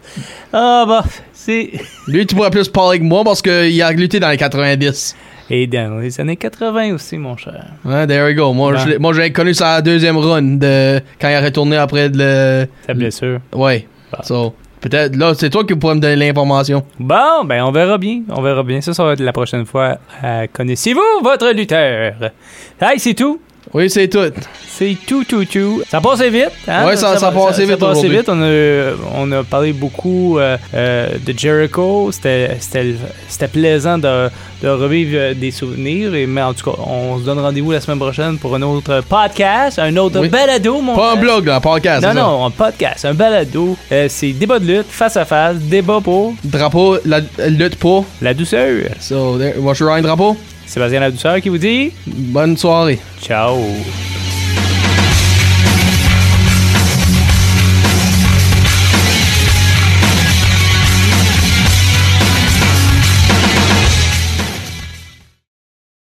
Ah, 0.53 0.85
bah, 0.87 1.03
c'est. 1.33 1.71
lui 2.07 2.25
tu 2.25 2.35
pourrais 2.35 2.51
plus 2.51 2.69
parler 2.69 2.99
que 2.99 3.03
moi 3.03 3.23
parce 3.23 3.41
qu'il 3.41 3.81
a 3.81 3.91
lutté 3.91 4.19
dans 4.19 4.29
les 4.29 4.37
90. 4.37 5.15
Et 5.49 5.65
dans 5.67 5.99
les 5.99 6.19
années 6.21 6.35
80 6.37 6.93
aussi, 6.93 7.17
mon 7.17 7.35
cher. 7.37 7.65
Ouais, 7.83 8.05
there 8.05 8.25
we 8.25 8.35
go. 8.35 8.53
Moi, 8.53 8.71
Ouais. 8.71 8.77
je 8.79 8.87
l'ai- 8.89 8.97
moi 8.97 9.13
j'ai 9.13 9.31
connu 9.31 9.53
sa 9.53 9.81
deuxième 9.81 10.17
run 10.17 10.41
de 10.57 11.01
quand 11.19 11.27
il 11.29 11.33
a 11.35 11.41
retourné 11.41 11.75
après 11.77 12.09
de 12.09 12.17
le 12.19 12.67
Ta 12.85 12.93
blessure. 12.93 13.39
Ouais. 13.53 13.87
Bah. 14.11 14.19
So, 14.23 14.53
peut-être 14.79 15.15
là, 15.15 15.33
c'est 15.35 15.49
toi 15.49 15.63
qui 15.65 15.75
pourrais 15.75 15.95
me 15.95 15.99
donner 16.01 16.15
l'information. 16.27 16.83
Bon, 16.99 17.43
ben, 17.45 17.63
on 17.63 17.71
verra 17.71 17.97
bien. 17.97 18.21
On 18.29 18.41
verra 18.41 18.63
bien. 18.63 18.79
Ça, 18.81 18.93
ça 18.93 19.03
va 19.03 19.13
être 19.13 19.19
la 19.21 19.33
prochaine 19.33 19.65
fois. 19.65 19.97
Euh, 20.23 20.47
Connaissez-vous 20.53 21.23
votre 21.23 21.49
lutteur? 21.51 22.13
Hey, 22.79 22.99
c'est 22.99 23.15
tout. 23.15 23.41
Oui, 23.73 23.89
c'est 23.89 24.07
tout. 24.07 24.19
C'est 24.69 24.95
tout, 25.07 25.23
tout, 25.23 25.43
tout. 25.45 25.81
Ça 25.89 25.99
passait 25.99 26.29
vite. 26.29 26.51
Hein? 26.67 26.85
Ouais, 26.85 26.95
ça- 26.95 27.17
ça 27.17 27.31
passait 27.31 27.65
vite 27.65 27.79
Ça 27.79 27.87
passait 27.87 28.07
vite. 28.07 28.29
On 28.29 28.41
a, 28.41 28.91
on 29.15 29.31
a 29.31 29.43
parlé 29.43 29.73
beaucoup 29.73 30.37
euh, 30.37 30.55
euh, 30.73 31.09
de 31.25 31.33
Jericho. 31.37 32.11
C'était 32.11 32.57
plaisant 33.51 33.97
de, 33.97 34.29
de 34.61 34.67
revivre 34.69 35.11
euh, 35.15 35.33
des 35.33 35.51
souvenirs. 35.51 36.13
Et, 36.15 36.25
mais 36.27 36.41
en 36.43 36.53
tout 36.53 36.69
cas, 36.71 36.77
on 36.85 37.17
se 37.19 37.23
donne 37.23 37.39
rendez-vous 37.39 37.71
la 37.71 37.81
semaine 37.81 37.99
prochaine 37.99 38.37
pour 38.37 38.55
un 38.55 38.61
autre 38.61 39.01
podcast, 39.09 39.79
un 39.79 39.95
autre 39.97 40.19
Oui. 40.21 40.29
balado, 40.29 40.79
mon 40.79 40.95
Pas 40.95 41.13
un 41.13 41.15
blog, 41.17 41.49
un 41.49 41.59
podcast. 41.59 42.03
Non, 42.03 42.09
ça? 42.09 42.13
non, 42.13 42.45
un 42.45 42.51
podcast, 42.51 43.03
un 43.05 43.13
balado. 43.15 43.75
Euh, 43.91 44.05
c'est 44.09 44.31
débat 44.31 44.59
de 44.59 44.65
lutte, 44.65 44.87
face 44.89 45.17
à 45.17 45.25
face, 45.25 45.57
débat 45.57 45.99
pour 46.03 46.33
Drapeau, 46.43 46.97
la 47.05 47.19
lutte 47.47 47.75
pour. 47.77 48.05
la 48.21 48.33
douceur. 48.33 48.83
So, 48.99 49.37
there, 49.37 49.55
moi, 49.59 49.73
je 49.73 49.83
suis 49.83 49.85
Ryan 49.85 50.01
Drapeau? 50.03 50.37
Sébastien 50.67 50.99
La 50.99 51.09
Douceur 51.11 51.39
qui 51.41 51.49
vous 51.49 51.57
dit 51.57 51.91
Bonne 52.05 52.57
soirée. 52.57 52.99
ciao. 53.21 53.57